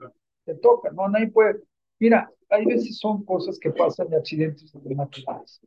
te 0.48 0.56
toca, 0.56 0.90
no, 0.92 1.10
nadie 1.10 1.28
puede. 1.28 1.62
Mira, 2.00 2.32
hay 2.50 2.66
veces 2.66 2.98
son 2.98 3.26
cosas 3.26 3.60
que 3.60 3.70
pasan 3.70 4.10
de 4.10 4.16
accidentes 4.16 4.74
naturales. 4.74 5.62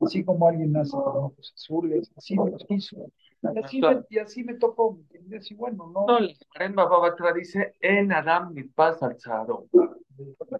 Así 0.00 0.24
como 0.24 0.46
alguien 0.48 0.72
nace 0.72 0.92
con 0.92 1.16
ojos 1.16 1.52
azules, 1.56 2.10
así 2.16 2.36
me 2.36 2.52
quiso. 2.68 2.96
Y 3.42 3.58
así, 3.58 3.80
me, 3.80 4.00
y 4.10 4.18
así 4.18 4.44
me 4.44 4.54
tocó, 4.54 4.94
¿me 4.94 5.00
entiendes? 5.02 5.50
Y 5.50 5.54
bueno, 5.54 5.90
no. 5.92 6.06
No, 6.06 6.18
en 6.60 6.74
Baba 6.74 6.98
Batra 6.98 7.32
dice, 7.32 7.74
en 7.80 8.12
Adam 8.12 8.52
mi 8.52 8.64
paz 8.64 9.02
al 9.02 9.18
Zaharo. 9.18 9.66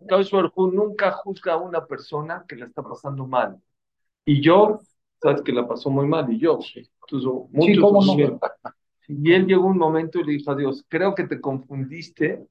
Kaush 0.09 0.33
Baruj 0.33 0.52
Hu 0.57 0.72
nunca 0.72 1.12
juzga 1.12 1.55
a 1.55 1.57
una 1.59 1.85
persona 1.87 2.44
que 2.48 2.57
la 2.57 2.66
está 2.66 2.83
pasando 2.83 3.26
mal. 3.26 3.61
Y 4.24 4.40
yo, 4.40 4.81
sabes 5.20 5.42
que 5.42 5.52
la 5.52 5.66
pasó 5.66 5.90
muy 5.90 6.07
mal, 6.07 6.33
y 6.33 6.38
yo. 6.38 6.59
No. 7.11 8.02
sufrieron. 8.02 8.40
Y 9.09 9.33
él 9.33 9.46
llegó 9.46 9.66
un 9.66 9.78
momento 9.78 10.20
y 10.20 10.24
le 10.24 10.33
dijo 10.33 10.50
a 10.50 10.57
Dios, 10.57 10.85
creo 10.88 11.14
que 11.14 11.24
te 11.24 11.40
confundiste 11.40 12.46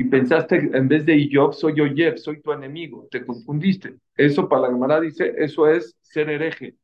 y 0.00 0.04
pensaste, 0.04 0.56
en 0.72 0.88
vez 0.88 1.04
de 1.04 1.28
Job, 1.30 1.52
soy 1.52 1.78
Oyev, 1.80 2.16
soy 2.18 2.40
tu 2.40 2.52
enemigo, 2.52 3.06
te 3.10 3.24
confundiste. 3.24 3.96
Eso 4.16 4.48
para 4.48 4.62
la 4.62 4.68
Gemara 4.68 5.00
dice, 5.00 5.34
eso 5.36 5.68
es 5.68 5.94
ser 6.00 6.30
hereje. 6.30 6.76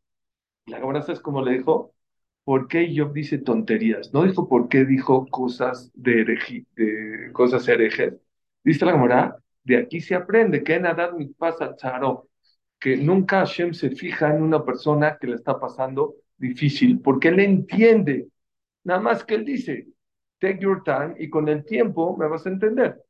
La 0.66 0.78
Gemara, 0.78 1.02
¿sabes 1.02 1.20
cómo 1.20 1.42
le 1.44 1.52
dijo? 1.58 1.94
¿Por 2.44 2.68
qué 2.68 2.92
Job 2.96 3.12
dice 3.12 3.38
tonterías? 3.38 4.12
No 4.14 4.24
dijo 4.24 4.48
por 4.48 4.68
qué 4.68 4.84
dijo 4.84 5.26
cosas 5.28 5.90
de, 5.94 6.24
hereji- 6.26 6.66
de 6.76 7.32
cosas 7.32 7.66
herejes. 7.68 8.14
Dice 8.64 8.84
la 8.86 8.92
Gemara, 8.92 9.36
de 9.64 9.78
aquí 9.78 10.00
se 10.00 10.14
aprende 10.14 10.62
que 10.64 10.74
en 10.74 10.86
Adad 10.86 11.12
mi 11.14 11.26
pasa 11.28 11.76
charo, 11.76 12.28
que 12.80 12.96
nunca 12.96 13.38
Hashem 13.40 13.74
se 13.74 13.90
fija 13.90 14.34
en 14.34 14.42
una 14.42 14.64
persona 14.64 15.18
que 15.20 15.28
le 15.28 15.36
está 15.36 15.58
pasando 15.60 16.16
difícil, 16.38 17.00
porque 17.00 17.28
él 17.28 17.40
entiende, 17.40 18.28
nada 18.84 19.00
más 19.00 19.24
que 19.24 19.34
él 19.36 19.44
dice, 19.44 19.88
take 20.40 20.58
your 20.60 20.82
time 20.84 21.14
y 21.18 21.30
con 21.30 21.48
el 21.48 21.64
tiempo 21.64 22.16
me 22.16 22.28
vas 22.28 22.46
a 22.46 22.50
entender. 22.50 23.02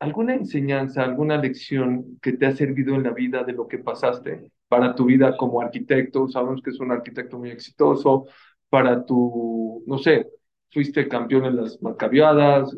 ¿Alguna 0.00 0.34
enseñanza, 0.34 1.02
alguna 1.02 1.38
lección 1.38 2.18
que 2.20 2.32
te 2.32 2.46
ha 2.46 2.52
servido 2.54 2.94
en 2.94 3.04
la 3.04 3.12
vida 3.12 3.42
de 3.42 3.52
lo 3.54 3.66
que 3.66 3.78
pasaste 3.78 4.50
para 4.68 4.94
tu 4.94 5.06
vida 5.06 5.36
como 5.36 5.60
arquitecto? 5.60 6.28
Sabemos 6.28 6.60
que 6.62 6.70
es 6.70 6.80
un 6.80 6.92
arquitecto 6.92 7.38
muy 7.38 7.50
exitoso, 7.50 8.26
para 8.68 9.04
tu, 9.06 9.82
no 9.86 9.98
sé, 9.98 10.28
fuiste 10.70 11.08
campeón 11.08 11.46
en 11.46 11.56
las 11.56 11.80
macabiadas. 11.80 12.76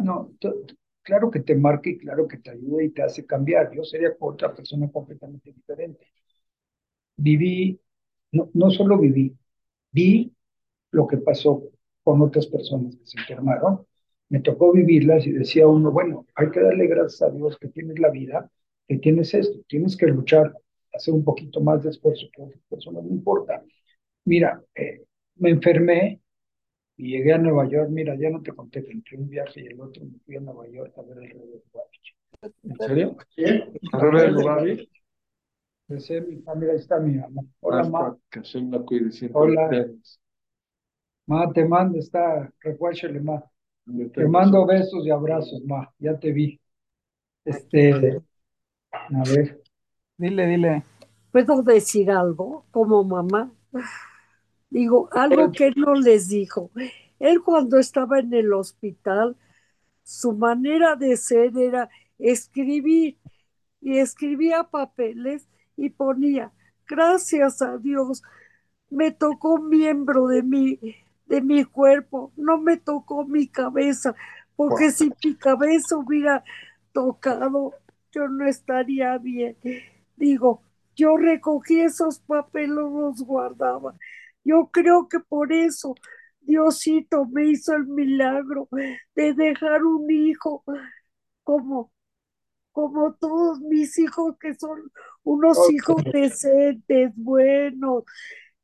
No, 0.00 0.32
claro 1.02 1.30
que 1.30 1.40
te 1.40 1.54
marca 1.54 1.90
y 1.90 1.98
claro 1.98 2.26
que 2.26 2.38
te 2.38 2.50
ayuda 2.50 2.82
y 2.82 2.90
te 2.90 3.02
hace 3.02 3.26
cambiar. 3.26 3.70
Yo 3.72 3.84
sería 3.84 4.12
otra 4.18 4.54
persona 4.54 4.90
completamente 4.90 5.52
diferente. 5.52 6.06
Viví, 7.16 7.80
no, 8.32 8.50
no 8.54 8.70
solo 8.70 8.98
viví, 8.98 9.36
vi 9.92 10.32
lo 10.92 11.06
que 11.06 11.18
pasó 11.18 11.64
con 12.02 12.22
otras 12.22 12.46
personas 12.46 12.96
que 12.96 13.06
se 13.06 13.18
enfermaron. 13.20 13.86
Me 14.32 14.40
tocó 14.40 14.72
vivirlas 14.72 15.26
y 15.26 15.32
decía 15.32 15.66
uno, 15.66 15.92
bueno, 15.92 16.26
hay 16.34 16.50
que 16.50 16.60
darle 16.60 16.86
gracias 16.86 17.20
a 17.20 17.30
Dios 17.30 17.58
que 17.58 17.68
tienes 17.68 17.98
la 17.98 18.08
vida, 18.08 18.50
que 18.88 18.96
tienes 18.96 19.34
esto, 19.34 19.60
tienes 19.68 19.94
que 19.94 20.06
luchar, 20.06 20.56
hacer 20.94 21.12
un 21.12 21.22
poquito 21.22 21.60
más 21.60 21.82
de 21.82 21.90
esfuerzo 21.90 22.28
que 22.32 22.42
personas, 22.66 23.04
no 23.04 23.10
importa. 23.10 23.62
Mira, 24.24 24.64
eh, 24.74 25.04
me 25.36 25.50
enfermé 25.50 26.22
y 26.96 27.10
llegué 27.10 27.34
a 27.34 27.38
Nueva 27.38 27.68
York, 27.68 27.90
mira, 27.90 28.14
ya 28.18 28.30
no 28.30 28.40
te 28.40 28.52
conté 28.52 28.82
que 28.82 28.92
entre 28.92 29.18
un 29.18 29.28
viaje 29.28 29.60
y 29.60 29.66
el 29.66 29.78
otro 29.78 30.02
me 30.02 30.18
fui 30.24 30.36
a 30.36 30.40
Nueva 30.40 30.66
York 30.66 30.94
a 30.96 31.02
ver 31.02 31.18
el 31.18 31.30
rey 31.30 31.38
de. 31.38 32.50
¿En 32.62 32.76
serio? 32.78 33.16
¿Sí? 33.36 33.44
¿Al 33.92 34.00
revés 34.00 34.22
del 34.22 34.32
lugar, 34.32 34.64
vi? 34.64 34.88
Ese 35.90 36.16
es 36.16 36.26
mi 36.26 36.36
familia, 36.38 36.72
ahí 36.72 36.78
está 36.78 36.98
mi 36.98 37.16
mamá. 37.16 37.42
Hola, 37.60 37.84
ma. 37.84 38.06
Hasta 38.06 38.18
que 38.30 38.38
Hashem 38.38 38.70
la 38.70 38.78
cuide 38.78 39.12
siempre. 39.12 39.38
Hola. 39.38 39.86
Ma, 41.26 41.52
te 41.52 41.66
mando, 41.66 41.98
está, 41.98 42.50
recuérdale, 42.60 43.20
ma. 43.20 43.44
Te 44.14 44.26
mando 44.26 44.64
besos 44.66 45.04
y 45.06 45.10
abrazos, 45.10 45.62
ma. 45.64 45.92
Ya 45.98 46.18
te 46.18 46.32
vi. 46.32 46.60
Este, 47.44 48.22
a 48.92 49.22
ver, 49.28 49.62
Dile, 50.16 50.46
dile. 50.46 50.84
¿Puedo 51.32 51.62
decir 51.62 52.10
algo 52.10 52.64
como 52.70 53.02
mamá? 53.02 53.50
Digo, 54.70 55.08
algo 55.12 55.50
que 55.50 55.66
él 55.66 55.74
no 55.76 55.94
les 55.94 56.28
dijo. 56.28 56.70
Él 57.18 57.42
cuando 57.42 57.78
estaba 57.78 58.20
en 58.20 58.32
el 58.32 58.52
hospital, 58.52 59.36
su 60.04 60.32
manera 60.32 60.94
de 60.94 61.16
ser 61.16 61.56
era 61.58 61.90
escribir 62.18 63.18
y 63.80 63.98
escribía 63.98 64.64
papeles 64.64 65.48
y 65.76 65.90
ponía, 65.90 66.52
gracias 66.86 67.62
a 67.62 67.78
Dios, 67.78 68.22
me 68.90 69.10
tocó 69.10 69.54
un 69.54 69.68
miembro 69.70 70.28
de 70.28 70.42
mi, 70.42 70.78
de 71.32 71.40
mi 71.40 71.64
cuerpo, 71.64 72.30
no 72.36 72.58
me 72.58 72.76
tocó 72.76 73.24
mi 73.24 73.48
cabeza, 73.48 74.14
porque 74.54 74.90
si 74.90 75.10
mi 75.24 75.34
cabeza 75.34 75.96
hubiera 75.96 76.44
tocado, 76.92 77.72
yo 78.10 78.28
no 78.28 78.46
estaría 78.46 79.16
bien. 79.16 79.56
Digo, 80.14 80.60
yo 80.94 81.16
recogí 81.16 81.80
esos 81.80 82.18
papeles, 82.18 82.68
los 82.68 83.22
guardaba. 83.22 83.94
Yo 84.44 84.68
creo 84.70 85.08
que 85.08 85.20
por 85.20 85.54
eso 85.54 85.94
Diosito 86.42 87.24
me 87.24 87.46
hizo 87.46 87.72
el 87.76 87.86
milagro 87.86 88.68
de 89.14 89.32
dejar 89.32 89.84
un 89.84 90.10
hijo 90.10 90.62
como, 91.44 91.90
como 92.72 93.14
todos 93.14 93.58
mis 93.60 93.98
hijos 93.98 94.36
que 94.38 94.52
son 94.52 94.92
unos 95.22 95.56
hijos 95.70 96.04
decentes, 96.12 97.10
buenos, 97.16 98.04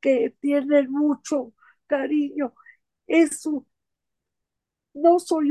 que 0.03 0.35
tienen 0.39 0.91
mucho 0.91 1.55
cariño. 1.89 2.55
Eso, 3.07 3.67
no 4.95 5.19
soy 5.19 5.51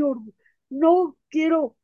no 0.70 1.18
quiero 1.30 1.78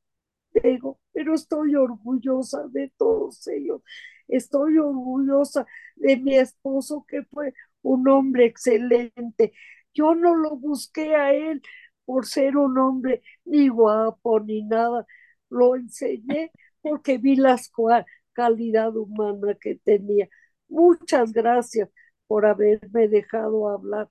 ego, 0.54 1.00
pero 1.14 1.36
estoy 1.36 1.76
orgullosa 1.76 2.68
de 2.70 2.92
todos 2.98 3.48
ellos. 3.48 3.82
Estoy 4.28 4.78
orgullosa 4.80 5.66
de 5.96 6.18
mi 6.18 6.36
esposo 6.38 7.06
que 7.08 7.24
fue 7.26 7.54
un 7.82 8.08
hombre 8.10 8.46
excelente. 8.46 9.54
Yo 9.94 10.16
no 10.16 10.36
lo 10.36 10.58
busqué 10.58 11.16
a 11.16 11.34
él 11.34 11.62
por 12.06 12.26
ser 12.26 12.58
un 12.58 12.78
hombre 12.78 13.24
ni 13.46 13.68
guapo 13.70 14.40
ni 14.40 14.64
nada. 14.64 15.06
Lo 15.50 15.76
enseñé 15.76 16.52
porque 16.82 17.18
vi 17.18 17.36
la 17.36 17.58
calidad 18.34 18.96
humana 18.96 19.56
que 19.60 19.76
tenía. 19.76 20.30
Muchas 20.68 21.34
gracias 21.34 21.90
por 22.28 22.46
haberme 22.46 23.08
dejado 23.08 23.70
hablar. 23.70 24.10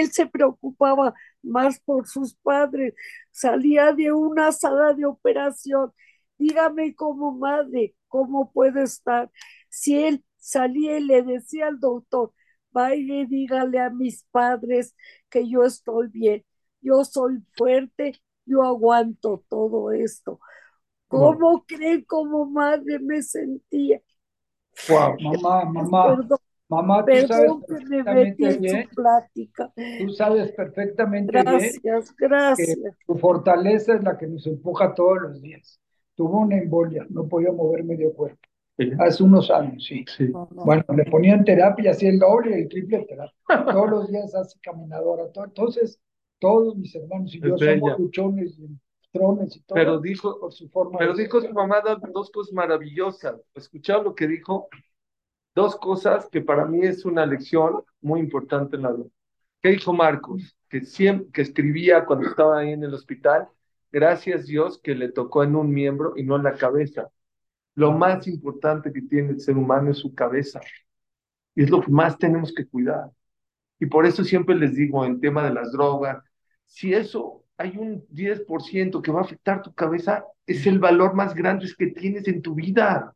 Él 0.00 0.10
se 0.12 0.26
preocupaba 0.26 1.14
más 1.42 1.80
por 1.80 2.06
sus 2.06 2.34
padres. 2.36 2.94
Salía 3.30 3.92
de 3.92 4.12
una 4.12 4.52
sala 4.52 4.94
de 4.94 5.06
operación. 5.06 5.92
Dígame 6.38 6.94
como 6.94 7.32
madre, 7.32 7.94
¿cómo 8.08 8.50
puede 8.52 8.82
estar? 8.82 9.30
Si 9.68 9.96
él 10.02 10.24
salía 10.38 10.98
y 10.98 11.04
le 11.04 11.22
decía 11.22 11.68
al 11.68 11.80
doctor, 11.80 12.32
vaya 12.70 12.96
y 12.96 13.26
dígale 13.26 13.78
a 13.78 13.90
mis 13.90 14.24
padres 14.30 14.94
que 15.30 15.48
yo 15.48 15.64
estoy 15.64 16.08
bien, 16.08 16.44
yo 16.80 17.04
soy 17.04 17.38
fuerte, 17.56 18.14
yo 18.44 18.62
aguanto 18.62 19.44
todo 19.48 19.92
esto. 19.92 20.40
¿Cómo 21.08 21.64
creen 21.64 22.04
como 22.04 22.46
madre 22.46 22.98
me 22.98 23.22
sentía? 23.22 24.00
Wow, 24.88 25.16
mamá, 25.20 25.64
mamá. 25.64 26.16
Perdón, 26.16 26.38
Mamá, 26.68 27.04
tú 27.04 27.20
sabes 27.20 27.52
perdón 27.52 27.62
que 27.66 27.74
me 27.86 28.02
metí 28.04 28.44
perfectamente 28.44 28.48
en 28.48 28.60
bien, 28.60 28.82
su 28.88 28.94
plática. 28.94 29.72
tú 29.96 30.08
sabes 30.10 30.52
perfectamente 30.52 31.42
bien 31.42 31.42
Gracias, 31.42 32.12
que 32.12 32.26
gracias. 32.26 32.96
tu 33.06 33.14
fortaleza 33.16 33.94
es 33.94 34.02
la 34.02 34.16
que 34.16 34.26
nos 34.26 34.46
empuja 34.46 34.94
todos 34.94 35.20
los 35.22 35.42
días. 35.42 35.80
Tuvo 36.14 36.38
una 36.40 36.56
embolia, 36.56 37.06
no 37.10 37.28
podía 37.28 37.52
mover 37.52 37.84
medio 37.84 38.12
cuerpo. 38.14 38.40
Hace 38.98 39.22
unos 39.22 39.50
años, 39.50 39.84
sí. 39.84 40.04
Sí. 40.16 40.28
No, 40.32 40.48
no. 40.52 40.64
Bueno, 40.64 40.84
le 40.96 41.04
ponían 41.04 41.44
terapia, 41.44 41.92
hacía 41.92 42.10
el 42.10 42.18
doble 42.18 42.58
y 42.58 42.62
el 42.62 42.68
triple 42.68 43.04
terapia. 43.06 43.34
Todos 43.72 43.90
los 43.90 44.08
días 44.10 44.34
hace 44.34 44.58
caminadora. 44.60 45.30
todo. 45.32 45.44
Entonces, 45.44 46.00
todos 46.40 46.76
mis 46.76 46.94
hermanos 46.94 47.32
y 47.34 47.38
Es 47.38 47.44
yo 47.44 47.56
bella. 47.56 47.80
somos 47.80 47.98
luchones 48.00 48.58
y 48.58 48.78
trones 49.12 49.56
y 49.56 49.60
todo 49.62 49.76
Pero 49.76 50.00
dijo, 50.00 50.40
por 50.40 50.52
su 50.52 50.68
forma 50.70 50.98
pero 50.98 51.14
de 51.14 51.22
dijo 51.22 51.40
su 51.40 51.52
mamá 51.52 51.80
do- 51.82 52.00
dos 52.12 52.30
cosas 52.30 52.52
maravillosas. 52.52 53.36
¿Escucharon 53.54 54.04
lo 54.04 54.14
que 54.14 54.26
dijo? 54.26 54.68
Dos 55.54 55.76
cosas 55.76 56.28
que 56.30 56.40
para 56.40 56.64
mí 56.64 56.80
es 56.84 57.04
una 57.04 57.24
lección 57.26 57.82
muy 58.00 58.20
importante 58.20 58.76
en 58.76 58.82
la 58.82 58.92
vida. 58.92 59.08
¿Qué 59.62 59.70
dijo 59.70 59.92
Marcos? 59.92 60.56
Que 60.68 60.82
siempre, 60.82 61.30
que 61.32 61.42
escribía 61.42 62.04
cuando 62.04 62.28
estaba 62.28 62.58
ahí 62.58 62.72
en 62.72 62.82
el 62.84 62.92
hospital, 62.92 63.48
gracias 63.92 64.46
Dios 64.46 64.80
que 64.82 64.94
le 64.94 65.12
tocó 65.12 65.44
en 65.44 65.54
un 65.56 65.70
miembro 65.70 66.14
y 66.16 66.24
no 66.24 66.36
en 66.36 66.42
la 66.42 66.54
cabeza. 66.54 67.08
Lo 67.74 67.92
más 67.92 68.26
importante 68.26 68.92
que 68.92 69.02
tiene 69.02 69.30
el 69.30 69.40
ser 69.40 69.56
humano 69.56 69.90
es 69.90 69.98
su 69.98 70.14
cabeza. 70.14 70.60
Y 71.54 71.62
es 71.62 71.70
lo 71.70 71.80
que 71.80 71.90
más 71.90 72.18
tenemos 72.18 72.52
que 72.52 72.66
cuidar. 72.66 73.10
Y 73.78 73.86
por 73.86 74.06
eso 74.06 74.24
siempre 74.24 74.54
les 74.56 74.74
digo 74.74 75.04
en 75.04 75.20
tema 75.20 75.44
de 75.44 75.54
las 75.54 75.72
drogas, 75.72 76.22
si 76.64 76.94
eso 76.94 77.44
hay 77.56 77.76
un 77.76 78.04
10% 78.08 79.02
que 79.02 79.12
va 79.12 79.20
a 79.20 79.24
afectar 79.24 79.62
tu 79.62 79.72
cabeza, 79.74 80.24
es 80.46 80.66
el 80.66 80.78
valor 80.78 81.14
más 81.14 81.34
grande 81.34 81.66
que 81.78 81.88
tienes 81.88 82.26
en 82.28 82.42
tu 82.42 82.54
vida. 82.54 83.14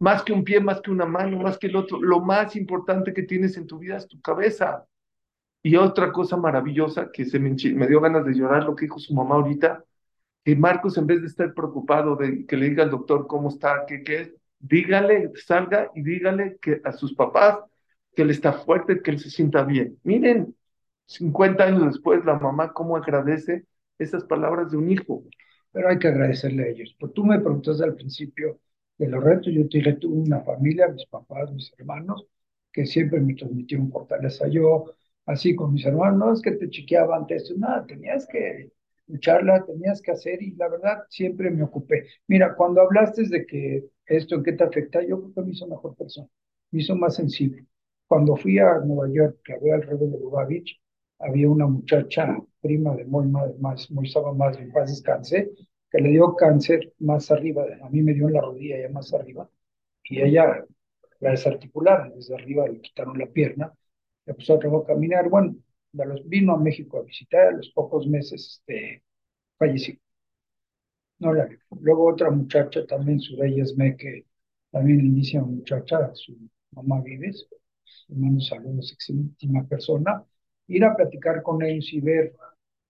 Más 0.00 0.22
que 0.22 0.32
un 0.32 0.44
pie, 0.44 0.60
más 0.60 0.80
que 0.80 0.90
una 0.90 1.06
mano, 1.06 1.38
más 1.38 1.58
que 1.58 1.66
el 1.68 1.76
otro. 1.76 2.00
Lo 2.00 2.20
más 2.20 2.56
importante 2.56 3.12
que 3.12 3.22
tienes 3.24 3.56
en 3.56 3.66
tu 3.66 3.78
vida 3.78 3.96
es 3.96 4.06
tu 4.08 4.20
cabeza. 4.20 4.86
Y 5.62 5.76
otra 5.76 6.12
cosa 6.12 6.36
maravillosa 6.36 7.10
que 7.12 7.24
se 7.24 7.38
me, 7.38 7.50
me 7.74 7.86
dio 7.88 8.00
ganas 8.00 8.24
de 8.24 8.34
llorar, 8.34 8.64
lo 8.64 8.76
que 8.76 8.86
dijo 8.86 8.98
su 8.98 9.14
mamá 9.14 9.36
ahorita, 9.36 9.84
que 10.44 10.56
Marcos, 10.56 10.96
en 10.98 11.06
vez 11.06 11.20
de 11.20 11.26
estar 11.28 11.52
preocupado 11.54 12.16
de 12.16 12.46
que 12.46 12.56
le 12.56 12.70
diga 12.70 12.84
al 12.84 12.90
doctor 12.90 13.26
cómo 13.26 13.48
está, 13.50 13.84
qué, 13.86 14.02
qué 14.02 14.20
es, 14.22 14.34
dígale, 14.58 15.32
salga 15.36 15.90
y 15.94 16.02
dígale 16.02 16.58
que 16.62 16.80
a 16.84 16.92
sus 16.92 17.14
papás 17.14 17.58
que 18.14 18.22
él 18.22 18.30
está 18.30 18.52
fuerte, 18.52 19.02
que 19.02 19.10
él 19.10 19.18
se 19.18 19.30
sienta 19.30 19.62
bien. 19.64 19.98
Miren, 20.04 20.56
50 21.06 21.64
años 21.64 21.86
después, 21.86 22.24
la 22.24 22.38
mamá 22.38 22.72
cómo 22.72 22.96
agradece 22.96 23.64
esas 23.98 24.24
palabras 24.24 24.70
de 24.70 24.76
un 24.76 24.90
hijo. 24.90 25.24
Pero 25.72 25.88
hay 25.88 25.98
que 25.98 26.08
agradecerle 26.08 26.64
a 26.64 26.68
ellos. 26.68 26.96
Pues 26.98 27.12
tú 27.12 27.24
me 27.24 27.38
preguntaste 27.38 27.84
al 27.84 27.94
principio 27.94 28.58
de 28.98 29.08
los 29.08 29.22
retos. 29.24 29.52
Yo 29.52 29.68
tuve 29.68 30.18
una 30.18 30.40
familia, 30.42 30.88
mis 30.88 31.06
papás, 31.06 31.52
mis 31.52 31.72
hermanos, 31.78 32.26
que 32.72 32.86
siempre 32.86 33.20
me 33.20 33.34
transmitieron 33.34 33.90
fortaleza. 33.90 34.48
Yo, 34.48 34.86
así 35.26 35.54
con 35.56 35.72
mis 35.72 35.86
hermanos, 35.86 36.18
no 36.18 36.32
es 36.32 36.42
que 36.42 36.52
te 36.52 36.68
chiqueaba 36.70 37.16
antes, 37.16 37.52
nada, 37.56 37.86
tenías 37.86 38.26
que 38.26 38.70
lucharla, 39.06 39.64
tenías 39.64 40.02
que 40.02 40.10
hacer 40.12 40.42
y 40.42 40.54
la 40.54 40.68
verdad 40.68 40.98
siempre 41.08 41.50
me 41.50 41.62
ocupé. 41.62 42.06
Mira, 42.26 42.54
cuando 42.54 42.82
hablaste 42.82 43.28
de 43.28 43.46
que 43.46 43.84
esto 44.06 44.36
en 44.36 44.42
qué 44.42 44.52
te 44.52 44.64
afecta, 44.64 45.02
yo 45.02 45.20
creo 45.20 45.34
que 45.34 45.42
me 45.42 45.52
hizo 45.52 45.66
mejor 45.66 45.96
persona, 45.96 46.28
me 46.70 46.80
hizo 46.80 46.94
más 46.96 47.16
sensible. 47.16 47.66
Cuando 48.06 48.36
fui 48.36 48.58
a 48.58 48.78
Nueva 48.80 49.12
York, 49.12 49.40
que 49.44 49.54
había 49.54 49.74
al 49.74 49.82
revés 49.82 50.10
de 50.12 50.18
Lubavitch, 50.18 50.80
había 51.18 51.48
una 51.50 51.66
muchacha 51.66 52.38
prima 52.60 52.94
de 52.96 53.04
Moy, 53.04 53.26
más, 53.60 53.90
Moy 53.90 54.08
Saba 54.08 54.32
más, 54.34 54.56
en 54.58 54.72
paz 54.72 54.90
descanse, 54.90 55.50
que 55.90 55.98
le 55.98 56.10
dio 56.10 56.34
cáncer 56.36 56.94
más 56.98 57.30
arriba, 57.30 57.64
a 57.82 57.88
mí 57.90 58.02
me 58.02 58.14
dio 58.14 58.28
en 58.28 58.34
la 58.34 58.40
rodilla, 58.42 58.80
ya 58.80 58.88
más 58.90 59.12
arriba, 59.14 59.48
y 60.04 60.22
ella 60.22 60.64
la 61.20 61.30
desarticularon, 61.30 62.14
desde 62.14 62.34
arriba 62.34 62.68
le 62.68 62.80
quitaron 62.80 63.18
la 63.18 63.26
pierna, 63.26 63.72
le 64.26 64.34
puso 64.34 64.54
otra 64.54 64.70
a 64.70 64.84
caminar, 64.86 65.28
bueno, 65.28 65.56
de 65.92 66.06
los, 66.06 66.28
vino 66.28 66.54
a 66.54 66.58
México 66.58 66.98
a 66.98 67.02
visitar, 67.02 67.48
a 67.48 67.52
los 67.52 67.70
pocos 67.70 68.06
meses 68.06 68.60
este, 68.60 69.02
falleció. 69.58 69.96
No 71.18 71.32
la. 71.32 71.48
Luego 71.80 72.06
otra 72.08 72.30
muchacha 72.30 72.86
también, 72.86 73.20
Suraya 73.20 73.62
Esme, 73.62 73.96
que 73.96 74.26
también 74.70 75.00
inicia 75.00 75.42
muchacha, 75.42 76.10
su 76.14 76.36
mamá 76.72 77.00
Vives, 77.02 77.48
le 78.08 78.16
mando 78.16 78.40
saludos, 78.40 78.92
excelentísima 78.92 79.66
persona, 79.66 80.24
ir 80.68 80.84
a 80.84 80.94
platicar 80.96 81.42
con 81.42 81.62
ellos 81.62 81.92
y 81.92 82.00
ver 82.00 82.34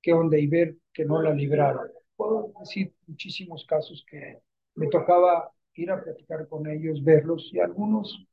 qué 0.02 0.12
onda 0.12 0.38
y 0.38 0.46
ver 0.46 0.76
que 0.92 1.04
no 1.04 1.22
la 1.22 1.32
libraron. 1.32 1.88
Puedo 2.18 2.52
decir 2.58 2.92
muchísimos 3.06 3.64
casos 3.64 4.04
que 4.10 4.40
me 4.74 4.88
tocaba 4.88 5.52
ir 5.74 5.92
a 5.92 6.02
platicar 6.02 6.48
con 6.48 6.66
ellos, 6.66 7.04
verlos, 7.04 7.48
y 7.52 7.60
algunos 7.60 8.26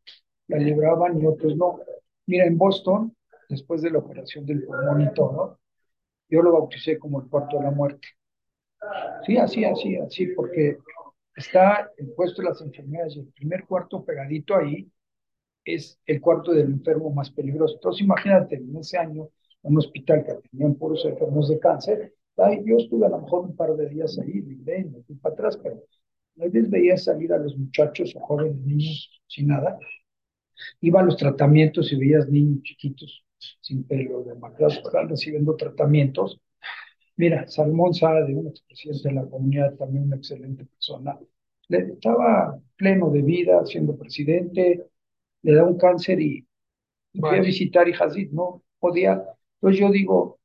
la 0.47 0.57
libraban 0.57 1.21
y 1.21 1.25
otros 1.27 1.55
no. 1.55 1.79
Mira, 2.25 2.45
en 2.45 2.57
Boston, 2.57 3.15
después 3.47 3.83
de 3.83 3.91
la 3.91 3.99
operación 3.99 4.43
del 4.43 4.63
pulmón 4.63 5.01
y 5.01 5.13
todo, 5.13 5.59
yo 6.27 6.41
lo 6.41 6.53
bauticé 6.53 6.97
como 6.97 7.21
el 7.21 7.29
cuarto 7.29 7.59
de 7.59 7.63
la 7.65 7.69
muerte. 7.69 8.07
Sí, 9.23 9.37
así, 9.37 9.63
así, 9.65 9.97
así, 9.97 10.27
porque 10.29 10.79
está 11.35 11.91
el 11.97 12.11
puesto 12.13 12.41
de 12.41 12.49
las 12.49 12.61
enfermedades 12.61 13.17
y 13.17 13.19
el 13.19 13.27
primer 13.27 13.65
cuarto 13.65 14.03
pegadito 14.03 14.55
ahí 14.55 14.91
es 15.63 15.99
el 16.07 16.19
cuarto 16.21 16.53
del 16.53 16.71
enfermo 16.71 17.11
más 17.11 17.29
peligroso. 17.29 17.75
Entonces, 17.75 18.01
imagínate, 18.01 18.55
en 18.55 18.75
ese 18.77 18.97
año, 18.97 19.29
un 19.61 19.77
hospital 19.77 20.25
que 20.25 20.49
tenían 20.49 20.73
puros 20.73 21.05
enfermos 21.05 21.49
de 21.49 21.59
cáncer, 21.59 22.15
ay, 22.37 22.63
yo 22.65 22.77
estuve 22.77 23.05
a 23.05 23.09
lo 23.09 23.21
mejor 23.21 23.45
un 23.45 23.55
par 23.55 23.75
de 23.75 23.89
días 23.89 24.17
ahí, 24.19 24.41
libré, 24.41 24.85
me 24.85 25.01
fui 25.03 25.15
para 25.15 25.33
atrás, 25.33 25.57
pero 25.61 25.75
a 25.77 26.43
veces 26.45 26.69
veía 26.69 26.97
salir 26.97 27.31
a 27.33 27.37
los 27.37 27.57
muchachos 27.57 28.13
o 28.15 28.19
jóvenes 28.19 28.57
niños 28.57 29.21
sin 29.27 29.47
nada, 29.47 29.77
iba 30.81 30.99
a 30.99 31.03
los 31.03 31.17
tratamientos 31.17 31.91
y 31.91 31.97
veías 31.97 32.29
niños 32.29 32.61
chiquitos, 32.63 33.23
sin 33.61 33.83
pelo, 33.83 34.23
demacrados, 34.23 34.81
recibiendo 35.07 35.55
tratamientos. 35.55 36.39
Mira, 37.17 37.47
Salmón 37.47 37.93
Saade, 37.93 38.35
un 38.35 38.47
expresidente 38.47 39.09
de 39.09 39.15
la 39.15 39.25
comunidad, 39.25 39.75
también 39.75 40.05
una 40.05 40.17
excelente 40.17 40.65
persona, 40.65 41.17
le, 41.69 41.77
estaba 41.93 42.59
pleno 42.75 43.09
de 43.09 43.21
vida, 43.21 43.65
siendo 43.65 43.97
presidente, 43.97 44.85
le 45.41 45.53
da 45.53 45.63
un 45.63 45.77
cáncer 45.77 46.19
y 46.19 46.45
fui 47.13 47.37
a 47.37 47.41
Vale. 47.41 47.47
visitar 47.47 47.87
y 47.87 47.93
Hazid 47.93 48.31
no 48.31 48.63
podía. 48.79 49.23
Entonces 49.55 49.79
yo 49.79 49.91
digo, 49.91 50.39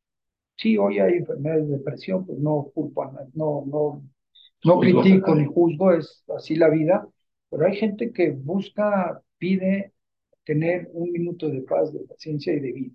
sí, 0.61 0.77
hoy 0.79 0.99
hay 0.99 1.15
enfermedades 1.15 1.69
de 1.69 1.79
depresión, 1.79 2.27
pues 2.27 2.39
no 2.39 2.71
culpo 2.75 3.05
no, 3.35 3.65
no, 3.67 4.03
no 4.65 4.81
Juzgo. 4.81 5.03
critico 5.03 5.35
ni 5.35 5.47
juzgo, 5.47 5.93
es 5.95 6.25
así 6.37 6.57
la 6.57 6.69
vida, 6.71 7.09
pero 7.51 7.67
hay 7.67 7.77
gente 7.77 8.13
que 8.13 8.31
busca, 8.33 9.23
pide 9.39 9.93
tener 10.45 10.91
un 10.93 11.13
minuto 11.13 11.49
de 11.51 11.63
paz, 11.63 11.93
de 11.93 12.01
paciencia 12.01 12.53
y 12.55 12.61
de 12.61 12.73
vida. 12.73 12.95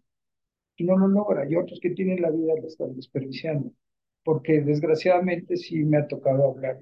y 0.77 0.83
no 0.83 0.97
lo 0.97 1.07
logra, 1.07 1.49
y 1.49 1.55
otros 1.55 1.79
que 1.79 1.91
tienen 1.91 2.21
la 2.21 2.31
vida 2.31 2.53
la 2.61 2.67
están 2.67 2.95
desperdiciando, 2.95 3.71
porque 4.23 4.61
desgraciadamente 4.61 5.57
sí 5.57 5.83
me 5.83 5.97
ha 5.97 6.07
tocado 6.07 6.51
hablar 6.51 6.79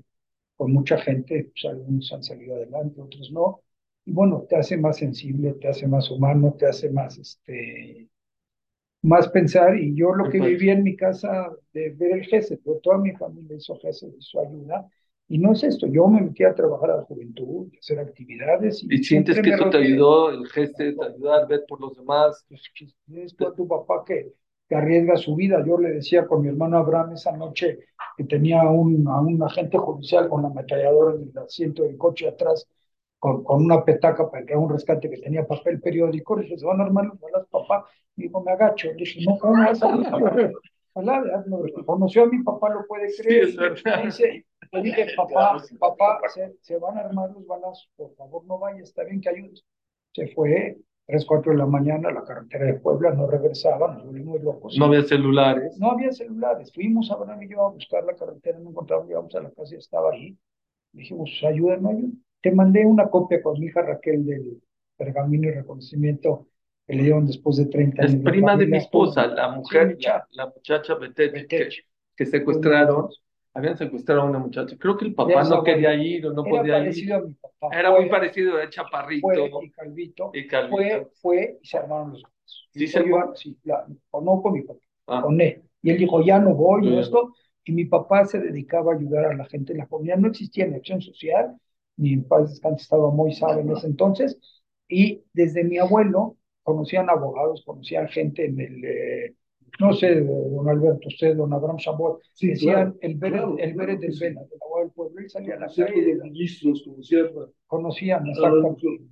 con 0.58 0.74
mucha 0.74 0.98
gente, 1.00 1.52
pues 1.54 1.66
algunos 1.74 2.12
han 2.14 2.24
salido 2.24 2.56
adelante, 2.56 3.02
otros 3.02 3.32
no, 3.32 3.62
y 4.06 4.12
bueno, 4.14 4.46
te 4.50 4.56
hace 4.58 4.78
más 4.78 4.98
sensible, 4.98 5.54
te 5.56 5.68
hace 5.70 5.88
más 5.88 6.10
humano, 6.12 6.56
te 6.60 6.68
hace 6.68 6.90
más, 6.92 7.18
este, 7.20 8.10
más 9.04 9.30
pensar, 9.30 9.78
y 9.78 9.96
yo 9.96 10.14
lo 10.14 10.30
que 10.30 10.40
viví 10.40 10.70
en 10.70 10.84
mi 10.84 10.96
casa 10.96 11.52
de 11.74 11.92
ver 11.92 12.14
el 12.14 12.26
GESE, 12.26 12.58
toda 12.82 12.98
mi 12.98 13.12
familia 13.12 13.58
hizo 13.58 13.78
GESE, 13.78 14.08
hizo 14.18 14.40
ayuda, 14.42 14.90
y 15.28 15.38
no 15.38 15.54
es 15.54 15.64
esto, 15.64 15.88
yo 15.88 16.08
me 16.08 16.22
metí 16.22 16.44
a 16.44 16.54
trabajar 16.56 16.92
a 16.92 16.98
la 16.98 17.04
juventud, 17.04 17.68
a 17.74 17.80
hacer 17.80 18.00
actividades, 18.00 18.84
y, 18.84 18.96
¿Y 18.96 19.04
sientes 19.04 19.40
que 19.42 19.50
eso 19.52 19.70
te 19.70 19.78
ayudó, 19.78 20.30
el 20.32 20.48
gesto 20.48 20.78
te 20.78 21.06
ayudó 21.06 21.34
a 21.34 21.46
ver 21.46 21.66
por 21.68 21.80
los 21.82 21.96
demás? 21.96 22.46
pues, 22.50 23.34
tú 23.36 23.48
a 23.48 23.54
tu 23.56 23.68
papá 23.68 24.04
que, 24.06 24.34
que 24.68 24.76
arriesga 24.76 25.16
su 25.18 25.36
vida. 25.36 25.64
Yo 25.66 25.78
le 25.78 25.92
decía 25.92 26.26
con 26.26 26.42
mi 26.42 26.50
hermano 26.50 26.78
Abraham 26.78 27.14
esa 27.14 27.36
noche 27.36 27.80
que 28.18 28.24
tenía 28.26 28.64
un, 28.64 29.08
a 29.08 29.20
un 29.22 29.42
agente 29.44 29.78
judicial 29.78 30.30
con 30.30 30.44
la 30.44 30.50
ametralladora 30.50 31.16
en 31.16 31.32
el 31.32 31.38
asiento 31.38 31.84
del 31.84 31.98
coche 31.98 32.28
atrás, 32.28 32.68
con, 33.24 33.42
con 33.42 33.64
una 33.64 33.86
petaca 33.86 34.30
para 34.30 34.46
que 34.46 34.52
haga 34.52 34.62
un 34.62 34.70
rescate 34.70 35.10
que 35.10 35.16
tenía 35.16 35.48
papel 35.48 35.80
periódico. 35.80 36.36
Le 36.36 36.44
dije, 36.44 36.58
¿se 36.58 36.66
van 36.66 36.82
a 36.82 36.84
armar 36.84 37.06
los 37.06 37.18
balas, 37.22 37.48
papá? 37.50 37.86
Y 38.18 38.24
dijo, 38.24 38.44
me 38.44 38.52
agacho. 38.52 38.90
Le 38.90 38.96
dije, 38.96 39.22
no, 39.26 39.38
¿cómo 39.38 39.54
vas 39.54 39.82
a 39.82 39.88
salir? 39.88 40.52
No, 40.96 41.86
conoció 41.86 42.24
a 42.24 42.26
mi 42.26 42.44
papá, 42.44 42.70
lo 42.74 42.86
puede 42.86 43.08
creer. 43.16 43.48
Me 43.86 44.06
dice, 44.08 44.46
le 44.74 44.82
dije, 44.82 45.08
papá, 45.16 45.56
papá, 45.80 46.20
se, 46.34 46.54
se 46.60 46.78
van 46.78 46.98
a 46.98 47.02
armar 47.02 47.32
los 47.32 47.48
balazos, 47.48 47.90
por 47.96 48.14
favor 48.16 48.44
no 48.46 48.60
vayas, 48.60 48.90
está 48.90 49.06
bien 49.06 49.22
que 49.22 49.30
ayudes. 49.30 49.64
Se 50.12 50.28
fue, 50.28 50.78
tres, 51.08 51.26
cuatro 51.26 51.54
de 51.54 51.60
la 51.60 51.66
mañana, 51.66 52.10
a 52.10 52.12
la 52.12 52.26
carretera 52.26 52.66
de 52.66 52.74
Puebla, 52.74 53.12
no 53.12 53.26
regresaba, 53.26 53.94
nos 53.94 54.06
volvimos 54.06 54.44
locos. 54.44 54.78
No 54.78 54.88
había 54.88 55.04
celulares. 55.04 55.80
No 55.80 55.92
había 55.92 56.12
celulares, 56.12 56.74
fuimos 56.74 57.10
a 57.10 57.14
Abraham 57.14 57.44
y 57.44 57.50
yo 57.52 57.66
a 57.66 57.72
buscar 57.72 58.04
la 58.04 58.16
carretera, 58.16 58.60
no 58.60 58.72
encontramos, 58.72 59.08
llegamos 59.08 59.34
a 59.34 59.40
la 59.40 59.52
casa 59.52 59.76
y 59.76 59.78
estaba 59.78 60.12
ahí. 60.12 60.38
Dijimos, 60.92 61.32
ayúdame, 61.48 61.90
ayúdame. 61.90 62.14
Te 62.44 62.52
mandé 62.52 62.86
una 62.86 63.10
copia 63.10 63.42
con 63.42 63.60
mi 63.60 63.68
hija 63.68 63.82
Raquel 63.82 64.26
del 64.26 64.62
pergamino 64.98 65.50
y 65.50 65.54
reconocimiento 65.54 66.50
que 66.88 66.94
le 66.96 67.04
dieron 67.04 67.26
después 67.26 67.58
de 67.58 67.66
30 67.68 68.04
Es 68.04 68.12
años. 68.12 68.26
la 68.26 68.32
prima 68.32 68.58
de 68.58 68.68
mi 68.68 68.78
esposa, 68.78 69.28
la 69.28 69.50
Sí, 69.50 69.58
mujer, 69.58 69.88
mi 69.98 70.04
la, 70.04 70.28
la 70.32 70.48
muchacha 70.48 70.96
Betech, 70.96 71.32
que, 71.34 71.42
Betech. 71.42 71.86
que 72.18 72.26
secuestraron. 72.28 73.10
Habían 73.56 73.78
secuestrado 73.78 74.22
a 74.22 74.26
una 74.26 74.40
muchacha. 74.40 74.76
Creo 74.80 74.98
que 74.98 75.06
el 75.06 75.14
papá 75.16 75.42
es 75.42 75.50
no 75.50 75.64
quería 75.64 75.94
ir 75.96 76.26
o 76.28 76.34
no 76.34 76.44
Era 76.44 76.60
podía 76.60 76.78
ir. 76.80 76.84
parecido 76.86 77.16
a 77.18 77.22
mi 77.22 77.34
papá. 77.36 77.80
Era 77.80 77.90
Fue- 77.92 78.02
muy 78.02 78.10
parecido, 78.10 78.58
era 78.60 78.70
chaparrito 78.70 79.28
Fue 79.28 79.66
y 79.66 79.72
Calvito. 79.72 80.32
y 80.34 80.48
calvito. 80.48 80.76
Fue, 80.76 81.08
fue 81.22 81.60
y 81.62 81.68
se 81.68 81.78
armaron 81.78 82.12
los 82.14 82.22
balazos. 82.24 82.70
¿Sí 82.74 82.88
se 82.88 83.00
armó? 83.00 83.18
yo, 83.28 83.36
sí, 83.36 83.58
la, 83.64 83.86
o 84.12 84.22
no 84.22 84.42
con 84.42 84.54
mi 84.54 84.62
papá, 84.64 84.80
Ah, 85.08 85.22
con 85.22 85.40
él. 85.40 85.62
Y 85.82 85.92
él 85.92 85.98
dijo, 85.98 86.22
ya 86.24 86.40
no 86.40 86.56
voy, 86.56 86.82
no. 86.90 87.00
esto. 87.00 87.36
Y 87.66 87.72
mi 87.74 87.86
papá 87.86 88.26
se 88.26 88.40
dedicaba 88.40 88.94
a 88.94 88.96
ayudar 88.96 89.26
a 89.26 89.36
la 89.36 89.46
gente 89.46 89.72
en 89.74 89.80
la 89.80 89.88
comunidad. 89.88 90.18
No 90.18 90.28
existía 90.30 90.66
ni 90.68 90.76
acción 90.76 91.02
social, 91.02 91.56
en 91.98 92.24
paz 92.24 92.50
descanse 92.50 92.84
estaba 92.84 93.12
muy 93.12 93.34
sabe 93.34 93.62
en 93.62 93.72
ese 93.72 93.88
entonces. 93.88 94.38
Y 94.88 95.24
desde 95.34 95.64
mi 95.64 95.78
abuelo 95.78 96.38
conocían 96.64 97.10
abogados, 97.10 97.64
conocían 97.66 98.08
gente 98.08 98.46
en 98.46 98.60
el, 98.60 98.86
eh, 98.86 99.36
no 99.80 99.94
sé, 99.94 100.22
don 100.22 100.70
Alberto, 100.70 101.08
usted, 101.08 101.36
don 101.36 101.54
Abraham 101.54 101.78
Chambol, 101.78 102.20
Sí, 102.34 102.48
decían 102.50 102.74
claro, 102.74 102.96
el 103.02 103.16
Beret, 103.16 103.40
claro, 103.40 103.58
el 103.58 103.74
claro 103.74 103.78
Beret 103.78 104.00
del. 104.00 104.20
Vela, 104.20 104.42
del 104.42 104.60
abogado 104.62 104.84
del 104.86 104.92
pueblo, 104.92 105.20
él 105.20 105.30
salía 105.30 105.56
a 105.56 105.60
la 105.60 105.66
Conocían 105.66 105.88
calle, 105.88 106.16
los 106.16 106.24
ministros, 106.24 106.84
conocían, 106.84 107.30
conocían 107.68 108.24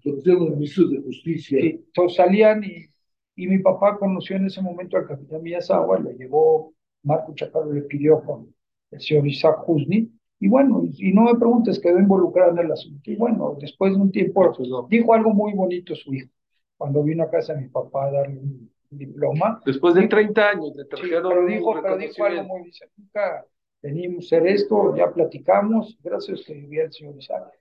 conocían 0.04 0.40
los 0.40 0.50
ministros 0.52 0.92
de 0.92 1.02
justicia. 1.02 1.60
Sí, 1.62 1.84
entonces 1.86 2.16
salían 2.16 2.64
y, 2.64 2.86
y 3.36 3.48
mi 3.48 3.60
papá 3.60 3.98
conoció 3.98 4.36
en 4.36 4.46
ese 4.46 4.62
momento 4.62 4.98
al 4.98 5.08
capitán 5.08 5.42
Miyazawa, 5.42 6.00
le 6.00 6.14
llevó, 6.14 6.74
Marco 7.04 7.34
Chacaro 7.34 7.72
le 7.74 7.82
pidió 7.82 8.24
con 8.24 8.54
el 8.92 9.02
señor 9.02 9.28
Isaac 9.28 9.68
Husni, 9.68 10.12
y 10.42 10.48
bueno, 10.48 10.82
y, 10.84 11.14
no 11.14 11.26
me 11.26 11.36
preguntes, 11.36 11.80
quedó 11.80 12.00
involucrado 12.00 12.52
en 12.52 12.66
el 12.66 12.72
asunto. 12.72 13.12
Y 13.12 13.16
bueno, 13.16 13.56
después 13.62 13.94
de 13.94 14.02
un 14.02 14.12
tiempo, 14.12 14.52
dijo 14.90 15.14
algo 15.14 15.30
muy 15.36 15.54
bonito 15.54 15.94
su 15.94 16.16
hijo, 16.16 16.32
cuando 16.78 17.04
vino 17.04 17.24
a 17.24 17.30
casa 17.30 17.54
de 17.54 17.62
mi 17.62 17.70
papá 17.70 18.08
a 18.08 18.12
darle 18.12 18.40
un 18.40 18.72
diploma. 18.90 19.62
Después 19.64 19.94
de 19.94 20.02
Sí. 20.02 20.10
30 20.10 20.50
años 20.50 20.74
le 20.76 20.84
Sí, 20.84 21.12
pero 21.12 21.46
dijo, 21.46 21.80
pero 21.80 21.96
dijo 21.96 22.26
algo 22.26 22.44
muy, 22.44 22.64
dice, 22.64 22.86
nunca 22.98 23.46
venimos 23.84 24.24
a 24.24 24.38
hacer 24.38 24.48
esto, 24.48 24.96
ya 24.96 25.14
platicamos, 25.14 25.96
gracias 26.02 26.44
que 26.44 26.56
vivía 26.56 26.86
el 26.86 26.92
señor 26.92 27.16
Isaac. 27.20 27.54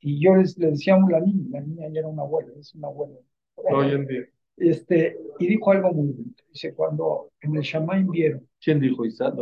Y 0.00 0.22
yo 0.22 0.36
les, 0.36 0.58
le 0.58 0.72
decíamos 0.72 1.10
la 1.10 1.20
niña, 1.20 1.46
la 1.50 1.60
niña 1.62 1.88
ya 1.88 2.00
era 2.00 2.08
una 2.08 2.22
abuela, 2.24 2.52
es 2.60 2.74
una 2.74 2.88
abuela. 2.88 3.16
Hoy 3.56 3.90
en 3.92 4.06
día. 4.06 4.24
Este, 4.58 5.16
y 5.38 5.46
dijo 5.46 5.70
algo 5.70 5.92
muy 5.92 6.12
bonito. 6.12 6.44
Dice, 6.52 6.74
cuando 6.74 7.30
en 7.40 7.56
el 7.56 7.62
Shammai 7.62 8.02
vieron, 8.04 8.48
¿Quién 8.60 8.80
dijo 8.80 9.04
Isaac? 9.04 9.34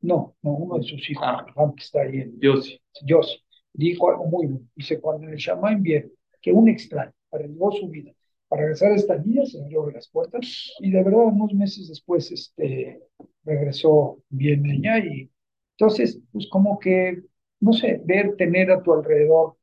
No, 0.00 0.36
no, 0.42 0.50
uno 0.50 0.78
de 0.78 0.84
sus 0.84 1.10
hijos, 1.10 1.24
Ah. 1.26 1.44
Que 1.76 1.82
está 1.82 2.02
ahí 2.02 2.20
en 2.20 2.38
Yo 2.40 2.56
sí. 2.56 2.80
Dios, 3.02 3.44
dijo 3.72 4.10
algo 4.10 4.26
muy 4.26 4.46
bueno. 4.46 4.60
Dice, 4.76 5.00
cuando 5.00 5.26
en 5.26 5.32
el 5.32 5.38
Shammai 5.38 5.76
vieron 5.80 6.12
que 6.40 6.52
un 6.52 6.68
extraño 6.68 7.12
arriesgó 7.32 7.72
su 7.72 7.88
vida 7.88 8.12
para 8.48 8.62
regresar 8.62 8.92
a 8.92 8.96
esta 8.96 9.16
niña, 9.18 9.44
se 9.46 9.60
abrió 9.60 9.88
las 9.90 10.08
puertas, 10.08 10.72
y 10.80 10.90
de 10.90 11.04
verdad, 11.04 11.26
unos 11.26 11.54
meses 11.54 11.88
después, 11.88 12.32
este, 12.32 13.00
regresó 13.44 14.18
bien 14.28 14.66
ella, 14.66 14.98
y 14.98 15.30
entonces, 15.78 16.20
pues 16.32 16.48
como 16.50 16.78
que, 16.78 17.22
no 17.60 17.72
sé, 17.72 18.02
ver, 18.04 18.34
tener 18.36 18.72
a 18.72 18.82
tu 18.82 18.92
alrededor 18.92 19.56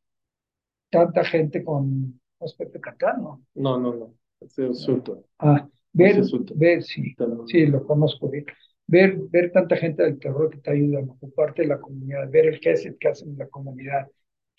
tanta 0.90 1.24
gente 1.26 1.64
con 1.64 2.20
respeto 2.40 2.80
Catán, 2.80 3.22
No, 3.22 3.78
no, 3.78 3.94
no. 3.94 4.14
Es 4.40 4.58
insulto. 4.58 5.24
Ah, 5.40 5.68
ver, 5.94 6.20
es 6.20 6.32
ver, 6.56 6.84
sí, 6.84 7.16
sí, 7.48 7.66
lo 7.66 7.86
conozco 7.86 8.30
bien. 8.30 8.46
Ver, 8.86 9.18
ver 9.30 9.52
tanta 9.52 9.76
gente 9.76 10.04
del 10.04 10.20
terror 10.20 10.50
que 10.50 10.60
te 10.60 10.72
ayudan 10.72 11.10
a 11.10 11.14
ocuparte 11.14 11.64
de 11.64 11.68
la 11.70 11.80
comunidad, 11.80 12.30
ver 12.30 12.48
el 12.48 12.60
GESET 12.60 12.98
que 12.98 13.10
hacen 13.10 13.30
en 13.32 13.38
la 13.38 13.48
comunidad, 13.48 14.08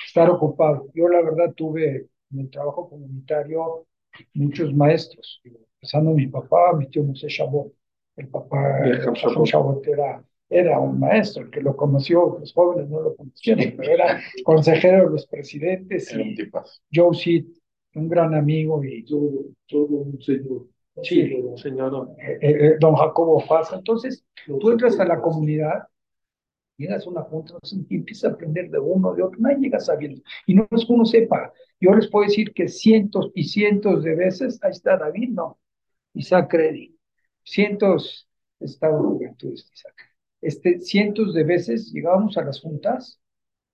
estar 0.04 0.28
ocupado. 0.30 0.88
Yo, 0.94 1.08
la 1.08 1.22
verdad, 1.22 1.52
tuve 1.54 2.06
en 2.30 2.40
el 2.40 2.50
trabajo 2.50 2.88
comunitario 2.90 3.86
muchos 4.34 4.74
maestros, 4.74 5.40
empezando 5.44 6.12
mi 6.12 6.26
papá, 6.26 6.74
mi 6.76 6.88
tío 6.88 7.06
José 7.06 7.28
Chabot. 7.28 7.72
El 8.16 8.28
papá 8.28 8.80
De 8.80 8.98
Chabot. 9.14 9.46
Chabot 9.46 9.86
era, 9.86 10.22
era 10.50 10.80
un 10.80 10.98
maestro, 10.98 11.44
el 11.44 11.50
que 11.50 11.60
lo 11.60 11.76
conoció, 11.76 12.36
los 12.40 12.52
jóvenes 12.52 12.90
no 12.90 13.00
lo 13.00 13.16
conocieron, 13.16 13.74
pero 13.76 13.92
era 13.92 14.20
consejero 14.44 15.04
de 15.04 15.10
los 15.10 15.26
presidentes 15.26 16.12
y. 16.12 16.36
Joe 16.92 17.14
Seed, 17.14 17.46
un 17.98 18.08
gran 18.08 18.34
amigo 18.34 18.82
y 18.84 19.04
Todo, 19.04 19.46
todo 19.66 19.86
un 19.86 20.20
señor. 20.20 20.66
Sí. 21.02 21.30
Señor, 21.56 22.10
eh, 22.18 22.38
eh, 22.40 22.76
don 22.80 22.94
Jacobo 22.94 23.40
Faz. 23.40 23.72
Entonces, 23.72 24.24
tú 24.46 24.70
entras 24.70 24.98
a 24.98 25.04
la 25.04 25.20
comunidad, 25.20 25.84
llegas 26.76 27.06
a 27.06 27.10
una 27.10 27.22
junta 27.22 27.54
empiezas 27.90 28.32
a 28.32 28.34
aprender 28.34 28.70
de 28.70 28.78
uno, 28.78 29.14
de 29.14 29.22
otro, 29.22 29.38
nadie 29.40 29.58
llega 29.58 29.80
sabiendo. 29.80 30.22
Y 30.46 30.54
no 30.54 30.66
es 30.70 30.84
que 30.84 30.92
uno 30.92 31.04
sepa, 31.04 31.52
yo 31.80 31.92
les 31.92 32.08
puedo 32.08 32.26
decir 32.26 32.52
que 32.52 32.68
cientos 32.68 33.30
y 33.34 33.44
cientos 33.44 34.02
de 34.04 34.14
veces, 34.14 34.58
ahí 34.62 34.70
está 34.70 34.96
David, 34.96 35.30
no, 35.30 35.58
Isaac 36.14 36.52
Reddy, 36.52 36.96
cientos, 37.44 38.28
Estado 38.60 39.02
de 39.02 39.08
Juventudes, 39.08 39.70
Isaac, 39.72 39.94
este, 40.40 40.80
cientos 40.80 41.34
de 41.34 41.44
veces 41.44 41.92
llegábamos 41.92 42.36
a 42.36 42.44
las 42.44 42.60
juntas, 42.60 43.20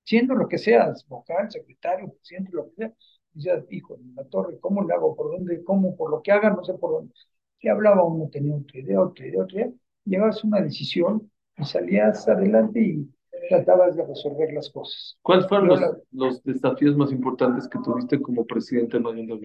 siendo 0.05 0.35
lo 0.35 0.49
que 0.49 0.59
seas, 0.59 1.07
vocal, 1.09 1.51
secretario, 1.51 2.13
presidente, 2.13 2.51
lo 2.53 2.67
que 2.67 2.75
sea, 2.77 2.95
y 3.35 3.39
decías, 3.39 3.65
hijo, 3.71 3.97
en 3.97 4.15
la 4.15 4.25
torre, 4.25 4.59
¿cómo 4.61 4.83
le 4.85 4.95
hago? 4.95 5.15
¿Por 5.17 5.31
dónde? 5.33 5.63
¿Cómo? 5.65 5.97
Por 5.97 6.11
lo 6.11 6.23
que 6.23 6.33
haga, 6.33 6.51
no 6.51 6.65
sé 6.65 6.75
por 6.75 6.93
dónde. 6.93 7.15
Si 7.61 7.69
hablaba 7.69 8.05
uno, 8.05 8.29
tenía 8.31 8.55
otra 8.57 8.79
idea, 8.81 9.01
otra 9.01 9.27
idea, 9.27 9.43
otra 9.43 9.57
idea, 9.61 9.73
llegabas 10.05 10.45
a 10.45 10.47
una 10.47 10.61
decisión 10.61 11.31
y 11.57 11.65
salías 11.65 12.29
adelante 12.29 12.81
y 12.81 13.09
tratabas 13.49 13.97
de 13.97 14.05
resolver 14.07 14.53
las 14.53 14.71
cosas. 14.71 15.19
¿cuáles 15.23 15.49
fueron 15.49 15.69
los, 15.69 15.81
la- 15.81 15.97
los 16.13 16.43
desafíos 16.45 16.97
más 16.97 17.11
importantes 17.11 17.67
que 17.69 17.79
tuviste 17.81 18.21
como 18.23 18.47
presidente 18.47 18.97
de 18.99 19.03
Mayundo? 19.03 19.41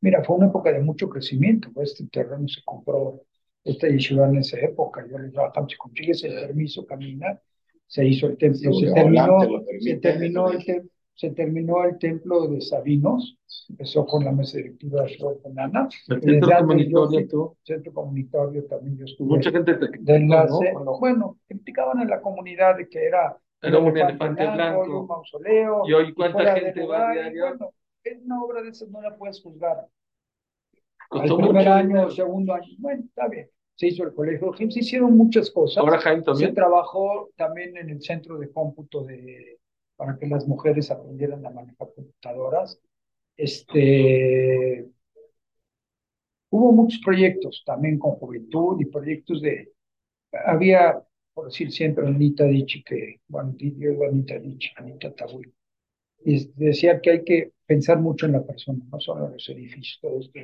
Mira, 0.00 0.22
fue 0.24 0.36
una 0.36 0.46
época 0.48 0.72
de 0.72 0.80
mucho 0.80 1.08
crecimiento, 1.08 1.70
pues, 1.72 1.92
este 1.92 2.06
terreno 2.08 2.46
se 2.48 2.62
compró, 2.64 3.22
esta 3.64 3.88
yeshiva 3.88 4.28
en 4.28 4.38
esa 4.38 4.58
época, 4.60 5.06
yo 5.10 5.18
le 5.18 5.26
dije, 5.28 5.38
"Ah, 5.40 5.66
si 5.68 5.76
consigues 5.76 6.24
el 6.24 6.34
permiso, 6.34 6.86
camina, 6.86 7.40
se 7.86 8.06
hizo 8.06 8.26
el 8.26 8.36
templo, 8.38 8.72
Sí, 8.72 8.80
se 8.86 8.92
terminó, 8.92 9.38
se 9.78 9.96
terminó 9.96 10.50
el 10.50 10.58
eso 10.58 10.66
tem- 10.72 10.90
se 11.18 11.30
terminó 11.30 11.82
el 11.82 11.98
templo 11.98 12.46
de 12.46 12.60
Sabinos, 12.60 13.36
empezó 13.68 14.06
con 14.06 14.24
la 14.24 14.30
mesa 14.30 14.58
directiva 14.58 15.02
de 15.02 15.52
Nana, 15.52 15.88
El 16.06 16.22
y 16.22 16.22
centro 16.22 16.48
yo 16.48 16.56
comunitario, 16.58 17.26
tú, 17.28 17.56
centro 17.64 17.92
comunitario 17.92 18.64
también 18.66 18.96
yo 18.98 19.04
estuve 19.04 19.28
mucha 19.28 19.50
gente 19.50 19.74
te 19.74 19.88
de 19.98 20.16
enlace, 20.16 20.46
¿no? 20.46 20.70
Cuando 20.70 20.96
bueno, 20.98 21.38
criticaban 21.48 22.00
en 22.00 22.08
la 22.08 22.20
comunidad 22.20 22.76
de 22.76 22.88
que 22.88 23.04
era 23.04 23.36
Era 23.60 23.78
un 23.80 23.96
elefante 23.96 24.44
elefante 24.44 24.44
y 24.44 24.46
un 24.46 24.54
blanco. 24.54 25.06
mausoleo, 25.08 25.82
Y 25.82 25.92
hoy, 25.92 26.14
y 26.14 26.14
¿cuánta 26.14 26.44
de 26.44 26.52
gente 26.52 26.86
va 26.86 26.98
lugar, 26.98 27.16
y 27.16 27.30
diario? 27.30 27.40
bueno, 27.40 27.72
es 28.04 28.22
una 28.24 28.42
obra 28.44 28.62
de 28.62 28.68
esas 28.70 28.88
no 28.90 29.00
la 29.02 29.16
puedes 29.16 29.42
juzgar. 29.42 29.88
Costó 31.08 31.34
Al 31.34 31.40
primer 31.40 31.66
mucho 31.66 31.70
año, 31.70 32.10
segundo 32.10 32.54
año, 32.54 32.68
bueno, 32.78 33.02
está 33.04 33.28
bien. 33.28 33.50
Se 33.74 33.88
hizo 33.88 34.04
el 34.04 34.12
colegio 34.14 34.52
Jim, 34.52 34.70
se 34.70 34.80
hicieron 34.80 35.16
muchas 35.16 35.50
cosas. 35.50 35.78
Ahora 35.78 35.98
Jaime 35.98 36.22
se 36.22 36.24
también. 36.24 36.54
trabajó 36.54 37.30
también 37.36 37.76
en 37.76 37.90
el 37.90 38.02
centro 38.02 38.38
de 38.38 38.50
cómputo 38.52 39.04
de, 39.04 39.57
para 39.98 40.16
que 40.18 40.26
las 40.26 40.48
mujeres 40.48 40.90
aprendieran 40.90 41.44
a 41.44 41.50
manejar 41.50 41.88
computadoras. 41.94 42.80
Este, 43.36 44.88
Hubo 46.50 46.72
muchos 46.72 47.00
proyectos 47.04 47.62
también 47.66 47.98
con 47.98 48.12
juventud 48.12 48.80
y 48.80 48.86
proyectos 48.86 49.42
de, 49.42 49.70
había, 50.46 51.02
por 51.34 51.46
decir 51.46 51.70
siempre, 51.70 52.06
Anita 52.06 52.44
Dichi, 52.44 52.82
que, 52.82 53.20
bueno, 53.28 53.54
yo 53.58 53.90
Anita 54.08 54.38
Dichi, 54.38 54.70
Anita 54.76 55.14
Tabuy, 55.14 55.52
y 56.24 56.50
decía 56.54 57.00
que 57.00 57.10
hay 57.10 57.24
que 57.24 57.52
pensar 57.66 58.00
mucho 58.00 58.26
en 58.26 58.32
la 58.32 58.44
persona, 58.44 58.82
no 58.90 58.98
solo 58.98 59.26
en 59.26 59.32
los 59.34 59.48
edificios, 59.50 59.98
todo 60.00 60.20
esto, 60.20 60.38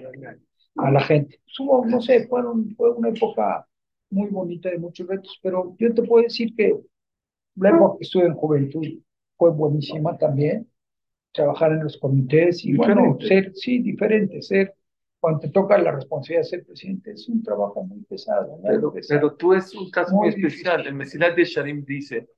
a 0.77 0.91
la 0.91 1.01
gente. 1.01 1.41
Pues 1.45 1.61
hubo, 1.61 1.87
no 1.87 2.03
sé, 2.03 2.27
fueron, 2.29 2.75
fue 2.77 2.91
una 2.91 3.09
época 3.09 3.67
muy 4.11 4.29
bonita 4.29 4.71
de 4.71 4.79
muchos 4.79 5.09
retos, 5.09 5.39
pero 5.43 5.75
yo 5.79 5.95
te 5.95 6.03
puedo 6.03 6.23
decir 6.23 6.55
que 6.55 6.79
la 7.57 7.71
época 7.71 7.99
que 7.99 8.05
estuve 8.05 8.27
en 8.27 8.35
juventud 8.35 8.87
fue 9.37 9.51
buenísima 9.51 10.16
también, 10.18 10.68
trabajar 11.32 11.72
en 11.72 11.85
los 11.85 11.99
comités 11.99 12.64
y 12.64 12.74
bueno, 12.74 13.16
ser, 13.20 13.53
sí, 13.55 13.80
diferente, 13.80 14.41
ser, 14.43 14.74
cuando 15.18 15.41
te 15.41 15.49
toca 15.49 15.78
la 15.78 15.93
responsabilidad 15.93 16.43
de 16.43 16.49
ser 16.49 16.64
presidente, 16.64 17.12
es 17.12 17.28
un 17.28 17.43
trabajo 17.43 17.82
muy 17.82 18.03
pesado. 18.03 18.59
Pero, 18.62 18.93
pero, 19.09 19.35
tú 19.35 19.55
es 19.55 19.74
un 19.74 19.91
caso 19.91 20.14
muy, 20.14 20.28
especial. 20.28 20.87
El 20.87 20.95
Mesilat 20.95 21.35
de 21.35 21.45
Sharim 21.45 21.85
dice 21.85 22.28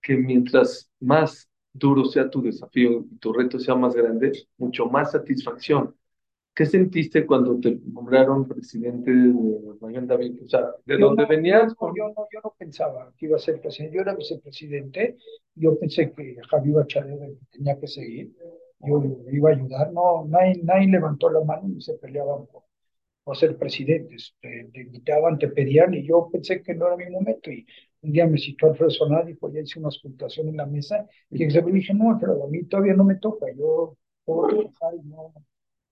que 0.00 0.16
mientras 0.16 0.90
más 1.00 1.48
duro 1.72 2.04
sea 2.04 2.30
tu 2.30 2.42
desafío 2.42 3.04
y 3.10 3.16
tu 3.18 3.32
reto 3.32 3.58
sea 3.58 3.74
más 3.74 3.94
grande, 3.94 4.32
mucho 4.56 4.86
más 4.86 5.12
satisfacción 5.12 5.94
¿Qué 6.54 6.66
sentiste 6.66 7.26
cuando 7.26 7.58
te 7.58 7.80
nombraron 7.92 8.46
presidente 8.46 9.10
de 9.10 9.34
Manuel 9.80 10.06
David? 10.06 10.42
O 10.44 10.48
sea, 10.48 10.70
¿de 10.86 10.98
dónde 10.98 11.24
venías? 11.24 11.74
Yo, 11.96 12.08
no, 12.16 12.26
yo 12.32 12.40
no 12.44 12.54
pensaba 12.56 13.12
que 13.16 13.26
iba 13.26 13.36
a 13.36 13.40
ser 13.40 13.60
presidente. 13.60 13.96
Yo 13.96 14.02
era 14.02 14.14
vicepresidente. 14.14 15.16
Yo 15.56 15.76
pensé 15.76 16.12
que 16.12 16.36
Javier 16.48 16.76
Bachareda 16.76 17.26
tenía 17.50 17.76
que 17.80 17.88
seguir. 17.88 18.32
Yo 18.86 19.02
le 19.02 19.36
iba 19.36 19.50
a 19.50 19.54
ayudar. 19.54 19.92
No, 19.92 20.26
nadie, 20.26 20.60
nadie 20.62 20.86
levantó 20.86 21.28
la 21.28 21.42
mano 21.42 21.68
y 21.76 21.80
se 21.80 21.94
peleaban 21.94 22.46
por, 22.46 22.62
por 23.24 23.36
ser 23.36 23.56
presidentes. 23.58 24.36
Te, 24.40 24.70
invitaban, 24.80 25.38
te 25.38 25.48
pedían 25.48 25.92
y 25.94 26.06
yo 26.06 26.28
pensé 26.30 26.62
que 26.62 26.74
no 26.76 26.86
era 26.86 26.96
mi 26.96 27.10
momento. 27.10 27.50
Y 27.50 27.66
un 28.02 28.12
día 28.12 28.28
me 28.28 28.38
citó 28.38 28.68
Alfredo 28.68 28.90
Sonar 28.90 29.28
y 29.28 29.36
ya 29.52 29.60
hice 29.60 29.80
una 29.80 29.88
auscultación 29.88 30.48
en 30.50 30.58
la 30.58 30.66
mesa 30.66 31.04
y 31.30 31.38
le 31.38 31.62
dije, 31.72 31.94
no, 31.94 32.16
pero 32.20 32.44
a 32.44 32.48
mí 32.48 32.62
todavía 32.62 32.94
no 32.94 33.02
me 33.02 33.16
toca. 33.16 33.46
Yo 33.56 33.96
puedo 34.24 34.46
trabajar 34.46 34.94
y 35.02 35.08
no 35.08 35.34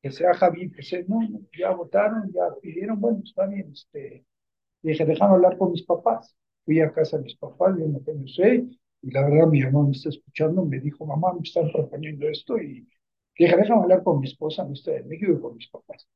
que 0.03 0.11
sea 0.11 0.35
Javi, 0.35 0.71
que 0.73 0.83
sea, 0.83 1.01
no, 1.07 1.21
ya 1.57 1.71
votaron, 1.71 2.31
ya 2.33 2.43
pidieron, 2.61 3.01
bueno, 3.01 3.21
está 3.25 3.47
bien, 3.47 3.71
este, 3.73 4.27
dije, 4.83 5.05
déjame 5.07 5.35
hablar 5.35 5.57
con 5.57 5.71
mis 5.73 5.85
papás. 5.85 6.37
Fui 6.65 6.81
a 6.81 6.93
casa 6.93 7.19
de 7.19 7.25
mis 7.25 7.37
papás, 7.37 7.77
yo 7.79 7.87
no 7.87 8.29
sé, 8.29 8.67
y 9.03 9.11
la 9.11 9.23
verdad 9.29 9.47
mi 9.47 9.63
mamá 9.63 9.85
me 9.85 9.93
está 9.93 10.09
escuchando, 10.11 10.65
me 10.65 10.81
dijo, 10.81 11.07
mamá, 11.07 11.33
me 11.33 11.41
están 11.43 11.71
proponiendo 11.73 12.29
esto, 12.29 12.59
y 12.59 12.87
dije, 13.39 13.57
déjame 13.57 13.83
hablar 13.83 14.03
con 14.03 14.21
mi 14.21 14.27
esposa, 14.27 14.65
no 14.65 14.73
estoy 14.73 14.97
en 14.97 15.09
México, 15.09 15.33
y 15.33 15.41
con 15.41 15.57
mis 15.57 15.69
papás. 15.69 16.09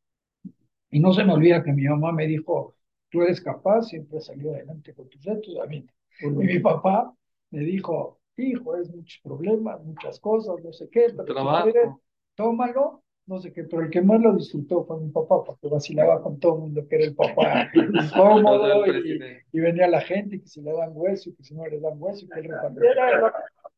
Y 0.90 1.00
no 1.00 1.12
se 1.12 1.24
me 1.24 1.32
olvida 1.32 1.62
que 1.62 1.72
mi 1.72 1.84
mamá 1.84 2.12
me 2.12 2.26
dijo, 2.26 2.74
tú 3.10 3.22
eres 3.22 3.40
capaz, 3.40 3.82
siempre 3.84 4.20
salió 4.20 4.52
adelante 4.52 4.94
con 4.94 5.08
tus 5.08 5.22
retos, 5.24 5.56
a 5.62 5.66
mí. 5.66 5.84
Y 6.20 6.26
mi 6.28 6.58
papá 6.60 7.12
me 7.50 7.60
dijo, 7.60 8.20
hijo, 8.36 8.76
es 8.76 8.88
muchos 8.90 9.20
problemas, 9.22 9.82
muchas 9.84 10.18
cosas, 10.20 10.56
no 10.62 10.72
sé 10.72 10.88
qué, 10.90 11.08
pero 11.16 12.00
tómalo 12.34 13.02
no 13.26 13.40
sé 13.40 13.52
qué, 13.52 13.64
pero 13.64 13.82
el 13.82 13.90
que 13.90 14.00
más 14.00 14.20
lo 14.20 14.36
disfrutó 14.36 14.84
fue 14.84 15.00
mi 15.00 15.10
papá, 15.10 15.42
porque 15.44 15.68
vacilaba 15.68 16.22
con 16.22 16.38
todo 16.38 16.54
el 16.54 16.60
mundo 16.60 16.86
que 16.88 16.96
era 16.96 17.04
el 17.06 17.14
papá 17.14 17.70
incómodo 17.74 18.86
y, 18.86 19.20
y, 19.52 19.60
venía 19.60 19.88
la 19.88 20.00
gente, 20.00 20.36
y 20.36 20.40
que 20.40 20.46
si 20.46 20.62
le 20.62 20.72
dan 20.72 20.90
hueso, 20.94 21.30
y 21.30 21.34
que 21.34 21.42
si 21.42 21.54
no 21.54 21.66
le 21.66 21.80
dan 21.80 21.94
hueso, 21.96 22.24
y 22.24 22.28
que 22.28 22.40
él 22.40 22.50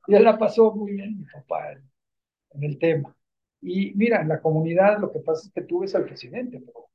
Y 0.06 0.14
él 0.14 0.24
la 0.24 0.36
pasó 0.38 0.74
muy 0.74 0.92
bien, 0.92 1.18
mi 1.18 1.24
papá, 1.24 1.72
en, 1.72 2.62
el 2.62 2.78
tema. 2.78 3.16
Y 3.62 3.94
mira, 3.94 4.20
en 4.20 4.28
la 4.28 4.40
comunidad 4.40 4.98
lo 5.00 5.10
que 5.10 5.20
pasa 5.20 5.46
es 5.46 5.52
que 5.52 5.62
tú 5.62 5.80
ves 5.80 5.94
al 5.94 6.04
presidente, 6.04 6.60
pero 6.60 6.88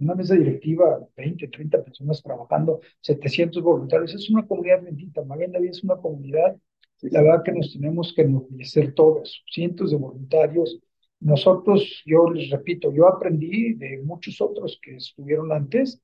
una 0.00 0.14
mesa 0.14 0.34
directiva, 0.34 1.06
20, 1.16 1.48
30 1.48 1.84
personas 1.84 2.22
trabajando, 2.22 2.80
700 3.00 3.62
voluntarios, 3.62 4.14
es 4.14 4.30
una 4.30 4.46
comunidad 4.46 4.82
bendita. 4.82 5.24
Maguen 5.24 5.52
David 5.52 5.70
es 5.70 5.84
una 5.84 5.96
comunidad, 5.96 6.56
la 7.02 7.22
verdad 7.22 7.42
que 7.44 7.52
nos 7.52 7.72
tenemos 7.72 8.12
que 8.14 8.22
enorgullecer 8.22 8.94
todos, 8.94 9.44
cientos 9.50 9.90
de 9.90 9.96
voluntarios, 9.96 10.80
nosotros, 11.20 12.02
yo 12.06 12.30
les 12.30 12.50
repito, 12.50 12.92
yo 12.92 13.08
aprendí 13.08 13.74
de 13.74 13.98
muchos 14.04 14.40
otros 14.40 14.78
que 14.82 14.96
estuvieron 14.96 15.52
antes 15.52 16.00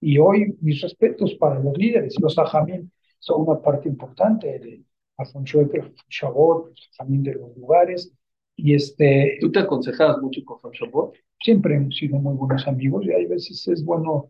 y 0.00 0.18
hoy 0.18 0.56
mis 0.60 0.80
respetos 0.82 1.34
para 1.34 1.58
los 1.60 1.76
líderes. 1.76 2.16
Los 2.20 2.38
ajamín 2.38 2.92
son 3.18 3.42
una 3.48 3.60
parte 3.60 3.88
importante 3.88 4.58
de 4.58 4.82
Alfonso 5.16 5.60
Chabot, 6.08 6.72
ajamín 6.92 7.22
de 7.22 7.34
los 7.34 7.56
lugares. 7.56 8.12
Y 8.56 8.74
este, 8.74 9.38
¿Tú 9.40 9.50
te 9.50 9.60
aconsejabas 9.60 10.18
mucho 10.20 10.42
con 10.44 10.72
Chabot? 10.72 11.14
Siempre 11.40 11.76
hemos 11.76 11.96
sido 11.96 12.18
muy 12.18 12.34
buenos 12.34 12.66
amigos 12.66 13.06
y 13.06 13.12
hay 13.12 13.26
veces 13.26 13.66
es 13.68 13.84
bueno. 13.84 14.28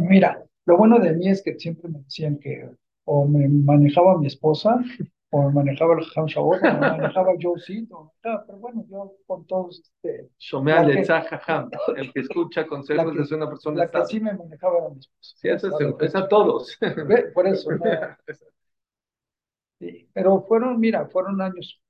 Mira, 0.00 0.42
lo 0.64 0.76
bueno 0.78 0.98
de 0.98 1.12
mí 1.12 1.28
es 1.28 1.42
que 1.42 1.58
siempre 1.58 1.88
me 1.88 2.00
decían 2.00 2.38
que 2.38 2.68
o 3.04 3.26
me 3.26 3.48
manejaba 3.48 4.18
mi 4.18 4.26
esposa 4.26 4.82
o 5.30 5.50
manejaba 5.50 5.94
el 5.94 6.06
Ham 6.14 6.26
Shabbat, 6.26 6.62
o 6.62 6.78
manejaba 6.78 7.32
Joe 7.40 7.58
Seed, 7.58 7.88
pero 8.22 8.58
bueno, 8.58 8.84
yo 8.88 9.12
con 9.26 9.46
todos. 9.46 9.80
Este, 9.80 10.30
Shomeal 10.38 11.04
Ham, 11.46 11.70
el 11.96 12.12
que 12.12 12.20
escucha 12.20 12.66
consejos 12.66 13.12
que, 13.12 13.22
es 13.22 13.32
una 13.32 13.48
persona. 13.48 13.78
La 13.78 13.90
que 13.90 14.04
sí 14.06 14.20
me 14.20 14.32
manejaba 14.34 14.78
era 14.78 14.88
mi. 14.90 15.00
Sí, 15.20 15.48
eso 15.48 15.68
es, 16.00 16.14
a 16.14 16.28
todos. 16.28 16.78
Por 17.34 17.46
eso, 17.46 17.70
¿no? 17.72 17.84
sí, 19.80 20.08
pero 20.12 20.42
fueron, 20.42 20.78
mira, 20.78 21.06
fueron 21.06 21.40
años 21.40 21.80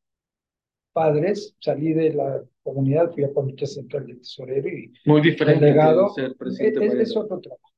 padres, 0.97 1.55
salí 1.61 1.93
de 1.93 2.15
la 2.15 2.43
comunidad, 2.63 3.13
fui 3.13 3.23
a 3.23 3.31
Comité 3.31 3.67
Central 3.67 4.07
de 4.07 4.15
Tesorero 4.15 4.67
y 4.67 4.91
Muy 5.05 5.21
diferente 5.21 5.67
delegado. 5.67 6.09
ser 6.09 6.35
presidente. 6.37 6.87
Es, 6.87 6.95
es, 6.95 7.17
otro 7.19 7.39
trabajo. 7.39 7.69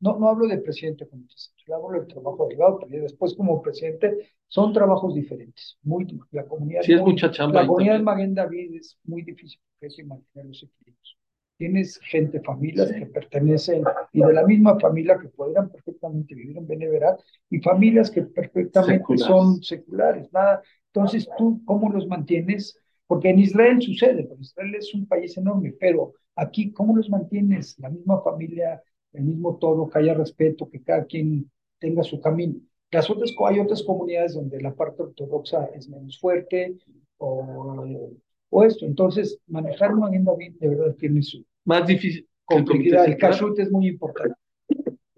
No, 0.00 0.18
no 0.18 0.28
hablo 0.28 0.48
de 0.48 0.58
presidente 0.58 1.04
de 1.04 1.10
Comité 1.10 1.34
Central, 1.36 1.80
hablo 1.80 2.00
del 2.00 2.08
trabajo 2.08 2.48
delegado, 2.48 2.80
pero 2.80 3.04
después 3.04 3.34
como 3.34 3.62
presidente 3.62 4.32
son 4.48 4.72
trabajos 4.72 5.14
diferentes. 5.14 5.78
Muy, 5.84 6.08
la 6.32 6.44
comunidad, 6.44 6.82
sí, 6.82 6.92
es 6.92 7.02
mucha 7.02 7.30
chamba 7.30 7.60
la 7.60 7.68
comunidad 7.68 7.98
de 7.98 8.02
Maguen 8.02 8.34
David 8.34 8.74
es 8.80 8.98
muy 9.04 9.22
difícil 9.22 9.60
porque 9.78 9.94
que 9.94 10.04
mantener 10.04 10.46
los 10.46 10.60
equilibrios. 10.64 11.16
Tienes 11.58 11.98
gente, 11.98 12.40
familias 12.40 12.92
que 12.92 13.06
pertenecen 13.06 13.82
y 14.12 14.20
de 14.20 14.32
la 14.32 14.44
misma 14.44 14.78
familia 14.78 15.18
que 15.18 15.28
podrían 15.28 15.70
perfectamente 15.70 16.34
vivir 16.34 16.58
en 16.58 16.66
Beneverat 16.66 17.18
y 17.48 17.60
familias 17.60 18.10
que 18.10 18.22
perfectamente 18.22 19.16
son 19.16 19.62
seculares. 19.62 20.30
Nada, 20.32 20.62
entonces, 20.92 21.28
¿tú 21.36 21.62
cómo 21.64 21.90
los 21.90 22.06
mantienes? 22.06 22.78
Porque 23.06 23.30
en 23.30 23.38
Israel 23.38 23.80
sucede, 23.80 24.24
porque 24.24 24.42
Israel 24.42 24.74
es 24.74 24.94
un 24.94 25.06
país 25.06 25.36
enorme, 25.36 25.74
pero 25.78 26.14
aquí, 26.34 26.72
¿cómo 26.72 26.96
los 26.96 27.08
mantienes? 27.08 27.78
La 27.78 27.90
misma 27.90 28.22
familia, 28.22 28.82
el 29.12 29.24
mismo 29.24 29.56
todo, 29.56 29.88
que 29.88 29.98
haya 29.98 30.14
respeto, 30.14 30.68
que 30.68 30.82
cada 30.82 31.04
quien 31.04 31.50
tenga 31.78 32.02
su 32.02 32.20
camino. 32.20 32.60
Las 32.90 33.10
otras, 33.10 33.34
hay 33.46 33.58
otras 33.58 33.82
comunidades 33.82 34.34
donde 34.34 34.60
la 34.60 34.74
parte 34.74 35.02
ortodoxa 35.02 35.66
es 35.74 35.88
menos 35.88 36.18
fuerte 36.18 36.76
o, 37.18 38.10
o 38.56 38.64
esto. 38.64 38.86
Entonces, 38.86 39.38
manejar 39.46 39.94
una 39.94 40.06
agenda 40.08 40.32
de 40.36 40.68
verdad 40.68 40.94
tiene 40.94 41.22
su 41.22 41.44
más 41.64 41.86
difícil 41.86 42.26
complejidad. 42.46 43.04
El 43.04 43.18
kashrut 43.18 43.58
es 43.58 43.70
muy 43.70 43.88
importante. 43.88 44.34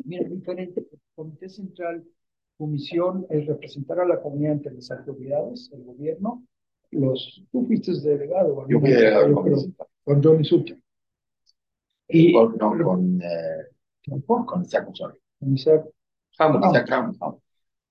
Mira, 0.04 0.28
diferente. 0.28 0.80
El 0.80 0.98
Comité 1.14 1.48
Central 1.48 2.04
su 2.56 2.66
misión 2.66 3.24
es 3.30 3.46
representar 3.46 4.00
a 4.00 4.04
la 4.04 4.20
comunidad 4.20 4.54
ante 4.54 4.72
las 4.72 4.90
autoridades, 4.90 5.70
el 5.72 5.84
gobierno, 5.84 6.44
los, 6.90 7.44
tú 7.52 7.64
fuiste 7.66 7.92
delegado, 8.00 8.66
yo 8.68 8.80
fui 8.80 8.90
delegado 8.90 9.32
con 10.02 10.22
Johnny 10.22 10.44
Sutter. 10.44 10.76
Y 12.08 12.32
con, 12.32 12.56
no, 12.56 12.84
con, 12.84 13.22
eh, 13.22 14.24
con 14.46 14.62
Isaac 14.62 14.88
Con 15.38 15.54
Isaac 15.54 15.84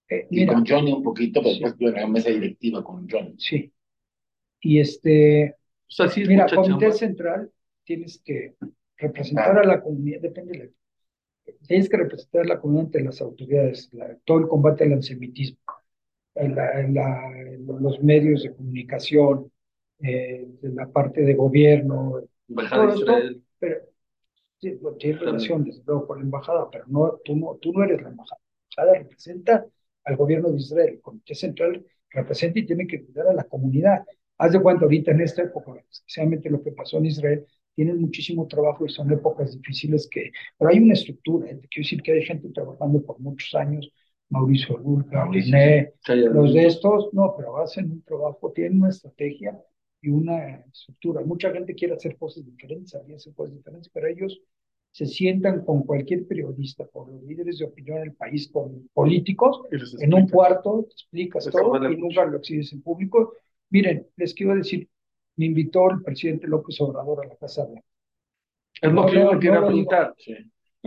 eh, 0.10 0.28
y 0.30 0.46
con 0.46 0.66
Johnny 0.66 0.92
un 0.92 1.04
poquito, 1.04 1.40
pero 1.42 1.52
después 1.52 1.78
tuve 1.78 1.92
una 1.92 2.08
mesa 2.08 2.30
directiva 2.30 2.84
con 2.84 3.08
Johnny. 3.10 3.36
Sí. 3.38 3.72
Y 4.60 4.80
este, 4.80 5.56
o 5.88 5.92
sea, 5.92 6.10
sí 6.10 6.26
mira, 6.26 6.48
Comité 6.54 6.92
Central 6.92 7.52
tienes 7.84 8.22
que 8.24 8.56
representar 8.98 9.58
a 9.60 9.64
la 9.64 9.82
comunidad, 9.82 10.22
depende 10.22 10.58
de 10.58 10.66
la 10.66 10.72
tienes 11.68 11.90
que 11.90 11.98
representar 11.98 12.46
la 12.46 12.60
comunidad 12.60 12.86
ante 12.86 13.04
las 13.04 13.22
autoridades, 13.22 13.90
todo 14.26 14.40
el 14.40 14.48
combate 14.48 14.84
al 14.84 14.94
antisemitismo, 14.94 15.60
los 17.80 18.04
medios 18.04 18.44
de 18.44 18.54
comunicación, 18.54 19.52
eh, 20.00 20.48
la 20.62 20.88
parte 20.88 21.22
de 21.22 21.34
gobierno, 21.34 22.22
todo 22.70 22.90
esto, 22.90 23.14
pero 23.60 23.78
sí, 24.60 24.78
tienes 25.00 25.20
relación 25.22 25.64
desde 25.64 25.84
luego 25.86 26.08
con 26.08 26.20
la 26.20 26.26
embajada, 26.26 26.70
pero 26.70 26.86
no, 26.88 27.20
tú, 27.24 27.36
no, 27.36 27.56
tú 27.56 27.74
no 27.74 27.84
eres 27.84 28.02
la 28.02 28.10
embajada. 28.10 28.42
La 28.76 28.84
embajada 28.84 29.00
representa 29.04 29.66
al 30.04 30.16
gobierno 30.16 30.50
de 30.50 30.58
Israel, 30.58 30.90
el 30.96 31.02
Comité 31.02 31.36
Central 31.36 31.86
representa 32.10 32.60
y 32.60 32.66
tiene 32.66 32.88
que 32.88 33.04
cuidar 33.04 33.28
a 33.28 33.34
la 33.34 33.44
comunidad. 33.44 34.06
Haz 34.38 34.54
de 34.54 34.62
cuenta 34.62 34.86
ahorita 34.86 35.12
en 35.12 35.22
esta 35.22 35.44
época, 35.44 35.74
especialmente 35.90 36.50
lo 36.50 36.62
que 36.62 36.72
pasó 36.72 36.98
en 36.98 37.08
Israel, 37.08 37.46
tienen 37.76 38.02
muchísimo 38.02 38.48
trabajo 38.48 38.86
y 38.86 38.90
son 38.90 39.12
épocas 39.12 39.56
difíciles 39.56 40.08
que, 40.10 40.32
pero 40.58 40.72
hay 40.72 40.80
una 40.80 40.94
estructura, 40.94 41.48
quiero 41.48 41.62
decir 41.76 42.02
que 42.02 42.12
hay 42.14 42.24
gente 42.24 42.50
trabajando 42.50 43.02
por 43.04 43.20
muchos 43.20 43.54
años, 43.56 43.92
Mauricio 44.30 44.78
Lulca, 44.78 45.26
René, 45.32 45.94
los 46.08 46.54
de 46.54 46.66
estos, 46.66 47.14
no, 47.14 47.34
pero 47.38 47.58
hacen 47.60 47.92
un 47.92 48.02
trabajo, 48.02 48.52
tienen 48.52 48.80
una 48.82 48.90
estrategia 48.90 49.58
y 50.02 50.10
una 50.10 50.58
estructura. 50.72 51.24
Mucha 51.24 51.52
gente 51.52 51.74
quiere 51.76 51.94
hacer 51.94 52.18
cosas 52.18 52.46
diferentes, 52.46 52.94
hacer 52.96 53.34
cosas 53.34 53.56
diferentes, 53.56 53.90
pero 53.90 54.08
ellos 54.08 54.42
se 54.92 55.06
sientan 55.06 55.64
con 55.64 55.84
cualquier 55.84 56.26
periodista, 56.28 56.88
con 56.88 57.12
los 57.12 57.24
líderes 57.24 57.60
de 57.60 57.66
opinión 57.66 58.00
del 58.00 58.14
país, 58.14 58.50
con 58.52 58.90
políticos, 58.94 59.62
en 60.00 60.14
un 60.14 60.28
cuarto, 60.28 60.86
te 60.88 60.94
explicas 60.94 61.48
todo 61.52 61.92
y 61.92 61.98
nunca 61.98 62.26
lo 62.26 62.38
exhibes 62.38 62.74
en 62.74 62.82
público. 62.82 63.34
Miren, 63.70 64.08
les 64.16 64.34
quiero 64.34 64.56
decir, 64.56 64.88
me 65.36 65.46
invitó 65.46 65.90
el 65.92 66.02
presidente 66.04 66.48
López 66.48 66.80
Obrador 66.82 67.26
a 67.26 67.28
la 67.28 67.36
Casa 67.36 67.66
Blanca. 67.66 67.88
Es 68.82 68.92
lo 68.92 69.02
No, 69.02 69.08
que 69.08 69.14
yo 69.20 69.30
quería 69.32 69.60
no 69.60 69.68
preguntar. 69.68 70.16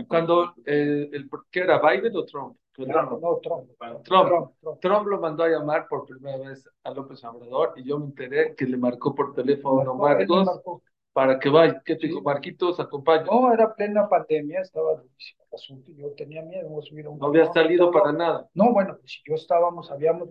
Cuando 0.07 0.53
el, 0.65 1.09
el, 1.13 1.29
¿qué 1.51 1.59
era 1.59 1.79
Biden 1.79 2.15
o 2.15 2.25
Trump? 2.25 2.57
No, 2.77 3.19
no, 3.19 3.39
Trump. 3.43 3.69
Trump. 3.77 4.03
Trump, 4.03 4.51
Trump. 4.61 4.79
Trump 4.79 5.07
lo 5.07 5.19
mandó 5.19 5.43
a 5.43 5.49
llamar 5.49 5.87
por 5.87 6.05
primera 6.05 6.37
vez 6.37 6.67
a 6.83 6.91
López 6.91 7.23
Obrador 7.23 7.73
y 7.75 7.83
yo 7.83 7.99
me 7.99 8.05
enteré 8.05 8.55
que 8.55 8.65
le 8.65 8.77
marcó 8.77 9.13
por 9.13 9.33
teléfono 9.35 9.93
me 9.93 10.01
Marcos 10.01 10.45
marcó. 10.45 10.81
para 11.13 11.37
que 11.37 11.49
vaya. 11.49 11.81
¿Qué 11.85 11.95
te 11.97 12.07
dijo? 12.07 12.21
Marquitos, 12.21 12.79
acompaña. 12.79 13.25
No, 13.25 13.53
era 13.53 13.75
plena 13.75 14.07
pandemia, 14.07 14.61
estaba 14.61 14.95
durísimo 14.95 15.43
el 15.51 15.55
asunto 15.55 15.91
y 15.91 15.95
yo 15.97 16.11
tenía 16.13 16.41
miedo 16.41 16.69
a 16.69 17.17
No 17.17 17.27
había 17.27 17.51
salido 17.51 17.91
para 17.91 18.13
nada. 18.13 18.49
No, 18.53 18.71
bueno, 18.71 18.95
pues 18.99 19.11
si 19.11 19.19
yo 19.27 19.35
estábamos, 19.35 19.91
habíamos, 19.91 20.29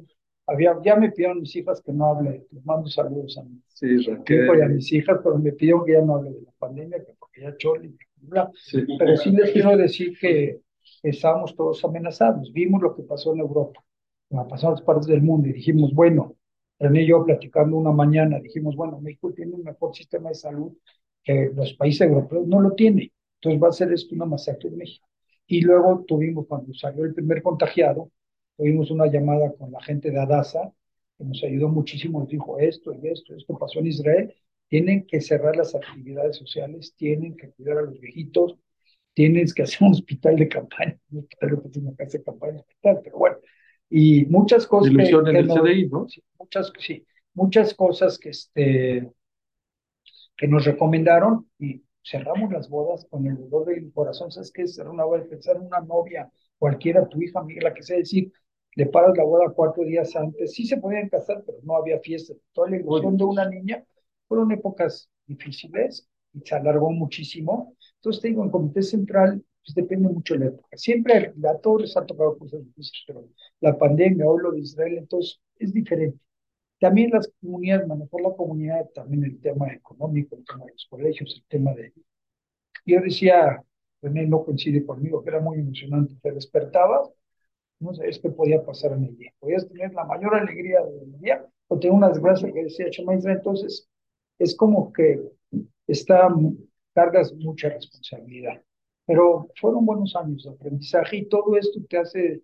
había, 0.51 0.76
ya 0.84 0.96
me 0.96 1.11
pidieron 1.12 1.40
mis 1.40 1.55
hijas 1.55 1.80
que 1.80 1.92
no 1.92 2.07
hable, 2.07 2.46
les 2.51 2.64
mando 2.64 2.88
saludos 2.88 3.38
a 3.38 3.44
Sí, 3.68 3.86
y 3.98 4.11
a 4.11 4.68
mis 4.68 4.92
hijas, 4.92 5.20
pero 5.22 5.38
me 5.38 5.53
pidieron 5.53 5.84
que 5.84 5.92
ya 5.92 6.03
no 6.03 6.16
hable 6.16 6.32
de 6.32 6.42
la 6.42 6.53
pandemia, 6.59 7.05
que 7.05 7.14
porque 7.18 7.42
ya 7.42 7.57
choli, 7.57 7.96
bla. 8.16 8.51
Sí. 8.55 8.84
Pero 8.98 9.16
sí 9.16 9.30
les 9.30 9.53
quiero 9.53 9.76
decir 9.76 10.18
que 10.18 10.61
estábamos 11.03 11.55
todos 11.55 11.82
amenazados. 11.84 12.53
Vimos 12.53 12.82
lo 12.82 12.94
que 12.94 13.03
pasó 13.05 13.32
en 13.32 13.40
Europa, 13.40 13.82
lo 14.30 14.42
que 14.42 14.51
pasó 14.51 14.66
en 14.66 14.72
otras 14.72 14.86
partes 14.86 15.07
del 15.07 15.22
mundo 15.22 15.48
y 15.48 15.53
dijimos, 15.53 15.94
bueno, 15.94 16.36
René 16.78 17.03
y 17.03 17.09
yo 17.09 17.24
platicando 17.24 17.76
una 17.76 17.92
mañana, 17.92 18.40
dijimos, 18.40 18.74
bueno, 18.74 19.01
México 19.01 19.32
tiene 19.32 19.55
un 19.55 19.62
mejor 19.62 19.94
sistema 19.94 20.30
de 20.30 20.34
salud 20.34 20.72
que 21.22 21.51
los 21.55 21.74
países 21.74 22.09
europeos 22.09 22.46
no 22.46 22.61
lo 22.61 22.72
tiene. 22.72 23.12
Entonces 23.36 23.62
va 23.62 23.68
a 23.68 23.72
ser 23.72 23.92
esto 23.92 24.14
una 24.14 24.24
masacre 24.24 24.68
en 24.68 24.78
México. 24.78 25.07
Y 25.46 25.61
luego 25.61 26.05
tuvimos, 26.07 26.46
cuando 26.46 26.72
salió 26.74 27.05
el 27.05 27.14
primer 27.14 27.42
contagiado, 27.42 28.11
tuvimos 28.61 28.90
una 28.90 29.06
llamada 29.06 29.52
con 29.54 29.72
la 29.72 29.82
gente 29.82 30.11
de 30.11 30.20
Adasa, 30.20 30.72
que 31.18 31.24
nos 31.24 31.42
ayudó 31.44 31.68
muchísimo, 31.68 32.20
nos 32.20 32.28
dijo 32.28 32.58
esto 32.58 32.92
y 32.94 33.08
esto, 33.08 33.34
esto 33.34 33.58
pasó 33.58 33.80
en 33.80 33.86
Israel, 33.88 34.34
tienen 34.68 35.06
que 35.06 35.22
cerrar 35.22 35.56
las 35.56 35.74
actividades 35.74 36.36
sociales, 36.36 36.94
tienen 36.96 37.36
que 37.36 37.50
cuidar 37.52 37.78
a 37.78 37.82
los 37.82 37.98
viejitos, 38.00 38.56
tienes 39.14 39.54
que 39.54 39.62
hacer 39.62 39.78
un 39.82 39.92
hospital 39.92 40.36
de 40.36 40.48
campaña, 40.48 40.98
un 41.12 41.20
hospital 41.20 41.62
de 41.72 41.80
una 41.80 41.96
casa 41.96 42.18
de 42.18 42.24
campaña, 42.24 42.61
hospital, 42.61 43.00
pero 43.04 43.18
bueno, 43.18 43.38
y 43.90 44.26
muchas 44.26 44.66
cosas 44.66 44.90
que, 44.90 44.96
Ilusión 44.96 45.28
en 45.28 45.36
que 45.36 45.42
el 45.42 45.46
nos- 45.48 45.61
CDI, 45.61 45.88
¿no? 45.88 46.08
sí, 46.08 46.22
muchas, 46.38 46.72
sí, 46.78 47.06
muchas 47.34 47.74
cosas 47.74 48.18
que, 48.18 48.30
este, 48.30 49.11
que 50.36 50.48
nos 50.48 50.64
recomendaron 50.64 51.48
y 51.58 51.82
cerramos 52.02 52.52
las 52.52 52.68
bodas 52.68 53.06
con 53.11 53.26
el 53.26 53.36
dolor 53.36 53.66
del 53.66 53.92
corazón. 53.92 54.30
¿Sabes 54.30 54.52
qué? 54.52 54.66
Cerrar 54.66 54.92
una 54.92 55.04
boda, 55.04 55.24
pensar 55.28 55.56
en 55.56 55.62
una 55.66 55.80
novia, 55.80 56.30
cualquiera, 56.58 57.06
tu 57.08 57.20
hija, 57.22 57.40
amiga, 57.40 57.62
la 57.68 57.74
que 57.74 57.82
sea, 57.82 57.98
decir, 57.98 58.32
le 58.80 58.86
paras 58.86 59.14
la 59.14 59.24
boda 59.24 59.52
cuatro 59.54 59.84
días 59.84 60.16
antes. 60.16 60.54
Sí 60.54 60.64
se 60.64 60.78
podían 60.78 61.10
casar, 61.10 61.42
pero 61.44 61.58
no 61.64 61.76
había 61.76 62.00
fiesta. 62.00 62.32
Toda 62.54 62.70
la 62.70 62.76
ilusión 62.76 63.14
de 63.14 63.24
una 63.24 63.46
niña 63.46 63.84
fueron 64.26 64.50
épocas 64.52 65.10
difíciles 65.26 66.08
y 66.32 66.40
se 66.40 66.54
alargó 66.54 66.90
muchísimo. 66.90 67.76
Entonces 67.96 68.22
te 68.22 68.28
digo, 68.28 68.42
en 68.42 68.48
Comité 68.48 68.80
Central, 68.80 69.44
pues 69.62 69.74
depende 69.74 70.08
mucho 70.08 70.32
de 70.32 70.40
la 70.40 70.46
época. 70.46 70.74
Siempre 70.78 71.34
a 71.46 71.58
todos 71.58 71.82
les 71.82 71.96
ha 71.98 72.06
tocado 72.06 72.38
cosas 72.38 72.64
difíciles, 72.64 73.04
pero 73.06 73.28
la 73.60 73.76
pandemia, 73.76 74.26
hoy 74.26 74.42
lo 74.42 74.52
de 74.52 74.60
Israel, 74.60 74.96
entonces 74.96 75.38
es 75.58 75.74
diferente. 75.74 76.18
También 76.78 77.10
las 77.10 77.30
comunidades, 77.38 77.86
manejar 77.86 78.22
la 78.22 78.34
comunidad, 78.34 78.88
también 78.94 79.24
el 79.24 79.38
tema 79.42 79.70
económico, 79.74 80.36
el 80.36 80.44
tema 80.46 80.64
de 80.64 80.72
los 80.72 80.86
colegios, 80.88 81.34
el 81.36 81.44
tema 81.48 81.74
de... 81.74 81.92
Yo 82.86 82.98
decía, 83.02 83.62
René 84.00 84.26
no 84.26 84.42
coincide 84.42 84.86
conmigo, 84.86 85.22
que 85.22 85.28
era 85.28 85.40
muy 85.40 85.58
emocionante, 85.58 86.14
te 86.22 86.32
despertabas, 86.32 87.10
no 87.80 87.94
sabes 87.94 88.18
qué 88.18 88.30
podía 88.30 88.64
pasar 88.64 88.92
en 88.92 89.04
el 89.04 89.16
día. 89.16 89.32
Podías 89.38 89.66
tener 89.66 89.92
la 89.94 90.04
mayor 90.04 90.34
alegría 90.34 90.80
del 90.84 91.18
día 91.18 91.46
o 91.68 91.78
tener 91.78 91.94
una 91.94 92.08
desgracia 92.08 92.52
que 92.52 92.64
decía 92.64 92.90
Chama 92.90 93.14
Israel. 93.16 93.38
Entonces, 93.38 93.88
es 94.38 94.54
como 94.54 94.92
que 94.92 95.20
está, 95.86 96.28
cargas 96.94 97.32
mucha 97.34 97.70
responsabilidad. 97.70 98.62
Pero 99.06 99.48
fueron 99.60 99.86
buenos 99.86 100.14
años 100.14 100.44
de 100.44 100.50
aprendizaje 100.50 101.16
y 101.16 101.28
todo 101.28 101.56
esto 101.56 101.80
te 101.88 101.98
hace... 101.98 102.42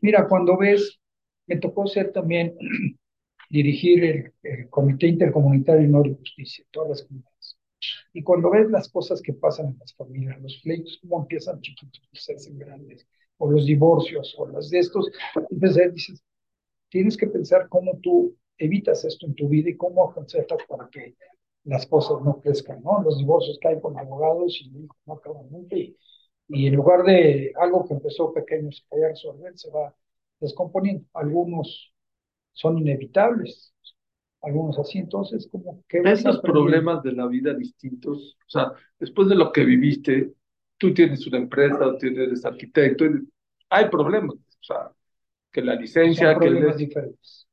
Mira, 0.00 0.26
cuando 0.28 0.56
ves, 0.56 1.00
me 1.46 1.56
tocó 1.56 1.86
ser 1.86 2.12
también 2.12 2.56
dirigir 3.50 4.04
el, 4.04 4.32
el 4.42 4.68
Comité 4.68 5.08
Intercomunitario 5.08 5.82
de 5.82 5.88
Honor 5.88 6.06
y 6.08 6.14
Justicia, 6.14 6.64
todas 6.70 6.90
las 6.90 7.02
comunidades. 7.02 7.58
Y 8.12 8.22
cuando 8.22 8.50
ves 8.50 8.70
las 8.70 8.88
cosas 8.88 9.22
que 9.22 9.32
pasan 9.32 9.68
en 9.68 9.78
las 9.78 9.94
familias, 9.94 10.40
los 10.40 10.60
pleitos, 10.62 10.98
cómo 11.00 11.22
empiezan 11.22 11.60
chiquitos 11.60 12.02
y 12.12 12.16
se 12.16 12.34
hacen 12.34 12.58
grandes, 12.58 13.06
o 13.40 13.50
los 13.50 13.64
divorcios, 13.64 14.34
o 14.38 14.46
las 14.46 14.68
de 14.68 14.80
estos, 14.80 15.10
entonces 15.50 15.94
dices, 15.94 16.22
tienes 16.90 17.16
que 17.16 17.26
pensar 17.26 17.68
cómo 17.68 17.98
tú 18.02 18.36
evitas 18.58 19.04
esto 19.04 19.26
en 19.26 19.34
tu 19.34 19.48
vida 19.48 19.70
y 19.70 19.76
cómo 19.76 20.10
aconsejas 20.10 20.58
para 20.68 20.88
que 20.90 21.16
las 21.64 21.86
cosas 21.86 22.22
no 22.22 22.38
crezcan, 22.40 22.82
¿no? 22.82 23.02
Los 23.02 23.18
divorcios 23.18 23.58
caen 23.60 23.80
con 23.80 23.98
abogados 23.98 24.60
y 24.60 24.70
no 25.06 25.14
acaban 25.14 25.50
nunca. 25.50 25.74
Y, 25.74 25.96
y 26.48 26.66
en 26.66 26.74
lugar 26.74 27.02
de 27.04 27.52
algo 27.58 27.86
que 27.86 27.94
empezó 27.94 28.32
pequeño 28.32 28.70
se 28.72 28.82
vaya 28.90 29.06
a 29.06 29.10
resolver, 29.10 29.56
se 29.56 29.70
va 29.70 29.94
descomponiendo. 30.38 31.06
Algunos 31.14 31.94
son 32.52 32.78
inevitables, 32.78 33.74
algunos 34.42 34.78
así, 34.78 34.98
entonces 34.98 35.48
como 35.50 35.82
que... 35.88 36.02
¿Ves 36.02 36.24
los 36.24 36.40
problemas 36.40 37.02
de 37.02 37.12
la 37.12 37.26
vida 37.26 37.54
distintos? 37.54 38.36
O 38.46 38.50
sea, 38.50 38.72
después 38.98 39.28
de 39.30 39.34
lo 39.34 39.50
que 39.50 39.64
viviste, 39.64 40.34
tú 40.80 40.94
tienes 40.94 41.26
una 41.28 41.38
empresa, 41.38 41.78
tú 41.78 42.06
eres 42.08 42.44
arquitecto, 42.44 43.04
hay 43.70 43.88
problemas, 43.88 44.34
o 44.36 44.62
sea, 44.62 44.90
que 45.52 45.62
la 45.62 45.74
licencia, 45.76 46.32
son 46.32 46.40
que 46.40 46.46
problemas 46.46 46.76
les- 46.78 46.88
diferentes. 46.88 47.48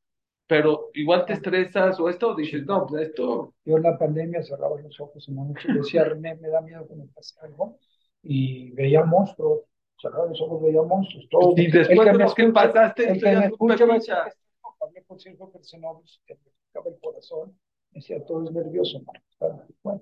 pero 0.47 0.89
igual 0.93 1.25
te 1.25 1.34
estresas 1.34 1.99
o 1.99 2.09
esto, 2.09 2.36
dices, 2.36 2.65
no, 2.65 2.86
pues 2.88 3.09
esto, 3.09 3.53
Yo 3.65 3.78
en 3.78 3.84
la 3.84 3.97
pandemia 3.97 4.41
cerraba 4.43 4.80
los 4.82 4.99
ojos 4.99 5.28
en 5.30 5.36
la 5.36 5.43
noche 5.43 5.67
y 5.69 5.73
decía, 5.73 6.03
René, 6.05 6.36
me 6.36 6.49
da 6.49 6.61
miedo 6.61 6.88
que 6.88 6.95
me 6.95 7.05
pase 7.07 7.36
algo, 7.41 7.78
y 8.23 8.71
veía 8.71 9.03
monstruos, 9.03 9.61
cerraba 10.01 10.28
los 10.28 10.41
ojos, 10.41 10.61
veía 10.63 10.82
monstruos, 10.84 11.28
todo. 11.30 11.53
y 11.57 11.67
después 11.71 12.11
de 12.11 12.17
lo 12.17 12.34
que 12.34 12.47
pasaste, 12.53 13.11
El 13.11 13.19
que 13.19 13.25
me 13.36 13.45
escucha 13.47 13.86
pepita. 13.88 13.93
que 13.93 13.97
estoy 13.97 14.15
loco. 14.61 14.78
hablé 14.86 15.03
con 15.05 15.19
Sergio 15.19 15.49
Persenovis, 15.51 16.21
que 16.25 16.36
me 16.36 16.51
tocaba 16.73 16.95
el 16.95 17.01
corazón, 17.01 17.59
me 17.91 17.99
decía, 17.99 18.25
todo 18.25 18.43
es 18.45 18.51
nervioso, 18.51 19.01
Marcos. 19.05 19.67
Bueno, 19.84 20.01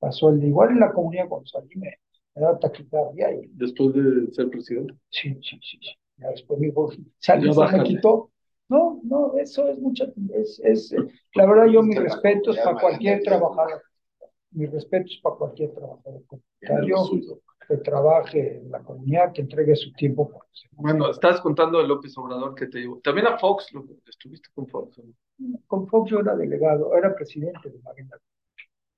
pasó 0.00 0.30
el 0.30 0.40
de 0.40 0.48
igual 0.48 0.70
en 0.70 0.80
la 0.80 0.92
comunidad 0.92 1.28
cuando 1.28 1.46
salí, 1.46 1.76
me, 1.76 1.98
me 2.34 2.42
daba 2.42 2.58
taquicardia 2.58 3.32
y 3.32 3.48
Después 3.52 3.94
de 3.94 4.32
ser 4.32 4.50
presidente. 4.50 4.94
sí, 5.10 5.34
sí, 5.42 5.58
sí, 5.62 5.78
sí. 5.80 5.90
Ya 6.16 6.28
después 6.30 6.60
me 6.60 6.66
dijo, 6.68 6.92
se 7.18 7.36
me 7.36 7.82
quitó. 7.84 8.30
No, 8.68 9.00
no, 9.04 9.36
eso 9.36 9.68
es 9.68 9.78
mucha, 9.78 10.06
es, 10.32 10.60
es, 10.64 10.94
la 11.34 11.46
verdad 11.46 11.66
yo 11.66 11.82
mis 11.82 11.98
respetos 11.98 12.56
para 12.58 12.80
cualquier 12.80 13.22
trabajador, 13.22 13.82
mis 14.52 14.70
respetos 14.70 15.20
para 15.22 15.36
cualquier 15.36 15.72
trabajador 15.72 16.22
comunitario 16.26 17.40
que 17.68 17.76
trabaje 17.78 18.58
en 18.58 18.70
la 18.70 18.80
comunidad, 18.82 19.32
que 19.32 19.42
entregue 19.42 19.74
su 19.76 19.92
tiempo 19.92 20.28
por. 20.30 20.44
Bueno, 20.72 21.10
estabas 21.10 21.40
contando 21.40 21.78
de 21.78 21.88
López 21.88 22.16
Obrador 22.18 22.54
que 22.54 22.66
te 22.66 22.78
digo. 22.78 23.00
También 23.02 23.26
a 23.26 23.38
Fox, 23.38 23.72
lo- 23.72 23.86
estuviste 24.06 24.48
con 24.54 24.66
Fox. 24.66 24.98
¿no? 24.98 25.58
Con 25.66 25.86
Fox 25.88 26.10
yo 26.10 26.20
era 26.20 26.36
delegado, 26.36 26.94
era 26.94 27.14
presidente 27.14 27.70
de 27.70 27.78
Marina. 27.80 28.16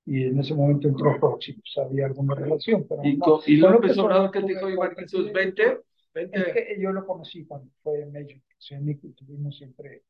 Y 0.09 0.22
en 0.24 0.38
ese 0.38 0.54
momento 0.54 0.86
entró 0.88 1.18
Fox 1.18 1.52
pues 1.52 1.84
había 1.84 2.07
alguna 2.07 2.34
relación, 2.36 2.86
pero 2.88 3.04
Y, 3.04 3.16
no. 3.16 3.40
y 3.44 3.57
López 3.57 3.98
Obrador, 3.98 4.30
¿qué 4.30 4.40
dijo? 4.40 4.61
Presidente. 4.94 5.32
vente, 5.32 5.80
vente. 6.14 6.38
Es 6.38 6.52
que 6.54 6.80
yo 6.80 6.92
lo 6.92 7.04
conocí 7.04 7.44
cuando 7.44 7.68
fue 7.82 8.07
Major 8.07 8.40
Oceánico 8.57 9.07
y 9.09 9.12
tuvimos 9.12 9.57
siempre 9.59 10.02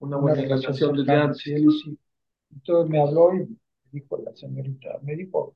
Una 0.00 0.16
una 0.16 0.34
buena 0.34 0.42
relación 0.42 0.96
desde 0.96 1.12
antes. 1.12 1.46
él 1.46 1.66
sí. 1.84 1.98
Entonces 2.54 2.90
me 2.90 3.00
habló 3.00 3.34
y 3.34 3.38
me 3.40 3.56
dijo 3.92 4.18
la 4.24 4.34
señorita, 4.34 4.98
me 5.02 5.16
dijo, 5.16 5.54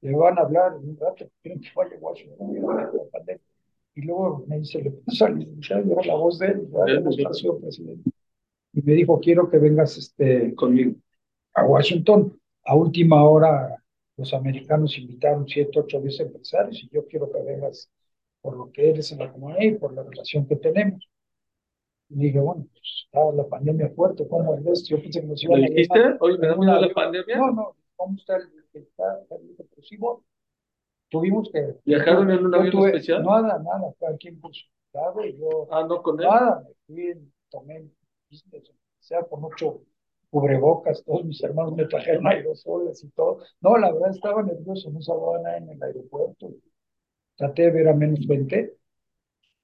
le 0.00 0.12
van 0.16 0.38
a 0.38 0.42
hablar 0.42 0.72
en 0.82 0.88
un 0.90 0.96
rato, 0.98 1.26
quieren 1.42 1.60
que 1.60 1.68
vaya 1.76 1.96
a 1.96 1.98
Washington, 1.98 2.50
y 2.56 2.60
"La 2.60 2.90
pandemia". 3.12 3.42
y 3.94 4.02
luego 4.02 4.44
me 4.48 4.58
dice, 4.58 4.82
le 4.82 4.90
puso 4.90 5.24
al 5.26 5.38
licenciado, 5.38 6.02
la 6.02 6.14
voz 6.14 6.38
de 6.38 6.46
él, 6.48 6.68
sido 7.32 7.60
presidente. 7.60 8.10
Y 8.72 8.82
me 8.82 8.94
dijo, 8.94 9.20
quiero 9.20 9.48
que 9.50 9.58
vengas 9.58 9.96
este, 9.96 10.54
Conmigo. 10.54 10.96
a 11.54 11.64
Washington. 11.64 12.36
A 12.66 12.74
última 12.74 13.22
hora, 13.24 13.82
los 14.18 14.34
americanos 14.34 14.98
invitaron 14.98 15.48
siete, 15.48 15.78
ocho, 15.80 16.00
diez 16.00 16.20
empresarios 16.20 16.82
y 16.82 16.88
yo 16.90 17.06
quiero 17.06 17.30
que 17.32 17.40
vengas 17.42 17.88
por 18.42 18.56
lo 18.56 18.70
que 18.72 18.90
eres 18.90 19.12
en 19.12 19.18
la 19.20 19.32
comunidad 19.32 19.62
y 19.62 19.72
por 19.78 19.94
la 19.94 20.02
relación 20.02 20.46
que 20.46 20.56
tenemos. 20.56 21.08
Y 22.10 22.16
dije, 22.16 22.38
bueno, 22.40 22.66
pues 22.70 22.82
estaba 23.06 23.32
la 23.32 23.46
pandemia 23.48 23.90
fuerte, 23.90 24.26
¿cómo 24.28 24.54
es 24.56 24.66
esto? 24.66 24.96
Yo 24.96 25.02
pensé 25.02 25.20
que 25.20 25.26
nos 25.26 25.42
¿Le 25.42 25.48
iban 25.48 25.64
a 25.64 25.66
dijiste? 25.68 26.00
en 26.00 26.16
miedo 26.40 26.58
un 26.58 26.66
la 26.66 26.88
pandemia. 26.94 27.36
No, 27.38 27.50
no, 27.52 27.76
¿cómo 27.96 28.16
está 28.16 28.36
el 28.36 28.48
que 28.72 28.78
está? 28.80 29.20
está 29.22 29.34
el- 29.36 29.54
pero 29.56 29.82
sí, 29.82 29.96
bueno, 29.96 30.22
tuvimos 31.10 31.50
que... 31.52 31.76
¿Viajaron 31.84 32.30
en 32.30 32.46
un 32.46 32.54
avión 32.54 32.72
tuve- 32.72 32.88
especial? 32.88 33.24
Nada, 33.24 33.58
nada, 33.58 33.94
cada 33.98 34.16
quien 34.18 34.40
por 34.40 34.54
su 34.54 34.64
lado 34.92 35.24
y 35.24 35.36
yo... 35.38 35.68
Ah, 35.70 35.84
no 35.88 36.02
con 36.02 36.20
él. 36.20 36.26
Nada, 36.28 36.62
me 36.88 36.94
fui, 36.94 37.32
tomé 37.50 37.84
business, 38.30 38.70
o 38.70 38.74
sea, 39.00 39.22
con 39.24 39.44
ocho, 39.44 39.82
cubrebocas, 40.34 41.04
todos 41.04 41.24
mis 41.24 41.42
hermanos 41.42 41.74
me 41.76 41.86
trajeron 41.86 42.26
aerosoles 42.28 43.02
y 43.04 43.10
todo. 43.10 43.38
No, 43.60 43.76
la 43.78 43.92
verdad 43.92 44.10
estaba 44.10 44.42
nervioso, 44.42 44.90
no 44.90 45.00
sabía 45.02 45.40
nada 45.42 45.56
en 45.58 45.70
el 45.70 45.82
aeropuerto. 45.82 46.50
Traté 47.36 47.62
de 47.64 47.70
ver 47.72 47.88
a 47.88 47.94
menos 47.94 48.26
20 48.26 48.76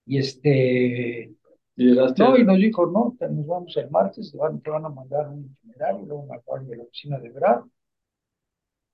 y 0.07 0.19
este, 0.19 1.35
Y 1.77 1.95
no, 1.95 2.05
a- 2.35 2.39
y 2.41 2.45
nos 2.45 2.59
dijo, 2.59 2.87
no, 2.87 3.17
nos 3.21 3.47
vamos 3.47 3.77
el 3.79 3.91
martes, 3.91 4.33
te 4.33 4.39
van, 4.39 4.61
te 4.63 4.71
van 4.71 4.85
a 4.87 4.91
mandar 4.91 5.29
un 5.29 5.45
itinerario, 5.63 6.07
luego 6.07 6.27
me 6.27 6.37
acuerdo 6.37 6.69
de 6.71 6.77
la 6.79 6.85
oficina 6.85 7.19
de 7.21 7.31
Brad, 7.31 7.63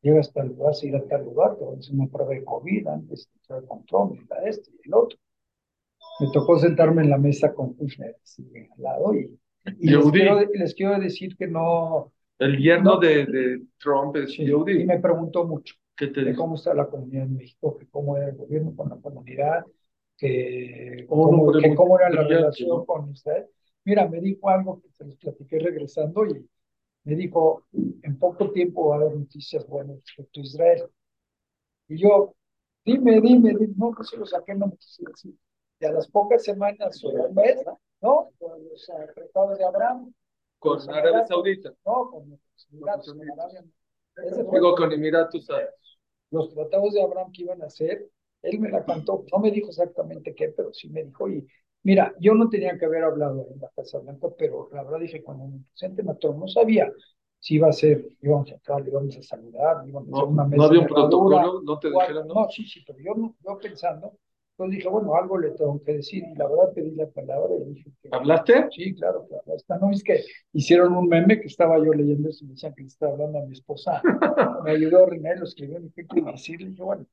llegas 0.01 0.31
a 0.31 0.33
tal 0.33 0.49
lugar, 0.49 0.73
a 0.75 0.87
ir 0.87 0.97
a 0.97 1.07
tal 1.07 1.23
lugar, 1.25 1.57
te 1.59 1.65
van 1.67 1.75
a 1.77 1.79
hacer 1.81 1.95
una 1.95 2.07
prueba 2.09 2.33
de 2.33 2.45
COVID, 2.47 2.87
antes 2.89 3.29
te 3.29 3.39
trae 3.47 3.67
control, 3.67 4.27
la 4.31 4.39
este 4.49 4.71
y 4.71 4.89
el 4.89 4.95
otro. 4.95 5.19
Me 6.21 6.31
tocó 6.31 6.59
sentarme 6.59 7.03
en 7.03 7.09
la 7.11 7.17
mesa 7.17 7.55
con 7.55 7.73
Kushner, 7.73 8.17
así, 8.23 8.47
al 8.77 8.83
lado, 8.83 9.15
y, 9.15 9.31
y 9.79 9.91
les, 9.91 10.11
Yehudi. 10.11 10.13
quiero, 10.13 10.41
les 10.41 10.75
quiero 10.75 10.99
decir 10.99 11.37
que 11.37 11.47
no, 11.49 12.13
El 12.39 12.57
yerno 12.59 12.97
No. 12.97 13.01
de, 13.01 13.27
de 13.27 13.67
Trump 13.79 14.17
es 14.17 14.39
sí, 14.39 14.59
y 14.71 14.83
Yehudi. 14.83 14.85
me 14.85 14.99
preguntó 15.01 15.45
mucho 15.45 15.75
¿Qué 15.97 16.09
te 16.09 16.25
de 16.25 16.33
dijo? 16.33 16.37
cómo 16.37 16.57
está 16.57 16.75
la 16.75 16.89
comunidad 16.89 17.25
en 17.25 17.37
México, 17.37 17.77
que 17.79 17.89
cómo 17.89 18.17
era 18.17 18.29
el 18.29 18.37
gobierno 18.37 18.75
con 18.77 18.91
la 18.91 18.97
comunidad, 18.97 19.65
que 20.19 21.09
Oh, 21.09 21.29
cómo, 21.29 21.47
hombre, 21.49 21.61
que 21.61 21.75
cómo 21.75 21.99
era 21.99 22.11
la 22.11 22.25
relación 22.25 22.69
¿no? 22.69 22.87
con 22.87 23.11
Israel. 23.11 23.47
Mira, 23.85 24.09
me 24.09 24.21
dijo 24.21 24.49
algo 24.51 24.81
que 24.83 24.91
se 24.91 25.05
los 25.05 25.17
platiqué 25.17 25.59
regresando 25.61 26.27
y 26.27 26.49
me 27.05 27.17
dijo, 27.17 27.67
en 28.03 28.19
poco 28.19 28.53
tiempo 28.53 28.89
va 28.91 28.97
a 28.97 29.01
haber 29.01 29.17
noticias 29.17 29.67
buenas 29.69 29.99
respecto 30.05 30.41
a 30.41 30.45
Israel. 30.45 30.85
Y 31.89 31.99
yo, 31.99 32.35
dime, 32.85 33.21
dime, 33.21 33.51
dime, 33.59 33.75
no, 33.77 33.91
no 33.93 34.05
se 34.05 34.17
lo 34.17 34.27
saqué, 34.27 34.55
no 34.55 34.67
me 34.69 34.77
quise 34.77 35.03
decir. 35.07 35.35
Y 35.81 35.85
a 35.85 35.93
las 35.93 36.09
pocas 36.09 36.43
semanas 36.45 37.05
o 37.05 37.09
un 37.11 37.35
mes, 37.35 37.57
¿no? 38.01 38.31
Con 38.39 38.65
los 38.69 38.87
tratados 39.15 39.59
de 39.59 39.65
Abraham, 39.65 40.13
Con 40.59 40.81
Arabia 40.91 41.27
Saudita. 41.27 41.73
no, 41.85 42.11
con 42.11 42.31
los 42.31 42.69
Emiratos, 42.73 43.09
Con 43.09 43.17
los 43.27 44.53
Digo, 44.53 44.75
con 44.75 44.93
Emiratos 44.93 45.51
Árabes. 45.51 45.99
los 46.31 46.53
tratados 46.55 46.95
de 46.95 47.03
Abraham 47.03 47.31
que 47.33 47.43
iban 47.43 47.63
a 47.63 47.67
hacer, 47.67 48.09
él 48.43 48.59
me 48.61 48.71
la 48.71 48.85
cantó, 48.85 49.25
no 49.33 49.39
me 49.39 49.51
dijo 49.51 49.69
exactamente 49.69 50.35
qué, 50.35 50.49
pero 50.49 50.73
sí 50.73 50.89
me 50.89 51.05
dijo, 51.05 51.29
y 51.29 51.47
mira, 51.83 52.15
yo 52.21 52.35
no 52.35 52.49
tenía 52.49 52.79
que 52.79 52.85
haber 52.85 53.05
hablado 53.05 53.47
en 53.53 53.61
la 53.61 53.71
Casa 53.75 53.99
Blanca, 53.99 54.29
pero 54.37 54.69
la 54.73 54.83
verdad 54.83 55.01
dije, 55.01 55.23
cuando 55.23 55.47
me 55.47 55.61
presenté 55.71 56.03
todo, 56.21 56.35
no 56.35 56.49
sabía 56.49 56.93
si 57.39 57.57
iba 57.57 57.69
a 57.69 57.73
ser, 57.73 58.05
íbamos 58.23 58.51
a 58.51 58.55
entrar, 58.55 58.87
íbamos 58.87 59.17
a 59.17 59.23
saludar, 59.23 59.87
íbamos 59.87 60.09
a 60.11 60.13
hacer 60.13 60.25
una 60.29 60.45
mesa 60.45 60.59
no 60.59 60.65
había 60.65 60.81
un 60.81 60.87
protocolo, 60.89 61.63
no 61.63 61.79
te 61.79 61.91
dijeron, 61.91 62.29
¿no? 62.29 62.35
No, 62.35 62.49
sí, 62.51 62.67
sí, 62.67 62.83
pero 62.87 62.99
yo, 62.99 63.15
no- 63.15 63.37
yo 63.45 63.59
pensando, 63.59 64.19
entonces 64.59 64.79
dije, 64.79 64.89
bueno, 64.89 65.15
algo 65.15 65.37
le 65.37 65.51
tengo 65.51 65.83
que 65.83 65.93
decir, 65.93 66.25
y 66.25 66.35
la 66.35 66.49
verdad 66.49 66.73
pedí 66.75 66.93
la 66.93 67.07
palabra 67.09 67.55
y 67.61 67.75
dije 67.75 67.91
que, 68.01 68.09
¿Hablaste? 68.11 68.69
Sí, 68.71 68.95
claro, 68.95 69.27
claro. 69.29 69.45
Esta 69.55 69.77
no 69.77 69.91
es 69.91 70.03
que 70.03 70.25
hicieron 70.55 70.97
un 70.97 71.09
meme 71.09 71.39
que 71.39 71.47
estaba 71.49 71.77
yo 71.77 71.93
leyendo 71.93 72.31
eso 72.31 72.43
y 72.43 72.49
me 72.49 72.55
decían 72.55 72.75
que 72.75 72.81
le 72.81 72.89
estaba 72.89 73.13
hablando 73.13 73.39
a 73.39 73.45
mi 73.45 73.53
esposa. 73.53 74.01
Me 74.65 74.71
ayudó 74.71 75.05
René, 75.05 75.37
lo 75.37 75.45
escribió, 75.45 75.79
me 75.79 75.89
dije, 75.89 76.03
¿qué 76.03 76.07
quiero 76.07 76.33
decir? 76.33 76.59
Le 76.63 76.71
dije, 76.71 76.83
bueno, 76.83 77.07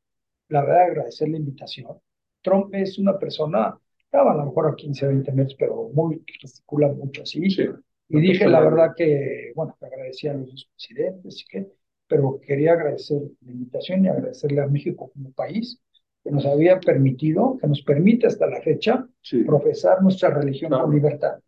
la 0.47 0.61
verdad, 0.61 0.83
agradecer 0.83 1.27
la 1.27 1.37
invitación. 1.37 1.99
Trump 2.41 2.73
es 2.75 2.97
una 2.97 3.19
persona, 3.19 3.77
estaba 3.99 4.31
a 4.31 4.37
lo 4.37 4.45
mejor 4.45 4.67
a 4.69 4.75
15, 4.75 5.05
20 5.05 5.31
metros, 5.33 5.55
pero 5.59 5.89
muy, 5.93 6.19
que 6.19 6.35
gesticula 6.39 6.87
mucho 6.93 7.23
así. 7.23 7.49
Sí. 7.49 7.67
Y 8.07 8.21
dije 8.21 8.47
la 8.47 8.61
verdad 8.61 8.91
que, 8.95 9.51
bueno, 9.53 9.75
que 9.77 9.85
agradecía 9.85 10.31
a 10.31 10.35
los 10.35 10.49
dos 10.49 10.69
presidentes 10.73 11.41
y 11.41 11.45
que, 11.45 11.67
pero 12.07 12.39
quería 12.39 12.71
agradecer 12.71 13.21
la 13.41 13.51
invitación 13.51 14.05
y 14.05 14.07
agradecerle 14.07 14.61
a 14.61 14.67
México 14.67 15.11
como 15.13 15.33
país 15.33 15.81
que 16.23 16.31
nos 16.31 16.45
había 16.45 16.79
permitido, 16.79 17.57
que 17.59 17.67
nos 17.67 17.81
permite 17.81 18.27
hasta 18.27 18.47
la 18.47 18.61
fecha, 18.61 19.07
Sí. 19.21 19.43
profesar 19.43 20.01
nuestra 20.01 20.29
religión 20.29 20.69
Claro. 20.69 20.85
con 20.85 20.95
libertad, 20.95 21.39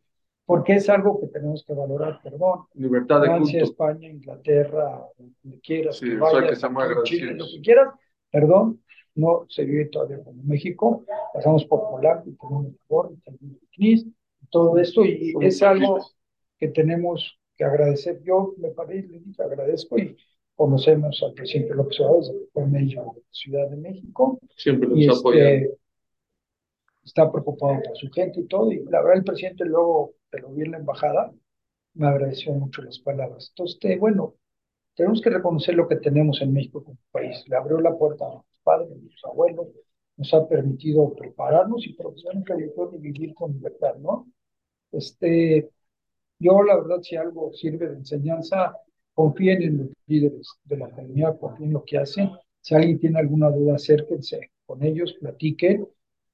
porque 0.45 0.73
es 0.73 0.89
algo 0.89 1.19
que 1.19 1.27
tenemos 1.27 1.63
que 1.65 1.73
valorar, 1.73 2.19
perdón. 2.23 2.61
Libertad 2.73 3.21
de 3.21 3.27
Francia, 3.27 3.59
culto. 3.61 3.71
España, 3.71 4.09
Inglaterra, 4.09 5.01
donde 5.17 5.59
quieras 5.61 5.97
Sí, 5.97 6.05
que 6.09 6.15
o 6.21 6.29
sea, 6.55 6.69
vayas, 6.69 6.97
que 7.03 7.03
Chile, 7.03 7.33
lo 7.35 7.45
que 7.45 7.61
quieras, 7.61 7.87
perdón, 8.31 8.81
no 9.15 9.45
se 9.47 9.63
vive 9.63 9.85
todavía 9.85 10.21
como 10.23 10.43
México, 10.43 11.03
pasamos 11.33 11.63
por 11.65 11.89
Polanco, 11.89 12.29
y 12.29 12.33
tenemos 12.35 12.65
Labor, 12.89 13.11
y 13.13 13.21
tenemos 13.21 13.57
CNIS, 13.75 14.05
y 14.05 14.47
todo 14.49 14.77
esto, 14.77 15.05
y 15.05 15.33
es 15.41 15.63
algo 15.63 15.99
que 16.59 16.67
tenemos 16.67 17.39
que 17.55 17.63
agradecer. 17.63 18.21
Yo 18.23 18.53
me 18.57 18.69
paré 18.71 18.97
y 18.97 19.01
le 19.03 19.19
dije, 19.19 19.41
agradezco 19.41 19.97
y 19.97 20.17
conocemos 20.55 21.21
al 21.23 21.33
presidente 21.33 21.75
López 21.75 21.99
Obrador, 21.99 22.23
que 22.23 22.47
fue 22.53 22.65
mayor 22.67 23.15
de 23.15 23.21
Ciudad 23.31 23.69
de 23.69 23.77
México, 23.77 24.39
Siempre 24.55 24.89
y 24.95 25.05
los 25.05 25.19
apoyan. 25.19 25.47
este, 25.47 25.77
está 27.03 27.31
preocupado 27.31 27.81
por 27.83 27.97
su 27.97 28.09
gente 28.09 28.39
y 28.39 28.47
todo, 28.47 28.71
y 28.71 28.83
la 28.85 29.01
verdad 29.01 29.17
el 29.17 29.23
presidente 29.23 29.65
luego, 29.65 30.13
te 30.29 30.39
lo 30.39 30.49
vi 30.49 30.63
en 30.63 30.71
la 30.71 30.77
embajada, 30.77 31.31
me 31.93 32.07
agradeció 32.07 32.53
mucho 32.53 32.81
las 32.81 32.99
palabras. 32.99 33.49
Entonces, 33.55 33.99
bueno, 33.99 34.35
tenemos 34.95 35.21
que 35.21 35.29
reconocer 35.29 35.75
lo 35.75 35.87
que 35.87 35.97
tenemos 35.97 36.41
en 36.41 36.53
México 36.53 36.83
como 36.83 36.97
país. 37.11 37.43
Le 37.47 37.55
abrió 37.55 37.79
la 37.79 37.97
puerta 37.97 38.25
a 38.25 38.33
nuestros 38.33 38.59
padres, 38.63 38.91
a 38.91 38.95
nuestros 38.95 39.25
abuelos, 39.25 39.67
nos 40.17 40.33
ha 40.33 40.47
permitido 40.47 41.13
prepararnos 41.13 41.85
y 41.85 41.93
profesar 41.93 42.35
en 42.35 42.45
religión 42.45 42.89
y 42.93 42.97
vivir 42.99 43.33
con 43.33 43.51
libertad, 43.51 43.95
¿no? 43.97 44.27
Este, 44.91 45.69
yo 46.39 46.63
la 46.63 46.77
verdad, 46.77 47.01
si 47.01 47.17
algo 47.17 47.51
sirve 47.53 47.89
de 47.89 47.95
enseñanza, 47.97 48.77
confíen 49.15 49.63
en 49.63 49.79
los 49.79 49.89
líderes 50.07 50.49
de 50.65 50.77
la 50.77 50.91
comunidad, 50.91 51.39
confíen 51.39 51.69
en 51.69 51.73
lo 51.75 51.85
que 51.85 51.97
hacen. 51.99 52.31
Si 52.61 52.75
alguien 52.75 52.99
tiene 52.99 53.19
alguna 53.19 53.49
duda, 53.51 53.75
acérquense 53.75 54.51
con 54.67 54.83
ellos, 54.83 55.15
platiquen 55.19 55.87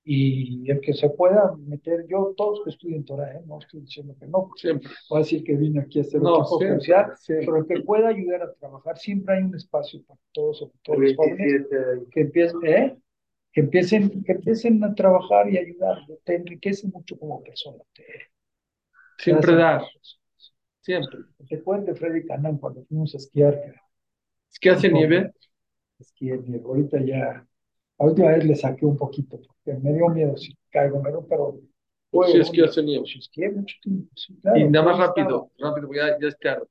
y 0.04 0.70
el 0.72 0.82
que 0.82 0.94
se 0.94 1.10
pueda 1.12 1.56
meter, 1.68 2.08
yo 2.10 2.34
todos 2.36 2.62
que 2.64 2.72
estudien 2.72 3.06
Torah, 3.06 3.34
¿eh? 3.36 3.42
no 3.46 3.60
estoy 3.60 3.82
diciendo 3.82 4.16
que 4.20 4.26
no, 4.28 4.50
Siempre. 4.56 4.90
voy 5.10 5.18
a 5.20 5.24
decir 5.24 5.44
que 5.44 5.56
vine 5.56 5.82
aquí 5.82 6.00
a 6.00 6.02
hacer 6.02 6.22
No, 6.22 6.44
siempre, 6.46 6.80
social, 6.80 7.14
siempre. 7.18 7.46
pero 7.46 7.58
el 7.58 7.68
que 7.68 7.82
pueda 7.86 8.08
ayudar 8.10 8.42
a 8.44 8.54
trabajar, 8.54 8.98
siempre 8.98 9.36
hay 9.38 9.44
un 9.44 9.56
espacio 9.56 10.02
para 10.08 10.20
todos, 10.32 10.60
sobre 10.60 10.74
todo 10.84 11.00
los 11.00 11.16
jóvenes, 11.16 11.68
que 12.12 12.22
empiecen, 12.22 12.66
¿eh? 12.66 12.98
que 13.54 13.62
empiecen, 13.62 14.24
que 14.24 14.32
empiecen 14.32 14.84
a 14.84 14.96
trabajar 14.96 15.50
y 15.50 15.58
ayudar, 15.60 16.00
te 16.24 16.36
enriquece 16.36 16.88
mucho 16.88 17.18
como 17.20 17.44
persona. 17.44 17.84
Te, 17.94 18.04
Siempre 19.18 19.52
te 19.52 19.58
dar. 19.58 19.82
Siempre. 20.82 21.20
Te 21.50 21.62
cuento 21.62 21.92
de 21.92 21.98
Freddy 22.00 22.26
Canán 22.26 22.58
cuando 22.58 22.86
fuimos 22.86 23.14
a 23.14 23.18
esquiar, 23.18 23.62
Es 24.52 24.60
que 24.60 24.70
hace 24.70 24.90
nieve. 24.90 25.34
esquié, 26.00 26.40
y 26.48 26.56
ahorita 26.60 27.00
ya, 27.06 27.48
la 28.00 28.06
última 28.06 28.30
vez 28.32 28.46
le 28.46 28.56
saqué 28.56 28.86
un 28.86 28.98
poquito, 28.98 29.40
porque 29.42 29.80
me 29.80 29.94
dio 29.94 30.10
miedo 30.10 30.36
si 30.38 30.56
caigo, 30.72 31.02
pero, 31.04 31.26
pero 31.28 31.60
fue 32.12 32.28
Sí, 32.32 32.40
es 32.40 32.50
que 32.52 32.64
hace 32.64 32.84
nieve. 32.84 33.06
esquié 33.20 33.50
mucho 33.50 33.76
tiempo, 33.82 34.12
sí, 34.16 34.38
claro, 34.42 34.60
Y 34.60 34.64
nada 34.66 34.86
más 34.86 34.98
rápido, 34.98 35.52
rápido, 35.58 35.88
porque 35.88 36.00
ya, 36.02 36.20
ya 36.20 36.28
es 36.28 36.40
tarde. 36.40 36.66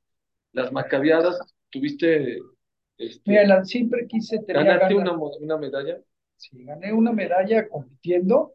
Las 0.53 0.71
macabeadas, 0.71 1.39
tuviste. 1.69 2.39
este, 2.97 3.31
Mira, 3.31 3.65
siempre 3.65 4.05
quise 4.07 4.37
tener 4.43 4.63
ganaste 4.65 4.77
ganas. 4.77 4.97
una, 5.01 5.13
una 5.13 5.57
medalla 5.57 5.99
Sí, 6.35 6.63
gané 6.65 6.91
una 6.93 7.11
medalla 7.13 7.67
compitiendo 7.69 8.53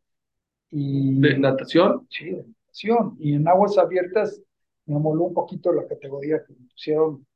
y 0.70 1.20
de 1.20 1.38
natación. 1.38 2.08
sí, 2.08 2.26
de 2.32 2.44
natación. 2.44 3.16
Y 3.20 3.34
en 3.34 3.48
aguas 3.48 3.78
abiertas 3.78 4.42
me 4.86 4.98
moló 4.98 5.24
un 5.24 5.34
poquito 5.34 5.72
la 5.72 5.86
categoría 5.86 6.42
que 6.44 6.52
me 6.54 6.68
pusieron, 6.68 7.26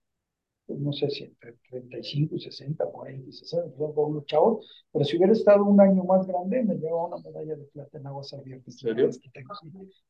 pues, 0.67 0.79
no 0.81 0.93
sé 0.93 1.11
si 1.11 1.25
entre 1.25 1.55
35 1.71 2.37
y 2.37 2.41
60, 2.41 2.87
40 2.87 3.29
y 3.29 3.33
60, 3.33 3.77
fueron 3.77 3.95
con 3.95 4.11
unos 4.13 4.27
chavos, 4.27 4.67
pero 4.93 5.05
si 5.05 5.17
hubiera 5.17 5.33
estado 5.33 5.65
un 5.65 5.81
año 5.81 6.05
más 6.05 6.27
grande, 6.27 6.63
me 6.65 6.77
llevaba 6.77 7.07
una 7.09 7.19
medalla 7.19 7.57
de 7.57 7.65
plata 7.65 7.99
en 7.99 8.07
aguas 8.07 8.33
abiertas. 8.35 8.77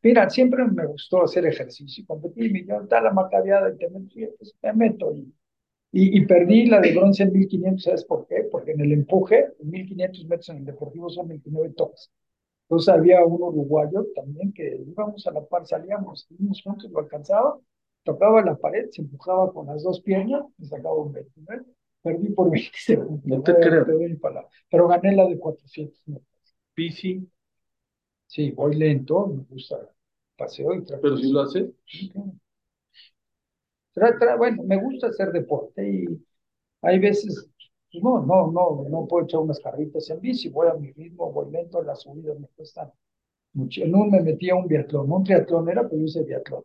Mira, 0.03 0.28
siempre 0.30 0.64
me 0.64 0.86
gustó 0.86 1.22
hacer 1.24 1.47
ejercicio, 1.47 2.05
competir, 2.07 2.55
y 2.57 2.66
yo, 2.66 2.80
está 2.82 3.01
la 3.01 3.12
macabeada 3.12 3.70
y 3.72 3.78
te 3.78 3.88
meto, 3.91 4.18
y, 4.18 4.26
pues, 4.38 4.55
me 4.62 4.72
meto 4.72 5.14
y 5.14 5.32
y, 5.93 6.18
y 6.18 6.26
perdí 6.26 6.66
la 6.66 6.80
de 6.80 6.93
bronce 6.93 7.24
en 7.24 7.32
1500, 7.32 7.82
¿sabes 7.84 8.05
por 8.05 8.26
qué? 8.26 8.45
Porque 8.51 8.72
en 8.72 8.80
el 8.80 8.93
empuje, 8.93 9.47
en 9.61 9.70
1500 9.70 10.24
metros 10.26 10.49
en 10.51 10.59
el 10.59 10.64
Deportivo 10.64 11.11
son 11.11 11.28
29 11.28 11.74
toques. 11.76 12.11
Entonces 12.71 12.89
había 12.95 13.25
un 13.25 13.43
uruguayo 13.43 14.07
también 14.14 14.53
que 14.53 14.77
íbamos 14.87 15.27
a 15.27 15.33
la 15.33 15.45
par, 15.45 15.66
salíamos, 15.66 16.27
íbamos 16.31 16.62
juntos, 16.62 16.91
lo 16.91 17.01
alcanzaba, 17.01 17.59
tocaba 18.05 18.43
la 18.43 18.57
pared, 18.57 18.89
se 18.91 19.03
empujaba 19.03 19.53
con 19.53 19.66
las 19.66 19.83
dos 19.83 20.01
piernas, 20.01 20.45
me 20.59 20.66
sacaba 20.66 20.95
un 20.97 21.12
29, 21.12 21.64
perdí 22.03 22.29
por 22.31 22.51
20 22.51 22.71
segundos. 22.79 23.25
No 23.27 23.43
te 23.43 23.55
creo. 23.61 23.87
Pero 24.71 24.89
gané 24.89 25.16
la 25.16 25.27
de 25.27 25.39
400 25.39 26.01
metros. 26.07 26.27
Bici, 26.77 27.29
Sí, 28.27 28.51
voy 28.53 28.77
lento, 28.77 29.27
me 29.27 29.43
gusta 29.45 29.79
paseo 30.37 30.75
y 30.75 30.85
trato 30.85 31.03
pero 31.03 31.16
si 31.18 31.31
lo 31.33 31.41
haces. 31.43 31.66
Tra- 33.95 34.16
tra- 34.18 34.37
bueno, 34.37 34.62
me 34.64 34.77
gusta 34.81 35.09
hacer 35.09 35.33
deporte 35.33 35.89
y 35.89 36.07
hay 36.83 37.01
veces, 37.01 37.50
no, 37.95 38.20
no, 38.24 38.51
no, 38.53 38.84
no 38.88 39.07
puedo 39.09 39.24
echar 39.24 39.41
unas 39.41 39.61
carritas 39.61 40.09
en 40.11 40.20
bici, 40.20 40.49
voy 40.49 40.68
a 40.68 40.74
mi 40.74 40.93
ritmo, 40.93 41.32
voy 41.32 41.51
lento, 41.51 41.82
las 41.82 42.01
subidas 42.03 42.38
me 42.38 42.47
cuestan 42.57 42.91
mucho. 43.55 43.82
En 43.82 43.95
un 43.95 44.11
me 44.11 44.20
metí 44.22 44.51
a 44.51 44.57
un 44.57 44.68
biatlón, 44.68 45.11
un 45.12 45.24
triatlón 45.24 45.68
era, 45.70 45.84
pero 45.84 45.99
yo 45.99 46.05
hice 46.07 46.24
biatlón. 46.24 46.64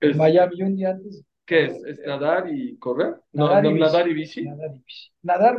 En 0.00 0.16
Miami, 0.18 0.56
yo 0.58 0.66
un 0.66 0.76
día 0.76 0.90
antes, 0.90 1.24
¿Qué 1.44 1.64
es? 1.66 1.84
¿Es 1.84 2.00
nadar 2.06 2.48
y 2.48 2.76
correr? 2.78 3.16
No, 3.32 3.46
Nadar 3.48 3.66
y 3.66 3.68
no, 3.68 3.74
bici. 3.74 3.84
nadar 3.86 4.08
y 4.08 4.14
bici. 4.14 4.42
nadar 4.44 4.70
y 4.74 4.78
bici. 4.78 5.10
Nadar 5.22 5.58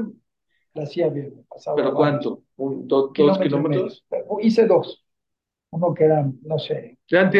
la 0.74 0.84
hacía 0.84 1.10
bien, 1.10 1.36
me 1.38 1.44
pasaba 1.44 1.78
¿Pero 1.78 1.94
cuánto? 1.94 2.44
Un, 2.58 2.88
do- 2.88 3.14
¿Dos 3.16 3.38
kilómetros 3.40 4.06
Hice 4.42 4.66
dos, 4.66 5.06
uno 5.72 5.94
que 5.94 6.06
era, 6.06 6.30
no 6.44 6.60
sé. 6.60 6.98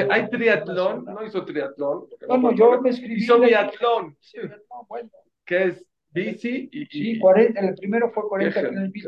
Hay 0.10 0.30
triatlón, 0.30 1.06
no 1.06 1.26
hizo 1.26 1.46
triatlón. 1.46 2.08
No, 2.28 2.38
no, 2.38 2.52
yo 2.54 2.82
me 2.82 2.90
escribí. 2.90 3.24
Hizo 3.24 3.40
biatlón, 3.40 4.18
Sí, 4.22 4.38
no, 4.70 4.86
bueno, 4.88 5.10
que 5.46 5.64
es 5.66 5.86
bici 6.14 6.70
y, 6.72 6.86
sí, 6.86 7.12
y- 7.14 7.20
40, 7.20 7.60
el 7.60 7.76
primero 7.76 8.12
fue 8.12 8.28
40 8.28 8.62
Qué 8.62 8.68
en 8.68 8.78
el 8.78 8.90
bici, 8.90 9.08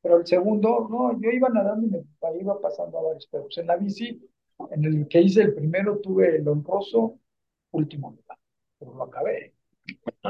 pero 0.00 0.18
el 0.18 0.26
segundo, 0.26 0.86
no, 0.90 1.18
yo 1.20 1.30
iba 1.30 1.48
nadando 1.48 1.86
y 1.86 1.90
me 1.90 2.40
iba 2.40 2.60
pasando 2.60 2.98
a 2.98 3.02
varios, 3.02 3.26
pero 3.30 3.44
pues 3.44 3.58
en 3.58 3.66
la 3.66 3.76
bici, 3.76 4.20
en 4.70 4.84
el 4.84 5.08
que 5.08 5.22
hice 5.22 5.42
el 5.42 5.54
primero, 5.54 5.98
tuve 5.98 6.36
el 6.36 6.46
honroso 6.46 7.18
último 7.72 8.10
lugar, 8.10 8.38
pero 8.78 8.94
lo 8.94 9.04
acabé. 9.04 9.54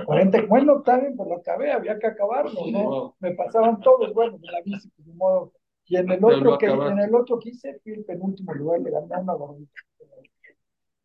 40, 0.07 0.43
bueno, 0.47 0.79
está 0.79 0.99
bien, 0.99 1.17
pues 1.17 1.29
lo 1.29 1.37
acabé, 1.37 1.73
había 1.73 1.99
que 1.99 2.07
acabarlo, 2.07 2.67
¿no? 2.71 3.17
Me 3.21 3.33
pasaban 3.33 3.81
todos, 3.81 4.13
bueno, 4.13 4.37
en 4.37 4.53
la 4.53 4.61
bici, 4.63 4.89
pues, 4.91 5.07
de 5.07 5.15
modo. 5.15 5.53
Y 5.87 5.97
en 5.97 6.11
el 6.11 6.21
Pero 6.21 6.37
otro 6.37 6.59
que, 6.59 6.67
en 6.67 6.99
el 6.99 7.15
otro 7.15 7.39
que 7.39 7.51
hice, 7.51 7.79
fui 7.83 7.93
el 7.93 8.05
penúltimo 8.05 8.55
lugar, 8.55 8.81
le 8.81 8.91
gané 8.91 9.15
a 9.15 9.19
una 9.19 9.35
gordita. 9.35 9.73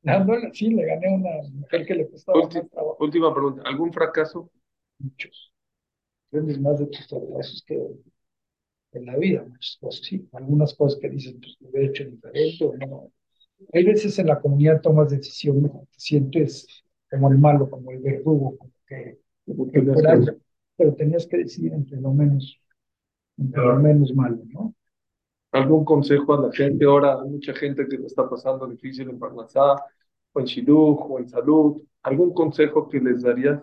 Dándole, 0.02 0.54
sí, 0.54 0.70
le 0.70 0.86
gané 0.86 1.08
a 1.08 1.16
una 1.16 1.30
mujer 1.52 1.86
que 1.86 1.96
le 1.96 2.10
costaba 2.10 2.40
más 2.42 2.50
trabajo. 2.50 2.98
Última 3.00 3.34
pregunta, 3.34 3.62
¿algún 3.66 3.92
fracaso? 3.92 4.50
Muchos. 5.00 5.54
Aprendes 6.28 6.60
más 6.60 6.80
de 6.80 6.88
tus 6.88 7.08
fracasos 7.08 7.64
que 7.66 7.82
en 8.92 9.06
la 9.06 9.18
vida, 9.18 9.44
muchas 9.48 9.78
cosas, 9.80 10.06
sí. 10.06 10.28
Algunas 10.34 10.74
cosas 10.74 11.00
que 11.00 11.10
dices, 11.10 11.36
pues 11.40 11.58
lo 11.60 11.80
he 11.80 11.86
hecho 11.86 12.06
diferente 12.06 12.66
o 12.66 12.76
no. 12.78 13.12
Hay 13.74 13.84
veces 13.84 14.18
en 14.20 14.28
la 14.28 14.40
comunidad 14.40 14.82
tomas 14.82 15.10
decisiones, 15.10 15.72
te 15.72 16.00
sientes 16.00 16.68
como 17.10 17.32
el 17.32 17.38
malo, 17.38 17.70
como 17.70 17.92
el 17.92 18.00
verdugo, 18.00 18.58
como 18.58 18.72
que, 18.88 19.20
que 19.46 19.54
por 19.82 20.08
ahí, 20.08 20.26
pero 20.78 20.94
tenías 20.96 21.28
que 21.28 21.38
decidir 21.38 21.74
entre 21.74 22.00
lo 22.00 22.14
menos, 22.14 22.60
entre 23.38 23.62
lo 23.62 23.76
menos 23.78 24.14
malo, 24.14 24.42
¿no? 24.48 24.74
¿Algún 25.52 25.84
consejo 25.84 26.36
a 26.36 26.48
la 26.48 26.52
gente? 26.54 26.86
Ahora 26.86 27.22
hay 27.22 27.30
mucha 27.30 27.54
gente 27.54 27.88
que 27.88 27.98
le 27.98 28.06
está 28.06 28.30
pasando 28.30 28.68
difícil 28.68 29.10
en 29.10 29.20
Parnasá, 29.20 29.76
o 30.32 30.40
en 30.40 30.46
Shidduch, 30.46 31.00
o 31.10 31.20
en 31.20 31.28
salud. 31.28 31.82
¿Algún 32.04 32.34
consejo 32.34 32.88
que 32.88 33.00
les 33.00 33.24
darías? 33.24 33.62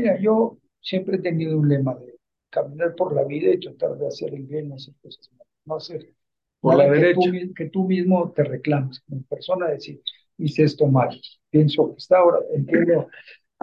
Mira, 0.00 0.18
yo 0.20 0.58
siempre 0.80 1.16
he 1.16 1.20
tenido 1.20 1.58
un 1.58 1.68
lema 1.68 1.94
de 1.96 2.18
caminar 2.50 2.94
por 2.94 3.14
la 3.14 3.24
vida 3.24 3.50
y 3.52 3.60
tratar 3.60 3.96
de 3.98 4.06
hacer 4.06 4.34
el 4.34 4.44
bien, 4.44 4.68
no 4.68 4.76
hacer 4.76 4.94
cosas 5.02 5.30
malas, 5.32 5.48
no 5.64 5.76
hacer 5.76 6.14
Por 6.60 6.76
la 6.76 6.88
que 6.92 7.04
tú, 7.06 7.26
derecha. 7.26 7.28
mi- 7.28 7.54
que 7.54 7.66
tú 7.70 7.84
mismo 7.84 8.32
te 8.32 8.44
reclames 8.44 9.00
como 9.00 9.22
persona, 9.24 9.68
decir, 9.68 10.02
hice 10.38 10.64
esto 10.64 10.86
mal, 10.86 11.20
pienso 11.50 11.90
que 11.92 11.98
está 11.98 12.18
ahora, 12.18 12.38
entiendo 12.54 13.08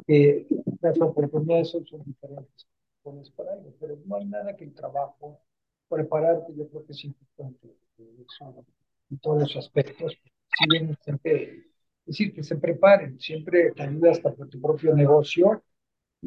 que 0.07 0.47
las 0.81 0.99
oportunidades 1.01 1.69
son, 1.71 1.85
son 1.87 2.03
diferentes 2.05 2.67
pones 3.03 3.29
para 3.31 3.55
ello, 3.57 3.73
pero 3.79 3.97
no 4.05 4.15
hay 4.17 4.25
nada 4.25 4.55
que 4.55 4.65
el 4.65 4.73
trabajo, 4.73 5.41
prepararte, 5.89 6.53
yo 6.55 6.67
creo 6.69 6.85
que 6.85 6.93
es 6.93 7.05
importante 7.05 7.67
eh, 7.99 8.25
eso, 8.27 8.65
en 9.11 9.19
todos 9.19 9.39
los 9.41 9.55
aspectos, 9.57 10.13
si 10.57 10.67
bien 10.67 10.97
siempre, 11.03 11.43
es 12.05 12.05
decir, 12.05 12.33
que 12.33 12.43
se 12.43 12.55
preparen, 12.57 13.19
siempre 13.19 13.71
te 13.73 13.83
ayuda 13.83 14.11
hasta 14.11 14.33
por 14.33 14.49
tu 14.49 14.61
propio 14.61 14.93
negocio 14.95 15.63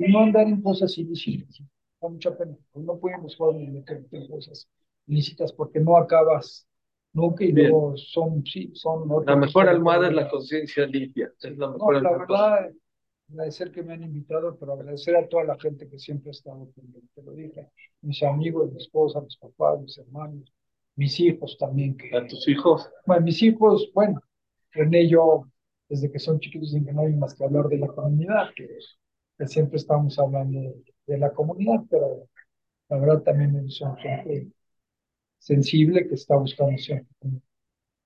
y 0.07 0.13
no 0.13 0.21
andar 0.21 0.47
en 0.47 0.63
cosas 0.63 0.97
ilícitas. 0.99 1.63
Da 2.01 2.09
mucha 2.09 2.37
pena. 2.37 2.57
Pues 2.73 2.85
no 2.85 2.99
podemos 2.99 3.37
jóvenes 3.37 3.71
meterte 3.73 4.17
en 4.17 4.29
cosas 4.29 4.69
ilícitas 5.07 5.53
porque 5.53 5.81
no 5.81 5.97
acabas 5.97 6.67
nunca 7.13 7.45
y 7.45 7.53
Bien. 7.53 7.71
luego 7.71 7.97
son, 7.97 8.45
sí, 8.47 8.71
son 8.75 9.09
La 9.27 9.37
mejor 9.37 9.69
almohada 9.69 10.09
es 10.09 10.15
la 10.15 10.29
conciencia 10.29 10.87
limpia. 10.87 11.33
Es 11.41 11.57
la 11.59 11.67
No, 11.67 11.73
mejor 11.75 11.93
la 12.03 12.11
almohada. 12.11 12.61
verdad, 12.61 12.71
agradecer 13.31 13.73
que 13.73 13.83
me 13.83 13.95
han 13.95 14.03
invitado, 14.03 14.57
pero 14.59 14.73
agradecer 14.75 15.17
a 15.17 15.29
toda 15.29 15.45
la 15.45 15.59
gente 15.59 15.89
que 15.89 15.99
siempre 15.99 16.31
ha 16.31 16.33
estado 16.33 16.69
pendiente. 16.75 17.09
Te 17.15 17.23
lo 17.23 17.33
dije, 17.33 17.69
mis 18.03 18.23
amigos, 18.23 18.73
mi 18.73 18.79
esposa, 18.79 19.21
mis 19.21 19.37
papás, 19.37 19.81
mis 19.81 19.99
hermanos, 19.99 20.53
mis 20.97 21.19
hijos 21.21 21.57
también, 21.59 21.97
que, 21.97 22.17
A 22.17 22.27
tus 22.27 22.47
hijos. 22.49 22.89
bueno, 23.07 23.23
mis 23.25 23.43
hijos, 23.43 23.91
bueno, 23.95 24.21
René 24.73 25.03
y 25.03 25.11
yo, 25.11 25.45
desde 25.89 26.11
que 26.11 26.19
son 26.19 26.39
chiquitos, 26.41 26.69
dicen 26.71 26.85
que 26.87 26.93
no 26.93 27.03
hay 27.03 27.15
más 27.15 27.35
que 27.35 27.45
hablar 27.45 27.67
de 27.69 27.79
la 27.79 27.89
comunidad, 27.89 28.51
que, 28.55 28.69
que 29.41 29.49
siempre 29.49 29.79
estamos 29.79 30.19
hablando 30.19 30.61
de, 30.61 30.85
de 31.07 31.19
la 31.19 31.33
comunidad, 31.33 31.81
pero 31.89 32.29
la 32.91 32.99
verdad 32.99 33.23
también 33.23 33.71
son 33.71 33.97
gente 33.97 34.49
sensible 35.39 36.07
que 36.07 36.15
está 36.15 36.37
buscando 36.37 36.77
siempre 36.77 37.09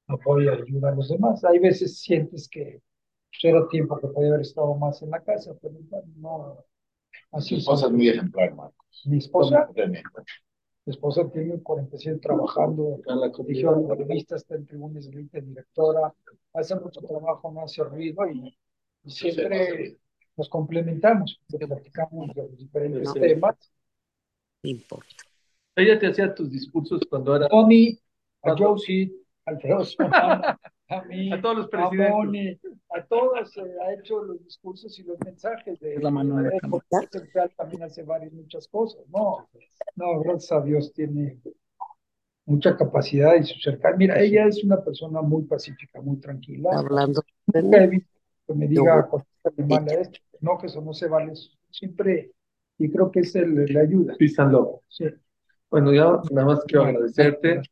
apoyo 0.07 0.55
y 0.55 0.63
ayuda 0.63 0.91
a 0.91 0.95
los 0.95 1.09
demás. 1.09 1.45
Hay 1.45 1.59
veces 1.59 1.99
sientes 1.99 2.49
que 2.49 2.81
pues, 3.31 3.45
era 3.45 3.67
tiempo 3.69 3.99
que 3.99 4.07
podía 4.07 4.29
haber 4.29 4.43
estado 4.43 4.77
más 4.77 5.03
en 5.03 5.11
la 5.11 5.21
casa, 5.21 5.55
pero 5.61 5.75
no, 6.17 6.65
así 7.33 7.57
esposa 7.57 7.87
es 7.87 7.93
muy 7.93 8.09
ejemplar, 8.09 8.55
Marcos. 8.55 9.03
Mi 9.07 9.19
esposa, 9.19 9.69
mi 9.75 10.93
esposa 10.93 11.29
tiene 11.33 11.61
47 11.61 12.21
trabajando 12.21 13.01
dijeron 13.45 13.89
revista 13.99 14.37
está 14.37 14.55
en 14.55 14.67
tribunas 14.67 15.07
de 15.07 15.11
Elite, 15.11 15.41
directora, 15.41 16.15
hace 16.53 16.77
mucho 16.77 17.01
trabajo, 17.01 17.51
no 17.51 17.63
hace 17.63 17.83
ruido 17.83 18.25
y, 18.31 18.57
y 19.03 19.11
siempre 19.11 19.99
nos 20.37 20.49
complementamos, 20.49 21.41
porque 21.49 21.67
platicamos 21.67 22.35
de 22.35 22.43
los 22.43 22.59
diferentes 22.59 23.05
No. 23.05 23.13
temas. 23.15 23.73
No 24.63 24.71
importa. 24.71 25.15
Ella 25.77 25.99
te 25.99 26.07
hacía 26.07 26.35
tus 26.35 26.51
discursos 26.51 27.01
cuando 27.09 27.37
era 27.37 27.49
Tony, 27.49 27.99
a 28.43 28.55
Josie, 28.57 29.13
al 29.45 29.57
Alfredo 29.57 29.85
Santana, 29.85 30.61
a 30.89 31.03
mí, 31.03 31.33
a 31.33 31.41
todos 31.41 31.57
los 31.57 31.67
a 31.67 31.71
presidentes. 31.71 32.11
Moni, 32.11 32.61
a 32.91 33.05
todos, 33.07 33.57
eh, 33.57 33.75
ha 33.83 33.93
hecho 33.95 34.23
los 34.23 34.43
discursos 34.45 34.99
y 34.99 35.03
los 35.03 35.19
mensajes 35.25 35.81
de 35.81 35.99
La 35.99 36.11
mano 36.11 36.37
de 36.37 36.51
la 36.51 37.09
Central 37.11 37.53
también 37.57 37.83
hace 37.83 38.03
varias, 38.03 38.33
muchas 38.33 38.69
cosas, 38.69 39.03
no, 39.09 39.49
no, 39.97 40.21
gracias 40.21 40.53
a 40.53 40.61
Dios 40.63 40.93
tiene 40.93 41.41
mucha 42.47 42.77
capacidad 42.77 43.35
y 43.35 43.45
su 43.45 43.59
cercanía. 43.59 43.97
Mira, 43.97 44.21
ella 44.21 44.47
es 44.47 44.63
una 44.63 44.83
persona 44.83 45.23
muy 45.23 45.45
pacífica, 45.45 46.01
muy 46.01 46.19
tranquila. 46.19 46.71
Hablando 46.73 47.23
de 47.47 47.63
Nunca 47.63 47.85
he 47.85 47.87
visto 47.89 48.11
que 48.47 48.55
me 48.55 48.67
diga 48.69 49.09
contéstale 49.09 49.34
no, 50.41 50.59
que 50.59 50.67
eso 50.67 50.81
no 50.81 50.93
se 50.93 51.09
vale, 51.09 51.33
siempre, 51.71 52.33
y 52.79 52.91
creo 52.91 53.11
que 53.11 53.21
es 53.21 53.35
el, 53.37 53.73
la 53.73 53.81
ayuda. 53.81 54.15
Peace 54.19 54.41
and 54.41 54.53
love. 54.53 54.81
Sí. 54.89 55.07
Bueno, 55.71 55.93
ya 55.93 56.21
nada 56.31 56.47
más 56.47 56.65
quiero 56.67 56.85
agradecerte. 56.85 57.63